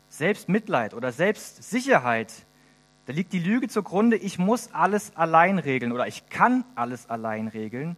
Selbstmitleid 0.09 0.95
oder 0.95 1.13
Selbstsicherheit, 1.13 2.46
da 3.07 3.13
liegt 3.13 3.33
die 3.33 3.39
Lüge 3.39 3.69
zugrunde, 3.69 4.17
ich 4.17 4.39
muss 4.39 4.73
alles 4.73 5.15
allein 5.17 5.59
regeln 5.59 5.93
oder 5.93 6.09
ich 6.09 6.29
kann 6.29 6.65
alles 6.75 7.09
allein 7.09 7.47
regeln. 7.49 7.97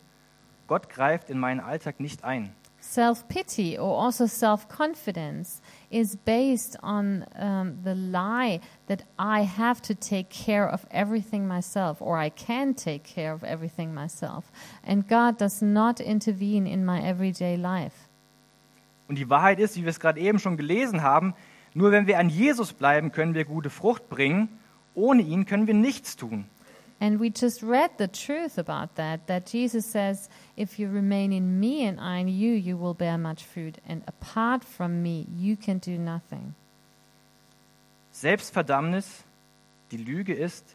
Gott 0.66 0.90
greift 0.90 1.30
in 1.30 1.38
meinen 1.38 1.60
Alltag 1.60 1.98
nicht 1.98 2.24
ein. 2.24 2.52
Self 2.80 3.26
pity 3.26 3.78
or 3.78 4.04
also 4.04 4.26
self 4.26 4.68
confidence 4.68 5.60
is 5.90 6.16
based 6.16 6.78
on 6.82 7.24
um, 7.40 7.78
the 7.82 7.94
lie 7.94 8.60
that 8.86 9.04
I 9.18 9.44
have 9.44 9.80
to 9.82 9.94
take 9.94 10.28
care 10.28 10.70
of 10.70 10.86
everything 10.90 11.46
myself 11.48 12.00
or 12.00 12.22
I 12.22 12.30
can 12.30 12.76
take 12.76 13.02
care 13.02 13.34
of 13.34 13.42
everything 13.42 13.92
myself. 13.92 14.44
And 14.86 15.08
God 15.08 15.40
does 15.40 15.60
not 15.60 16.00
intervene 16.00 16.66
in 16.66 16.84
my 16.84 17.00
everyday 17.00 17.56
life. 17.56 17.96
Und 19.08 19.18
die 19.18 19.28
Wahrheit 19.28 19.58
ist, 19.58 19.76
wie 19.76 19.82
wir 19.82 19.90
es 19.90 20.00
gerade 20.00 20.20
eben 20.20 20.38
schon 20.38 20.56
gelesen 20.56 21.02
haben, 21.02 21.34
nur 21.74 21.92
wenn 21.92 22.06
wir 22.06 22.18
an 22.18 22.28
Jesus 22.28 22.74
bleiben, 22.74 23.10
können 23.10 23.34
wir 23.34 23.46
gute 23.46 23.70
Frucht 23.70 24.08
bringen. 24.08 24.48
Ohne 24.98 25.22
ihn 25.22 25.46
können 25.46 25.66
wir 25.66 25.74
nichts 25.74 26.16
tun. 26.16 26.46
And 27.00 27.20
we 27.20 27.30
just 27.30 27.62
read 27.62 27.90
the 27.98 28.08
truth 28.08 28.58
about 28.58 28.96
that, 28.96 29.28
that 29.28 29.46
Jesus 29.46 29.86
says, 29.86 30.28
If 30.56 30.80
you 30.80 30.90
remain 30.90 31.32
in 31.32 31.60
me 31.60 31.86
and 31.86 32.00
I 32.00 32.18
in 32.18 32.26
you, 32.28 32.52
you 32.54 32.76
will 32.76 32.94
bear 32.94 33.16
much 33.16 33.44
fruit. 33.44 33.78
And 33.86 34.02
apart 34.08 34.64
from 34.64 35.00
me, 35.00 35.26
you 35.32 35.56
can 35.56 35.78
do 35.78 35.96
nothing. 35.96 36.56
Selbstverdammnis, 38.10 39.22
die 39.92 39.98
Lüge 39.98 40.34
ist, 40.34 40.74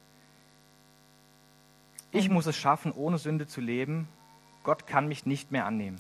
Ich 2.14 2.30
muss 2.30 2.46
es 2.46 2.56
schaffen, 2.56 2.94
ohne 2.94 3.18
Sünde 3.18 3.48
zu 3.48 3.60
leben. 3.60 4.08
Gott 4.64 4.88
kann 4.88 5.08
mich 5.08 5.26
nicht 5.26 5.52
mehr 5.52 5.66
annehmen. 5.66 5.98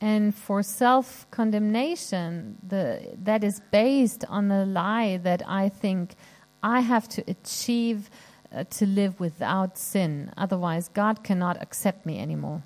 And 0.00 0.34
for 0.34 0.62
self 0.62 1.26
condemnation, 1.30 2.58
that 2.68 3.42
is 3.42 3.60
based 3.70 4.28
on 4.28 4.48
the 4.48 4.64
lie 4.66 5.18
that 5.24 5.42
I 5.48 5.70
think 5.70 6.16
I 6.62 6.80
have 6.80 7.08
to 7.08 7.22
achieve 7.28 8.10
uh, 8.52 8.64
to 8.78 8.84
live 8.84 9.18
without 9.18 9.76
sin. 9.76 10.30
Otherwise, 10.36 10.90
God 10.92 11.24
cannot 11.24 11.60
accept 11.60 12.06
me 12.06 12.20
anymore. 12.20 12.62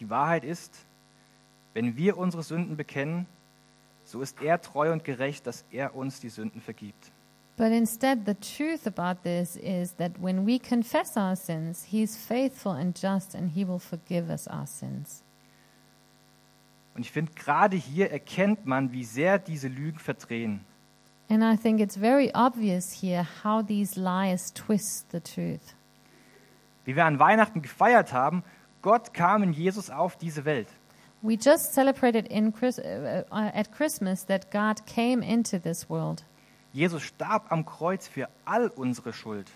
Die 0.00 0.10
Wahrheit 0.10 0.44
ist, 0.44 0.74
wenn 1.74 1.96
wir 1.96 2.18
unsere 2.18 2.42
Sünden 2.42 2.76
bekennen, 2.76 3.26
so 4.04 4.20
ist 4.20 4.40
er 4.42 4.60
treu 4.60 4.92
und 4.92 5.04
gerecht, 5.04 5.46
dass 5.46 5.64
er 5.70 5.94
uns 5.94 6.20
die 6.20 6.28
Sünden 6.28 6.60
vergibt. 6.60 7.10
But 7.56 7.72
instead, 7.72 8.26
the 8.26 8.34
truth 8.34 8.86
about 8.86 9.22
this 9.22 9.56
is 9.56 9.94
that 9.96 10.20
when 10.20 10.46
we 10.46 10.58
confess 10.58 11.16
our 11.16 11.34
sins, 11.34 11.84
He 11.84 12.02
is 12.02 12.16
faithful 12.16 12.72
and 12.72 12.94
just, 12.94 13.34
and 13.34 13.50
He 13.50 13.66
will 13.66 13.78
forgive 13.78 14.30
us 14.30 14.46
our 14.46 14.66
sins. 14.66 15.22
Und 16.94 17.02
ich 17.02 17.10
finde, 17.10 17.32
gerade 17.32 17.76
hier 17.76 18.10
erkennt 18.10 18.66
man, 18.66 18.92
wie 18.92 19.04
sehr 19.04 19.38
diese 19.38 19.68
Lügen 19.68 19.98
verdrehen. 19.98 20.64
And 21.28 21.42
I 21.42 21.56
think 21.56 21.80
it's 21.80 21.96
very 21.96 22.32
obvious 22.34 22.92
here 22.92 23.26
how 23.42 23.62
these 23.62 23.96
lies 23.96 24.52
twist 24.52 25.10
the 25.10 25.20
truth. 25.20 25.74
Wie 26.84 26.94
wir 26.94 27.04
an 27.04 27.18
Weihnachten 27.18 27.62
gefeiert 27.62 28.12
haben, 28.12 28.44
Gott 28.80 29.12
kam 29.12 29.42
in 29.42 29.52
Jesus 29.52 29.90
auf 29.90 30.16
diese 30.16 30.44
Welt. 30.44 30.68
We 31.22 31.36
just 31.36 31.74
celebrated 31.74 32.28
in 32.28 32.52
Chris, 32.52 32.78
uh, 32.78 33.24
uh, 33.32 33.50
at 33.52 33.72
Christmas 33.72 34.24
that 34.26 34.52
God 34.52 34.86
came 34.86 35.22
into 35.22 35.58
this 35.58 35.90
world. 35.90 36.22
Jesus 36.72 37.02
starb 37.02 37.50
am 37.50 37.64
Kreuz 37.64 38.06
für 38.06 38.28
all 38.44 38.70
unsere 38.76 39.12
Schuld. 39.12 39.50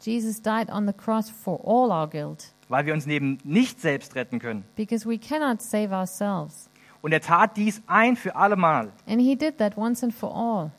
Jesus 0.00 0.42
died 0.42 0.68
on 0.68 0.86
the 0.86 0.92
cross 0.92 1.30
for 1.30 1.60
all 1.64 1.90
our 1.90 2.08
guilt. 2.08 2.52
Weil 2.68 2.84
wir 2.84 2.92
uns 2.92 3.06
neben 3.06 3.38
nicht 3.44 3.80
selbst 3.80 4.14
retten 4.16 4.38
können. 4.38 4.64
Because 4.76 5.08
we 5.08 5.16
cannot 5.16 5.62
save 5.62 5.94
ourselves. 5.94 6.68
Und 7.00 7.12
er 7.12 7.22
tat 7.22 7.56
dies 7.56 7.80
ein 7.86 8.16
für 8.16 8.36
alle 8.36 8.56
Mal. 8.56 8.92
And 9.06 9.20
he 9.20 9.36
did 9.36 9.56
that 9.58 9.78
once 9.78 10.02
and 10.02 10.12
for 10.12 10.34
all. 10.34 10.72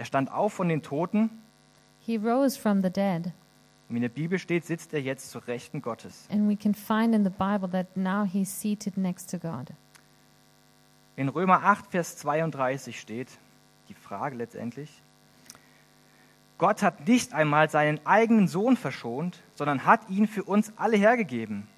Er 0.00 0.06
stand 0.06 0.32
auf 0.32 0.54
von 0.54 0.68
den 0.68 0.80
Toten. 0.82 1.28
He 2.00 2.16
rose 2.16 2.58
from 2.58 2.82
the 2.82 2.90
dead. 2.90 3.32
Und 3.88 3.96
in 3.96 4.02
der 4.02 4.08
Bibel 4.08 4.38
steht, 4.38 4.64
sitzt 4.64 4.94
er 4.94 5.02
jetzt 5.02 5.30
zur 5.30 5.46
Rechten 5.46 5.82
Gottes. 5.82 6.26
And 6.32 6.48
we 6.48 6.56
can 6.56 6.74
find 6.74 7.14
in 7.14 7.22
the 7.22 7.30
Bible 7.30 7.68
that 7.70 7.96
now 7.96 8.24
he's 8.24 8.48
seated 8.48 8.96
next 8.96 9.30
to 9.30 9.38
God. 9.38 9.72
In 11.16 11.28
Römer 11.28 11.62
8, 11.62 11.90
Vers 11.90 12.16
32 12.16 12.98
steht 12.98 13.28
die 13.90 13.94
Frage 13.94 14.36
letztendlich, 14.36 15.02
Gott 16.56 16.82
hat 16.82 17.06
nicht 17.06 17.34
einmal 17.34 17.68
seinen 17.68 18.00
eigenen 18.06 18.48
Sohn 18.48 18.76
verschont, 18.76 19.42
sondern 19.54 19.84
hat 19.84 20.08
ihn 20.08 20.26
für 20.26 20.44
uns 20.44 20.72
alle 20.76 20.96
hergegeben 20.96 21.68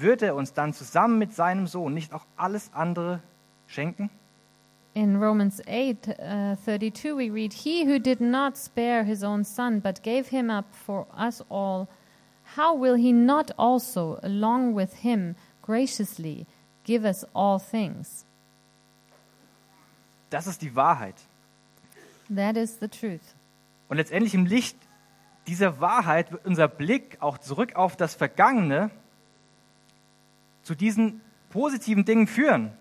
wird 0.00 0.22
er 0.22 0.34
uns 0.34 0.52
dann 0.52 0.72
zusammen 0.72 1.18
mit 1.18 1.34
seinem 1.34 1.66
Sohn 1.66 1.94
nicht 1.94 2.12
auch 2.12 2.26
alles 2.36 2.72
andere 2.72 3.22
schenken? 3.66 4.10
In 4.96 5.18
Romans 5.20 5.60
8, 5.66 6.08
uh, 6.08 6.56
32, 6.56 7.14
we 7.14 7.28
read, 7.28 7.52
He 7.52 7.84
who 7.84 7.98
did 7.98 8.18
not 8.18 8.56
spare 8.56 9.04
his 9.04 9.22
own 9.22 9.44
son, 9.44 9.78
but 9.80 10.02
gave 10.02 10.28
him 10.28 10.48
up 10.48 10.74
for 10.74 11.06
us 11.14 11.42
all, 11.50 11.86
how 12.56 12.74
will 12.74 12.94
he 12.94 13.12
not 13.12 13.50
also, 13.58 14.18
along 14.22 14.72
with 14.72 14.94
him, 15.02 15.36
graciously 15.60 16.46
give 16.84 17.04
us 17.04 17.26
all 17.34 17.58
things? 17.58 18.24
Das 20.30 20.46
ist 20.46 20.62
die 20.62 20.74
Wahrheit. 20.74 21.16
That 22.34 22.56
is 22.56 22.78
the 22.80 22.88
truth. 22.88 23.34
Und 23.90 23.98
letztendlich 23.98 24.32
im 24.32 24.46
Licht 24.46 24.78
dieser 25.46 25.78
Wahrheit 25.78 26.32
wird 26.32 26.46
unser 26.46 26.68
Blick 26.68 27.18
auch 27.20 27.36
zurück 27.36 27.76
auf 27.76 27.96
das 27.96 28.14
Vergangene 28.14 28.90
zu 30.62 30.74
diesen 30.74 31.20
positiven 31.50 32.06
Dingen 32.06 32.26
führen. 32.26 32.72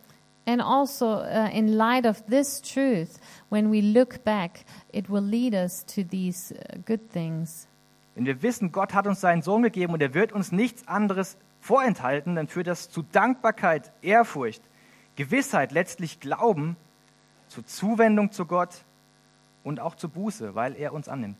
And 0.48 0.62
also, 0.62 1.22
uh, 1.22 1.50
in 1.52 1.76
light 1.76 2.06
of 2.06 2.24
this 2.28 2.62
truth, 2.62 3.20
when 3.50 3.72
we 3.72 3.82
look 3.82 4.24
back, 4.24 4.66
it 4.93 5.10
will 5.10 5.24
lead 5.24 5.56
us 5.56 5.84
to 5.88 6.04
these 6.04 6.54
uh, 6.54 6.78
good 6.86 7.10
things. 7.12 7.68
Wenn 8.14 8.26
wir 8.26 8.41
wissen, 8.41 8.72
Gott 8.72 8.93
hat 8.93 9.08
uns 9.08 9.22
seinen 9.22 9.41
Sohn 9.41 9.64
gegeben 9.64 9.93
und 9.93 10.02
er 10.02 10.14
wird 10.14 10.32
uns 10.32 10.52
nichts 10.52 10.88
anderes 10.88 11.38
vorenthalten, 11.60 12.36
dann 12.36 12.48
führt 12.48 12.68
das 12.68 12.89
zu 12.89 13.02
Dankbarkeit, 13.02 13.91
Ehrfurcht, 14.02 14.62
Gewissheit, 15.16 15.72
letztlich 15.72 16.20
Glauben, 16.20 16.78
zur 17.48 17.66
Zuwendung 17.66 18.32
zu 18.32 18.46
Gott 18.46 18.86
und 19.64 19.80
auch 19.80 19.96
zur 19.96 20.12
Buße, 20.12 20.56
weil 20.56 20.76
er 20.76 20.93
uns 20.93 21.10
annimmt. 21.10 21.39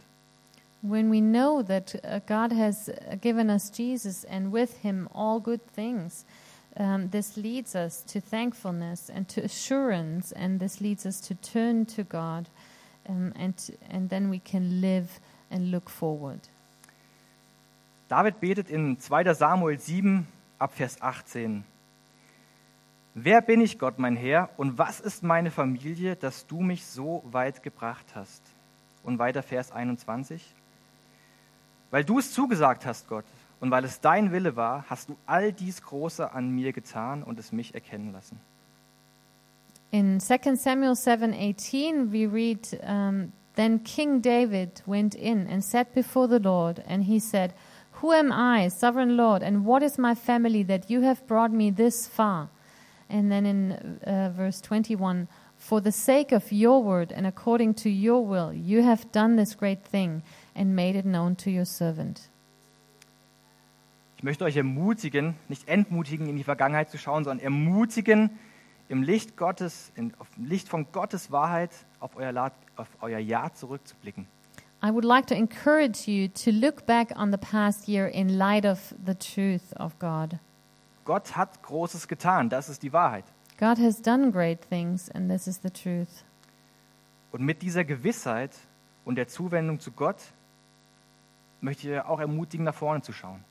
When 0.82 1.12
we 1.12 1.20
know 1.20 1.64
that 1.64 1.96
uh, 2.04 2.20
God 2.28 2.56
has 2.56 2.90
uh, 2.90 3.16
given 3.20 3.50
us 3.50 3.72
Jesus 3.76 4.26
and 4.26 4.52
with 4.52 4.82
him 4.82 5.08
all 5.14 5.40
good 5.40 5.62
things, 5.74 6.26
um, 6.78 7.10
this 7.10 7.38
leads 7.38 7.76
us 7.76 8.04
to 8.06 8.20
thankfulness 8.20 9.10
and 9.10 9.28
to 9.30 9.42
assurance, 9.42 10.32
and 10.32 10.60
this 10.60 10.82
leads 10.82 11.06
us 11.06 11.22
to 11.22 11.36
turn 11.36 11.86
to 11.88 12.04
God, 12.04 12.50
um, 13.08 13.34
and, 13.36 13.54
and 13.90 14.10
then 14.10 14.30
we 14.30 14.40
can 14.40 14.82
live 14.82 15.20
and 15.50 15.72
look 15.72 15.90
forward. 15.90 16.40
David 18.10 18.40
betet 18.40 18.70
in 18.70 18.98
2. 18.98 19.34
Samuel 19.34 19.80
7 19.80 20.28
ab 20.60 20.74
Vers 20.74 21.02
18. 21.02 21.64
Wer 23.16 23.42
bin 23.42 23.62
ich, 23.62 23.80
Gott, 23.80 23.98
mein 23.98 24.18
Herr, 24.18 24.50
und 24.58 24.78
was 24.78 25.00
ist 25.00 25.24
meine 25.24 25.50
Familie, 25.50 26.18
dass 26.18 26.46
du 26.46 26.60
mich 26.60 26.86
so 26.86 27.24
weit 27.26 27.64
gebracht 27.64 28.06
hast? 28.14 28.42
Und 29.04 29.20
weiter 29.20 29.42
Vers 29.42 29.72
21. 29.72 30.44
Weil 31.92 32.04
du 32.04 32.20
es 32.20 32.34
zugesagt 32.34 32.86
hast, 32.86 33.08
Gott, 33.08 33.26
und 33.60 33.72
weil 33.72 33.86
es 33.86 34.02
dein 34.02 34.32
Wille 34.32 34.56
war, 34.56 34.86
hast 34.90 35.10
du 35.10 35.16
all 35.26 35.52
dies 35.52 35.82
Große 35.82 36.34
an 36.34 36.50
mir 36.50 36.74
getan 36.74 37.24
und 37.24 37.40
es 37.40 37.52
mich 37.52 37.74
erkennen 37.74 38.12
lassen. 38.12 38.40
In 39.92 40.20
2 40.20 40.56
Samuel 40.56 40.96
7:18 40.96 42.12
we 42.12 42.28
read 42.28 42.80
um, 42.84 43.32
then 43.56 43.82
King 43.84 44.22
David 44.22 44.84
went 44.86 45.16
in 45.16 45.48
and 45.48 45.64
sat 45.64 45.94
before 45.94 46.28
the 46.28 46.40
Lord 46.40 46.84
and 46.86 47.04
he 47.04 47.20
said 47.20 47.54
Who 48.02 48.12
am 48.12 48.32
I 48.32 48.68
sovereign 48.68 49.16
Lord 49.16 49.42
and 49.42 49.66
what 49.66 49.82
is 49.82 49.98
my 49.98 50.14
family 50.14 50.64
that 50.64 50.90
you 50.90 51.02
have 51.04 51.26
brought 51.28 51.54
me 51.54 51.72
this 51.72 52.08
far 52.08 52.50
and 53.10 53.32
then 53.32 53.46
in 53.46 54.00
uh, 54.06 54.32
verse 54.36 54.60
21 54.60 55.30
For 55.56 55.80
the 55.80 55.94
sake 55.94 56.34
of 56.34 56.52
your 56.52 56.84
word 56.84 57.14
and 57.14 57.26
according 57.26 57.76
to 57.76 57.90
your 57.90 58.26
will 58.26 58.52
you 58.52 58.82
have 58.82 59.10
done 59.14 59.38
this 59.38 59.56
great 59.56 59.86
thing 59.86 60.24
and 60.54 60.76
made 60.76 60.98
it 60.98 61.06
known 61.06 61.36
to 61.38 61.52
your 61.52 61.66
servant. 61.66 62.28
Ich 64.26 64.28
möchte 64.28 64.46
euch 64.46 64.58
ermutigen, 64.58 65.36
nicht 65.50 65.68
entmutigen, 65.68 66.28
in 66.28 66.36
die 66.36 66.44
Vergangenheit 66.44 66.90
zu 66.90 66.98
schauen, 66.98 67.24
sondern 67.24 67.44
ermutigen, 67.46 68.32
im 68.90 69.04
Licht 69.04 69.38
Gottes, 69.38 69.92
in, 69.94 70.16
auf 70.18 70.32
dem 70.32 70.46
Licht 70.46 70.68
von 70.68 70.92
Gottes 70.92 71.30
Wahrheit 71.30 71.70
auf 72.00 72.16
euer, 72.16 72.32
La 72.32 72.52
auf 72.76 72.88
euer 73.02 73.20
Jahr 73.20 73.54
zurückzublicken. 73.54 74.26
I 74.84 74.90
would 74.90 75.06
like 75.06 75.28
to 75.28 75.36
encourage 75.36 76.08
you 76.08 76.28
to 76.30 76.50
look 76.50 76.88
back 76.88 77.16
on 77.16 77.32
the 77.32 77.38
past 77.38 77.88
year 77.88 78.08
in 78.08 78.30
light 78.30 78.66
of 78.66 78.96
the 79.06 79.14
truth 79.14 79.80
of 79.80 80.00
God. 80.00 80.40
Gott 81.04 81.38
hat 81.38 81.62
Großes 81.62 82.08
getan, 82.08 82.50
das 82.50 82.68
ist 82.68 82.82
die 82.82 82.94
Wahrheit. 82.94 83.26
God 83.60 83.78
has 83.78 84.02
done 84.02 84.32
great 84.32 84.68
things, 84.70 85.08
and 85.12 85.30
this 85.30 85.46
is 85.46 85.60
the 85.62 85.70
truth. 85.70 86.26
Und 87.32 87.44
mit 87.44 87.62
dieser 87.62 87.86
Gewissheit 87.86 88.58
und 89.04 89.18
der 89.18 89.28
Zuwendung 89.28 89.80
zu 89.80 89.92
Gott 89.92 90.18
möchte 91.62 91.92
ich 91.92 92.00
auch 92.00 92.20
ermutigen, 92.20 92.66
nach 92.66 92.74
vorne 92.74 93.04
zu 93.04 93.14
schauen. 93.14 93.44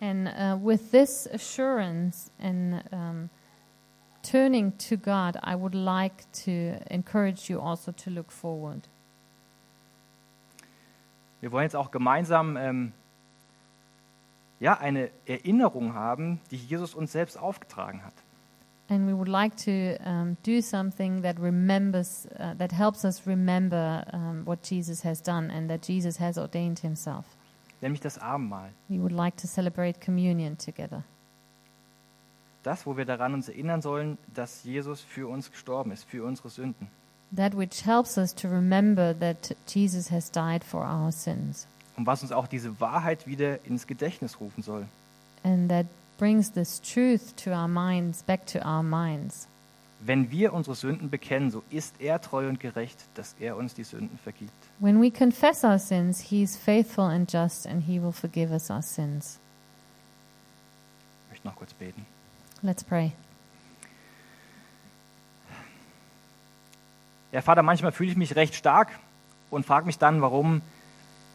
And 0.00 0.28
uh, 0.28 0.56
with 0.60 0.92
this 0.92 1.26
assurance 1.26 2.30
and 2.38 2.82
um, 2.92 3.30
turning 4.22 4.72
to 4.78 4.96
God, 4.96 5.36
I 5.42 5.56
would 5.56 5.74
like 5.74 6.30
to 6.44 6.78
encourage 6.90 7.50
you 7.50 7.60
also 7.60 7.92
to 7.92 8.10
look 8.10 8.30
forward. 8.30 8.88
Wir 11.40 11.52
wollen 11.52 11.64
jetzt 11.64 11.76
auch 11.76 11.90
gemeinsam 11.90 12.56
ähm, 12.56 12.92
ja, 14.60 14.74
eine 14.78 15.10
Erinnerung 15.26 15.94
haben, 15.94 16.40
die 16.50 16.56
Jesus 16.56 16.94
uns 16.94 17.12
selbst 17.12 17.38
aufgetragen 17.38 18.04
hat. 18.04 18.14
And 18.90 19.06
we 19.06 19.12
would 19.12 19.28
like 19.28 19.54
to 19.64 19.98
um, 20.02 20.38
do 20.42 20.62
something 20.62 21.20
that 21.22 21.38
remembers, 21.38 22.26
uh, 22.38 22.54
that 22.54 22.72
helps 22.72 23.04
us 23.04 23.26
remember 23.26 24.04
um, 24.12 24.46
what 24.46 24.62
Jesus 24.62 25.04
has 25.04 25.20
done 25.20 25.50
and 25.50 25.68
that 25.68 25.82
Jesus 25.86 26.18
has 26.18 26.38
ordained 26.38 26.78
himself. 26.80 27.37
Nämlich 27.80 28.00
das 28.00 28.18
Abendmahl. 28.18 28.70
We 28.88 29.00
would 29.00 29.12
like 29.12 29.36
to 29.36 29.46
celebrate 29.46 30.00
communion 30.04 30.58
together. 30.58 31.04
Das, 32.62 32.86
wo 32.86 32.96
wir 32.96 33.04
daran 33.04 33.34
uns 33.34 33.48
erinnern 33.48 33.82
sollen, 33.82 34.18
dass 34.34 34.64
Jesus 34.64 35.00
für 35.00 35.28
uns 35.28 35.50
gestorben 35.50 35.92
ist, 35.92 36.04
für 36.04 36.24
unsere 36.24 36.50
Sünden. 36.50 36.88
That 37.34 37.56
which 37.56 37.86
helps 37.86 38.18
us 38.18 38.34
to 38.34 38.48
remember 38.48 39.16
that 39.18 39.54
Jesus 39.66 40.10
has 40.10 40.30
died 40.30 40.64
for 40.64 40.80
our 40.80 41.12
sins. 41.12 41.66
Und 41.96 42.06
was 42.06 42.22
uns 42.22 42.32
auch 42.32 42.46
diese 42.46 42.80
Wahrheit 42.80 43.26
wieder 43.26 43.64
ins 43.64 43.86
Gedächtnis 43.86 44.40
rufen 44.40 44.62
soll. 44.62 44.86
And 45.44 45.68
that 45.70 45.86
brings 46.18 46.50
this 46.52 46.80
truth 46.80 47.36
to 47.36 47.50
our 47.50 47.68
minds, 47.68 48.22
back 48.22 48.46
to 48.46 48.58
our 48.58 48.82
minds. 48.82 49.46
Wenn 50.00 50.30
wir 50.30 50.52
unsere 50.52 50.76
Sünden 50.76 51.10
bekennen, 51.10 51.50
so 51.50 51.64
ist 51.70 52.00
er 52.00 52.20
treu 52.20 52.48
und 52.48 52.60
gerecht, 52.60 53.04
dass 53.14 53.34
er 53.40 53.56
uns 53.56 53.74
die 53.74 53.82
Sünden 53.82 54.16
vergibt. 54.18 54.52
When 54.78 55.02
we 55.02 55.10
confess 55.10 55.64
our 55.64 55.78
sins, 55.78 56.20
He 56.20 56.42
is 56.42 56.56
faithful 56.56 57.04
and 57.04 57.30
just, 57.32 57.66
and 57.66 57.82
He 57.82 58.00
will 58.00 58.12
forgive 58.12 58.52
us 58.52 58.70
our 58.70 58.82
sins. 58.82 59.40
Ich 61.26 61.30
möchte 61.30 61.48
noch 61.48 61.56
kurz 61.56 61.74
beten. 61.74 62.06
Let's 62.62 62.84
pray. 62.84 63.12
Ja, 67.32 67.42
Vater, 67.42 67.62
manchmal 67.62 67.92
fühle 67.92 68.10
ich 68.10 68.16
mich 68.16 68.36
recht 68.36 68.54
stark 68.54 68.88
und 69.50 69.66
frage 69.66 69.84
mich 69.86 69.98
dann, 69.98 70.22
warum, 70.22 70.62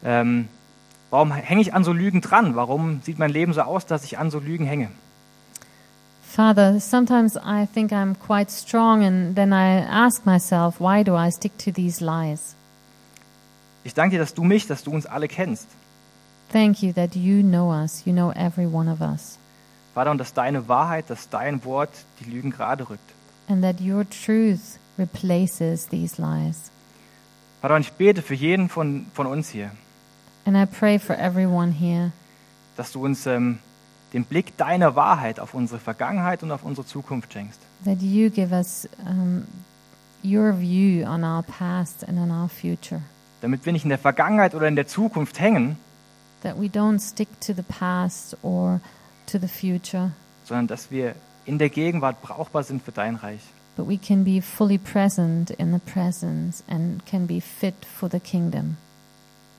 ähm, 0.04 0.48
warum 1.10 1.32
hänge 1.32 1.62
ich 1.62 1.74
an 1.74 1.84
so 1.84 1.94
Lügen 1.94 2.22
dran? 2.22 2.56
Warum 2.56 3.02
sieht 3.04 3.20
mein 3.20 3.30
Leben 3.30 3.54
so 3.54 3.62
aus, 3.62 3.86
dass 3.86 4.04
ich 4.04 4.18
an 4.18 4.32
so 4.32 4.40
Lügen 4.40 4.66
hänge? 4.66 4.90
Father, 6.36 6.80
sometimes 6.80 7.38
I 7.38 7.68
think 7.68 7.92
I'm 7.94 8.16
quite 8.16 8.50
strong, 8.50 9.04
and 9.04 9.36
then 9.36 9.54
I 9.54 9.82
ask 9.86 10.26
myself, 10.26 10.80
why 10.80 11.04
do 11.04 11.16
I 11.16 11.30
stick 11.30 11.56
to 11.60 11.72
these 11.72 12.02
lies? 12.04 12.56
Ich 13.84 13.94
danke 13.94 14.16
dir, 14.16 14.20
dass 14.20 14.34
du 14.34 14.44
mich, 14.44 14.66
dass 14.66 14.84
du 14.84 14.90
uns 14.90 15.06
alle 15.06 15.28
kennst. 15.28 15.68
Thank 16.52 16.82
you 16.82 16.92
that 16.94 17.16
you 17.16 17.44
know 17.44 17.72
us, 17.72 18.02
you 18.08 18.14
know 18.14 18.32
every 18.32 18.66
one 18.66 18.90
of 18.90 19.00
us, 19.00 19.38
Vater, 19.94 20.10
und 20.10 20.18
dass 20.18 20.34
deine 20.34 20.68
Wahrheit, 20.68 21.08
dass 21.12 21.30
dein 21.30 21.64
Wort 21.66 21.92
die 22.20 22.32
Lügen 22.32 22.50
gerade 22.50 22.90
rückt. 22.90 23.14
and 23.48 23.62
that 23.62 23.80
your 23.80 24.04
truth 24.10 24.80
replaces 24.98 25.88
these 25.88 26.20
lies. 26.20 26.72
Vater, 27.62 27.76
und 27.76 27.82
ich 27.82 27.92
bete 27.94 28.24
für 28.24 28.34
jeden 28.34 28.70
von, 28.70 29.06
von 29.14 29.28
uns 29.28 29.50
hier, 29.50 29.70
And 30.46 30.58
I 30.58 30.66
pray 30.66 30.98
for 30.98 31.16
everyone 31.16 31.72
here 31.72 32.12
dass 32.76 32.92
du 32.92 33.06
uns 33.06 33.28
ähm, 33.28 33.60
den 34.14 34.26
Blick 34.26 34.56
deiner 34.58 34.96
Wahrheit 34.96 35.40
auf 35.40 35.54
unsere 35.54 35.80
Vergangenheit 35.80 36.44
und 36.44 36.52
auf 36.52 36.64
unsere 36.64 36.86
Zukunft 36.86 37.34
schenkst. 37.34 37.60
that 37.86 38.02
you 38.02 38.30
give 38.30 38.54
us 38.54 38.88
um, 39.06 39.46
your 40.24 40.54
view 40.58 41.06
on 41.06 41.24
our 41.24 41.44
past 41.44 42.08
and 42.08 42.18
on 42.18 42.32
our 42.32 42.48
future, 42.50 43.02
Damit 43.42 43.66
wir 43.66 43.74
nicht 43.74 43.84
in 43.84 43.90
der 43.90 43.98
Vergangenheit 44.00 44.56
oder 44.56 44.68
in 44.68 44.76
der 44.76 44.88
Zukunft 44.88 45.40
hängen, 45.40 45.78
that 46.44 46.58
we 46.60 46.66
don't 46.68 47.00
stick 47.00 47.28
to 47.42 47.54
the 47.54 47.64
past 47.64 48.38
or 48.42 48.80
to 49.26 49.38
the 49.40 49.48
future, 49.48 50.12
sondern 50.46 50.68
dass 50.68 50.92
wir 50.92 51.16
in 51.46 51.58
der 51.58 51.70
Gegenwart 51.70 52.22
brauchbar 52.22 52.64
sind 52.64 52.84
für 52.84 52.92
dein 52.92 53.16
Reich. 53.16 53.42
but 53.76 53.88
we 53.90 53.98
can 53.98 54.24
be 54.24 54.40
fully 54.42 54.78
present 54.78 55.50
in 55.50 55.74
the 55.74 55.80
presence 55.80 56.64
and 56.68 57.04
can 57.08 57.26
be 57.26 57.42
fit 57.42 57.74
for 57.86 58.08
the 58.10 58.20
kingdom. 58.20 58.78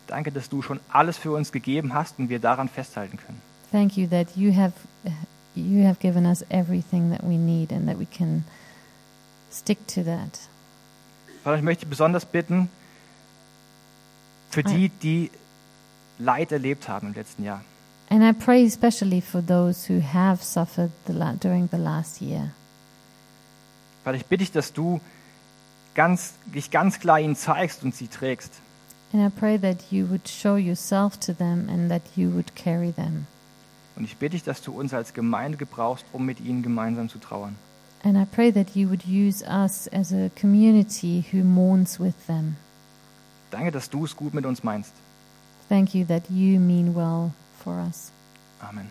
Danke, 0.07 0.31
dass 0.31 0.49
du 0.49 0.63
schon 0.63 0.79
alles 0.91 1.17
für 1.19 1.33
uns 1.33 1.51
gegeben 1.51 1.95
hast 1.95 2.19
und 2.19 2.29
wir 2.29 2.39
daran 2.39 2.69
festhalten 2.69 3.17
können. 3.19 3.41
Thank 3.75 3.97
you 3.97 4.07
that 4.07 4.37
you 4.37 4.53
have 4.53 4.73
you 5.57 5.83
have 5.83 5.99
given 5.99 6.27
us 6.27 6.45
everything 6.49 7.11
that 7.11 7.25
we 7.25 7.37
need 7.37 7.73
and 7.73 7.89
that 7.89 7.99
we 7.99 8.07
can 8.07 8.45
stick 9.51 9.85
to 9.89 10.05
that. 10.05 10.39
Vater, 11.43 11.57
ich 11.57 11.65
möchte 11.65 11.85
besonders 11.85 12.25
bitten 12.25 12.69
für 14.51 14.63
die, 14.63 14.91
die 15.03 15.29
Leid 16.21 16.53
erlebt 16.53 16.89
haben 16.89 17.09
im 17.09 17.15
letzten 17.15 17.43
Jahr. 17.43 17.65
And 18.11 18.23
I 18.23 18.33
pray 18.33 18.65
especially 18.65 19.21
for 19.21 19.45
those 19.45 19.89
who 19.89 20.01
have 20.01 20.45
suffered 20.45 20.93
the 21.09 21.15
during 21.41 21.69
the 21.73 21.77
last 21.77 22.23
year. 22.23 22.53
Vater, 24.05 24.19
ich 24.19 24.27
bitte 24.27 24.45
dich, 24.45 24.53
dass 24.53 24.73
du 24.73 25.01
ganz, 25.97 26.35
dich 26.55 26.71
ganz 26.71 27.01
klar 27.01 27.19
ihnen 27.19 27.35
zeigst 27.35 27.83
und 27.83 27.93
sie 27.93 28.07
trägst. 28.07 28.53
And 29.13 29.21
I 29.21 29.37
pray 29.37 29.59
that 29.59 29.91
you 29.91 30.09
would 30.09 30.29
show 30.29 30.55
yourself 30.55 31.19
to 31.27 31.33
them 31.33 31.69
and 31.69 31.91
that 31.91 32.03
you 32.15 32.33
would 32.33 32.55
carry 32.55 32.93
them. 32.93 33.27
Und 33.97 34.05
ich 34.05 34.17
bitte 34.17 34.33
dich, 34.33 34.43
dass 34.43 34.63
du 34.63 34.73
uns 34.73 34.93
als 34.93 35.15
Gemeinde 35.15 35.57
gebrauchst, 35.57 36.05
um 36.13 36.25
mit 36.27 36.41
ihnen 36.41 36.63
gemeinsam 36.63 37.09
zu 37.09 37.19
trauern. 37.19 37.57
And 38.03 38.19
I 38.19 38.25
pray 38.25 38.53
that 38.53 38.77
you 38.77 38.89
would 38.89 39.07
use 39.07 39.43
us 39.43 39.89
as 39.89 40.13
a 40.13 40.29
community 40.39 41.25
who 41.33 41.43
mourns 41.43 41.99
with 41.99 42.15
them. 42.27 42.57
Danke, 43.51 43.71
dass 43.71 43.89
du 43.89 44.05
es 44.05 44.17
gut 44.17 44.35
mit 44.35 44.45
uns 44.45 44.63
meinst. 44.63 44.93
Thank 45.69 45.95
you 45.95 46.05
that 46.07 46.29
you 46.29 46.61
mean 46.61 46.95
well 46.95 47.33
for 47.63 47.75
us. 47.79 48.11
Amen. 48.61 48.91